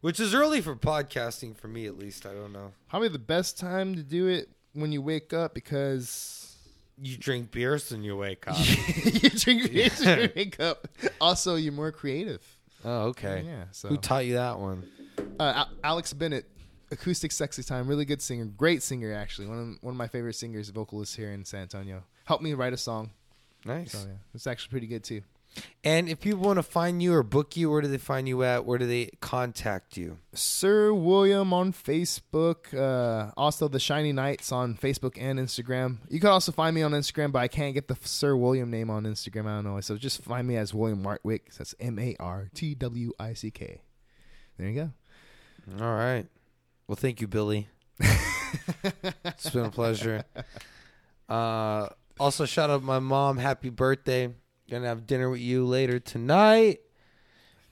which 0.00 0.20
is 0.20 0.34
early 0.34 0.60
for 0.60 0.74
podcasting 0.76 1.56
for 1.56 1.68
me 1.68 1.86
at 1.86 1.98
least. 1.98 2.26
I 2.26 2.32
don't 2.32 2.52
know. 2.52 2.72
Probably 2.88 3.08
the 3.08 3.18
best 3.18 3.58
time 3.58 3.94
to 3.94 4.02
do 4.02 4.26
it 4.26 4.48
when 4.72 4.92
you 4.92 5.02
wake 5.02 5.32
up 5.32 5.54
because 5.54 6.56
You 7.00 7.16
drink 7.16 7.50
beers 7.50 7.90
when 7.90 8.02
you 8.04 8.16
wake 8.16 8.46
up. 8.48 8.56
you 9.04 9.30
drink 9.30 9.72
beer 9.72 9.90
when 10.04 10.18
you 10.20 10.28
wake 10.36 10.60
up. 10.60 10.88
Also, 11.20 11.54
you're 11.56 11.72
more 11.72 11.92
creative. 11.92 12.42
oh, 12.84 13.06
okay. 13.08 13.42
Yeah. 13.46 13.64
So 13.72 13.88
Who 13.88 13.96
taught 13.96 14.26
you 14.26 14.34
that 14.34 14.58
one? 14.58 14.88
uh, 15.40 15.52
Al- 15.56 15.70
Alex 15.84 16.12
Bennett 16.12 16.46
acoustic 16.90 17.32
sexy 17.32 17.62
time. 17.62 17.86
Really 17.88 18.04
good 18.04 18.22
singer, 18.22 18.44
great 18.46 18.82
singer 18.82 19.12
actually. 19.12 19.46
One 19.48 19.58
of 19.58 19.82
one 19.84 19.92
of 19.94 19.98
my 19.98 20.08
favorite 20.08 20.34
singers, 20.34 20.68
vocalists 20.70 21.14
here 21.14 21.30
in 21.32 21.44
San 21.44 21.62
Antonio. 21.62 22.02
Helped 22.24 22.42
me 22.42 22.54
write 22.54 22.72
a 22.72 22.76
song. 22.78 23.10
Nice. 23.64 23.92
So 23.92 23.98
yeah, 24.06 24.14
it's 24.34 24.46
actually 24.46 24.70
pretty 24.70 24.86
good 24.86 25.02
too. 25.04 25.22
And 25.84 26.08
if 26.08 26.20
people 26.20 26.40
want 26.40 26.58
to 26.58 26.62
find 26.62 27.02
you 27.02 27.14
or 27.14 27.22
book 27.22 27.56
you, 27.56 27.70
where 27.70 27.80
do 27.80 27.88
they 27.88 27.98
find 27.98 28.28
you 28.28 28.42
at? 28.42 28.64
Where 28.64 28.78
do 28.78 28.86
they 28.86 29.10
contact 29.20 29.96
you? 29.96 30.18
Sir 30.34 30.92
William 30.92 31.52
on 31.52 31.72
Facebook. 31.72 32.74
Uh, 32.76 33.32
also, 33.36 33.68
the 33.68 33.80
Shiny 33.80 34.12
Knights 34.12 34.52
on 34.52 34.76
Facebook 34.76 35.16
and 35.20 35.38
Instagram. 35.38 35.98
You 36.08 36.20
can 36.20 36.30
also 36.30 36.52
find 36.52 36.74
me 36.74 36.82
on 36.82 36.92
Instagram, 36.92 37.32
but 37.32 37.40
I 37.40 37.48
can't 37.48 37.74
get 37.74 37.88
the 37.88 37.96
Sir 38.02 38.36
William 38.36 38.70
name 38.70 38.90
on 38.90 39.04
Instagram. 39.04 39.46
I 39.46 39.56
don't 39.56 39.64
know. 39.64 39.80
So 39.80 39.96
just 39.96 40.22
find 40.22 40.46
me 40.46 40.56
as 40.56 40.74
William 40.74 41.02
Martwick. 41.02 41.56
That's 41.56 41.74
M 41.80 41.98
A 41.98 42.16
R 42.20 42.48
T 42.54 42.74
W 42.74 43.12
I 43.18 43.32
C 43.34 43.50
K. 43.50 43.80
There 44.58 44.68
you 44.68 44.74
go. 44.74 45.84
All 45.84 45.94
right. 45.94 46.26
Well, 46.86 46.96
thank 46.96 47.20
you, 47.20 47.28
Billy. 47.28 47.68
it's 48.00 49.50
been 49.50 49.66
a 49.66 49.70
pleasure. 49.70 50.24
Uh, 51.28 51.88
also, 52.18 52.46
shout 52.46 52.70
out 52.70 52.82
my 52.82 52.98
mom. 52.98 53.38
Happy 53.38 53.70
birthday. 53.70 54.34
Gonna 54.70 54.86
have 54.86 55.06
dinner 55.06 55.30
with 55.30 55.40
you 55.40 55.64
later 55.64 55.98
tonight. 55.98 56.80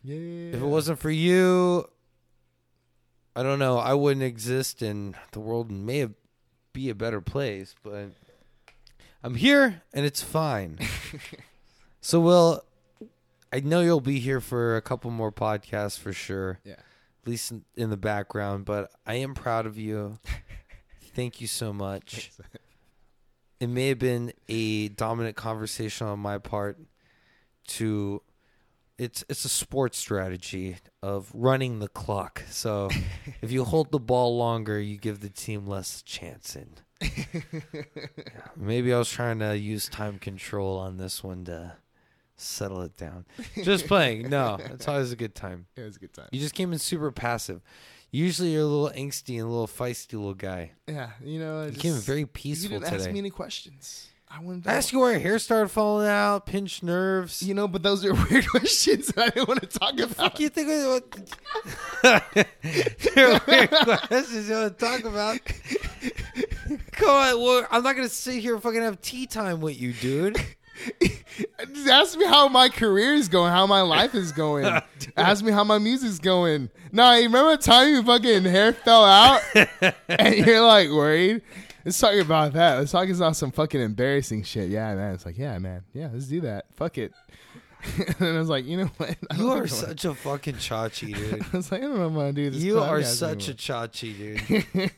Yeah. 0.03 0.55
If 0.55 0.63
it 0.63 0.67
wasn't 0.67 0.99
for 0.99 1.11
you, 1.11 1.89
I 3.35 3.43
don't 3.43 3.59
know. 3.59 3.77
I 3.77 3.93
wouldn't 3.93 4.25
exist, 4.25 4.81
and 4.81 5.15
the 5.33 5.41
world 5.41 5.71
may 5.71 5.99
have, 5.99 6.15
be 6.73 6.89
a 6.89 6.95
better 6.95 7.21
place. 7.21 7.75
But 7.83 8.13
I'm 9.23 9.35
here, 9.35 9.83
and 9.93 10.07
it's 10.07 10.23
fine. 10.23 10.79
so, 12.01 12.21
Will, 12.21 12.63
I 13.53 13.61
know 13.61 13.83
you'll 13.83 14.01
be 14.01 14.19
here 14.19 14.41
for 14.41 14.77
a 14.77 14.83
couple 14.83 15.11
more 15.11 15.33
podcasts 15.33 15.99
for 15.99 16.15
sure. 16.15 16.61
Yeah. 16.65 16.75
At 16.75 17.29
least 17.29 17.51
in, 17.51 17.65
in 17.77 17.91
the 17.91 17.97
background. 17.99 18.65
But 18.65 18.91
I 19.07 19.17
am 19.17 19.35
proud 19.35 19.67
of 19.67 19.77
you. 19.77 20.19
Thank 21.15 21.43
you 21.43 21.47
so 21.47 21.75
much. 21.75 22.31
It 23.59 23.69
may 23.69 23.89
have 23.89 23.99
been 23.99 24.33
a 24.49 24.89
dominant 24.89 25.37
conversation 25.37 26.07
on 26.07 26.19
my 26.19 26.39
part 26.39 26.79
to 27.69 28.23
it's 28.99 29.25
it's 29.29 29.45
a 29.45 29.49
sports 29.49 29.99
strategy 29.99 30.77
of 31.03 31.31
running 31.35 31.79
the 31.79 31.89
clock. 31.89 32.43
So 32.51 32.89
if 33.43 33.51
you 33.53 33.65
hold 33.65 33.91
the 33.91 33.99
ball 33.99 34.37
longer, 34.37 34.81
you 34.81 34.97
give 34.97 35.21
the 35.21 35.29
team 35.29 35.67
less 35.67 36.03
chance. 36.03 36.57
And 36.57 36.81
maybe 38.57 38.93
I 38.93 38.99
was 38.99 39.11
trying 39.11 39.39
to 39.41 39.57
use 39.57 39.89
time 39.89 40.19
control 40.19 40.79
on 40.79 40.97
this 40.97 41.23
one 41.23 41.45
to 41.45 41.75
settle 42.37 42.83
it 42.83 42.97
down. 42.97 43.25
Just 43.63 43.87
playing. 43.87 44.29
No, 44.31 44.59
it's 44.61 44.89
always 44.89 45.13
a 45.13 45.17
good 45.17 45.35
time. 45.35 45.67
It 45.77 45.83
was 45.83 45.97
a 45.97 46.01
good 46.01 46.13
time. 46.13 46.29
You 46.33 46.41
just 46.41 46.55
came 46.55 46.73
in 46.73 46.79
super 46.79 47.11
passive. 47.11 47.63
Usually 48.11 48.53
you're 48.53 48.63
a 48.63 48.67
little 48.67 48.91
angsty 48.97 49.35
and 49.35 49.43
a 49.43 49.47
little 49.49 49.67
feisty 49.67 50.13
little 50.15 50.35
guy. 50.35 50.73
Yeah, 50.87 51.11
you 51.23 51.39
know, 51.39 51.61
I 51.61 51.65
You 51.65 51.71
just, 51.71 51.81
came 51.83 51.95
in 51.95 52.01
very 52.01 52.25
peaceful 52.25 52.73
You 52.75 52.79
didn't 52.81 52.93
today. 52.93 53.05
ask 53.05 53.13
me 53.13 53.19
any 53.19 53.31
questions. 53.31 54.09
I 54.29 54.41
wanted 54.41 54.65
to 54.65 54.71
I 54.71 54.75
asked 54.75 54.93
you 54.93 54.99
where 54.99 55.13
your 55.13 55.21
hair 55.21 55.39
started 55.39 55.69
falling 55.69 56.09
out, 56.09 56.47
pinched 56.47 56.83
nerves. 56.83 57.43
You 57.43 57.55
know, 57.55 57.69
but 57.69 57.83
those 57.83 58.05
are 58.05 58.13
weird 58.31 58.49
questions 58.49 59.07
that 59.09 59.19
I 59.19 59.29
didn't 59.31 59.49
want 59.49 59.61
to 59.61 59.79
talk 59.79 59.95
about. 59.95 60.17
fuck 60.17 60.41
you 60.41 60.49
think 60.49 60.69
what? 60.69 61.33
They're 63.15 63.41
weird 63.47 63.71
questions 63.71 64.49
you 64.49 64.55
want 64.55 64.79
to 64.79 64.85
talk 64.85 65.05
about. 65.05 65.39
Come 66.93 67.09
on, 67.09 67.41
well, 67.41 67.67
I'm 67.71 67.83
not 67.83 67.95
gonna 67.95 68.09
sit 68.09 68.41
here 68.41 68.55
and 68.55 68.63
fucking 68.63 68.83
have 68.83 69.01
tea 69.01 69.27
time 69.27 69.61
with 69.61 69.81
you, 69.81 69.93
dude. 69.93 70.37
Just 71.73 71.89
ask 71.89 72.19
me 72.19 72.27
how 72.27 72.49
my 72.49 72.69
career 72.69 73.15
is 73.15 73.29
going, 73.29 73.53
how 73.53 73.67
my 73.67 73.83
life 73.83 74.15
is 74.15 74.33
going. 74.33 74.81
ask 75.17 75.45
me 75.45 75.53
how 75.53 75.65
my 75.65 75.79
music's 75.79 76.19
going. 76.19 76.71
Nah, 76.93 77.15
you 77.15 77.25
remember 77.25 77.57
the 77.57 77.63
time 77.63 77.93
your 77.93 78.03
fucking 78.03 78.45
hair 78.45 78.73
fell 78.73 79.05
out 79.05 79.43
and 80.09 80.35
you're 80.35 80.65
like 80.65 80.89
worried? 80.89 81.43
Let's 81.85 81.99
talk 81.99 82.15
about 82.15 82.55
that. 82.55 82.79
Let's 82.79 82.93
talk 82.93 83.09
about 83.09 83.37
some 83.37 83.53
fucking 83.53 83.81
embarrassing 83.81 84.43
shit. 84.43 84.71
Yeah, 84.71 84.95
man. 84.95 85.15
It's 85.15 85.27
like, 85.27 85.39
yeah, 85.39 85.59
man. 85.59 85.85
Yeah, 85.93 86.11
let's 86.13 86.27
do 86.27 86.41
that. 86.43 86.67
Fuck 86.75 86.99
it. 86.99 87.13
and 88.19 88.37
I 88.37 88.39
was 88.39 88.49
like, 88.49 88.65
you 88.65 88.79
know 88.79 88.91
what? 88.97 89.17
You 89.37 89.51
are 89.51 89.67
such 89.67 90.05
a 90.05 90.15
fucking 90.15 90.55
chachi, 90.55 91.15
dude. 91.15 91.45
I 91.53 91.57
was 91.57 91.71
like, 91.71 91.83
I 91.83 91.85
don't 91.85 91.97
know 91.97 92.07
if 92.07 92.11
I'm 92.11 92.15
gonna 92.15 92.33
do 92.33 92.51
this. 92.51 92.63
You 92.63 92.81
are 92.81 93.03
such 93.03 93.49
a 93.49 93.55
chachi, 93.55 94.17
dude. 94.17 94.91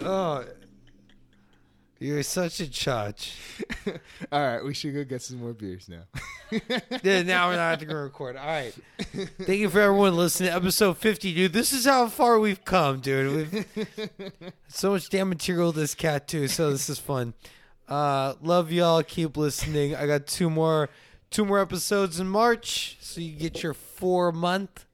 oh, 0.00 0.44
you're 2.04 2.22
such 2.22 2.60
a 2.60 2.64
chach. 2.64 3.32
All 4.32 4.40
right, 4.40 4.62
we 4.62 4.74
should 4.74 4.94
go 4.94 5.04
get 5.04 5.22
some 5.22 5.38
more 5.38 5.54
beers 5.54 5.88
now. 5.88 6.02
Yeah, 7.02 7.22
now 7.22 7.48
we're 7.48 7.56
not 7.56 7.78
going 7.80 7.88
to 7.88 7.96
record. 7.96 8.36
All 8.36 8.46
right. 8.46 8.72
Thank 9.40 9.58
you 9.58 9.68
for 9.68 9.80
everyone 9.80 10.14
listening 10.16 10.50
to 10.50 10.54
episode 10.56 10.98
50, 10.98 11.34
dude. 11.34 11.52
This 11.52 11.72
is 11.72 11.84
how 11.84 12.06
far 12.06 12.38
we've 12.38 12.64
come, 12.64 13.00
dude. 13.00 13.66
We've 13.76 13.88
so 14.68 14.92
much 14.92 15.08
damn 15.08 15.30
material 15.30 15.72
this 15.72 15.96
cat 15.96 16.28
too, 16.28 16.46
so 16.46 16.70
this 16.70 16.88
is 16.88 17.00
fun. 17.00 17.34
Uh 17.88 18.34
love 18.40 18.70
y'all. 18.70 19.02
Keep 19.02 19.36
listening. 19.36 19.96
I 19.96 20.06
got 20.06 20.28
two 20.28 20.48
more 20.48 20.90
two 21.30 21.44
more 21.44 21.58
episodes 21.58 22.20
in 22.20 22.28
March, 22.28 22.98
so 23.00 23.20
you 23.20 23.32
get 23.32 23.62
your 23.64 23.74
four 23.74 24.30
month. 24.30 24.84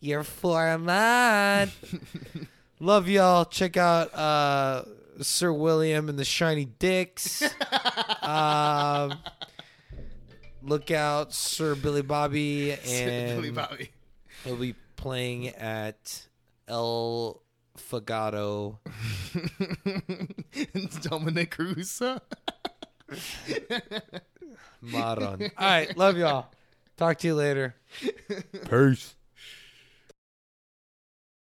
Your 0.00 0.24
four 0.24 0.76
month. 0.78 2.48
love 2.80 3.08
y'all. 3.08 3.44
Check 3.44 3.76
out 3.76 4.12
uh 4.14 4.82
Sir 5.20 5.52
William 5.52 6.08
and 6.08 6.18
the 6.18 6.24
Shiny 6.24 6.64
Dicks. 6.64 7.42
um 8.22 9.18
look 10.62 10.90
out 10.90 11.32
Sir 11.32 11.74
Billy 11.74 12.02
Bobby 12.02 12.72
and 12.72 13.36
Billy 13.36 13.50
Bobby. 13.50 13.90
he'll 14.44 14.56
be 14.56 14.74
playing 14.96 15.48
at 15.48 16.26
El 16.68 17.42
Fogata. 17.76 18.78
Dominic 21.02 21.58
Russo. 21.58 22.20
Maron. 24.80 25.42
All 25.42 25.48
right, 25.58 25.96
love 25.96 26.16
y'all. 26.16 26.46
Talk 26.96 27.18
to 27.18 27.26
you 27.26 27.34
later. 27.34 27.74
Peace. 28.70 29.14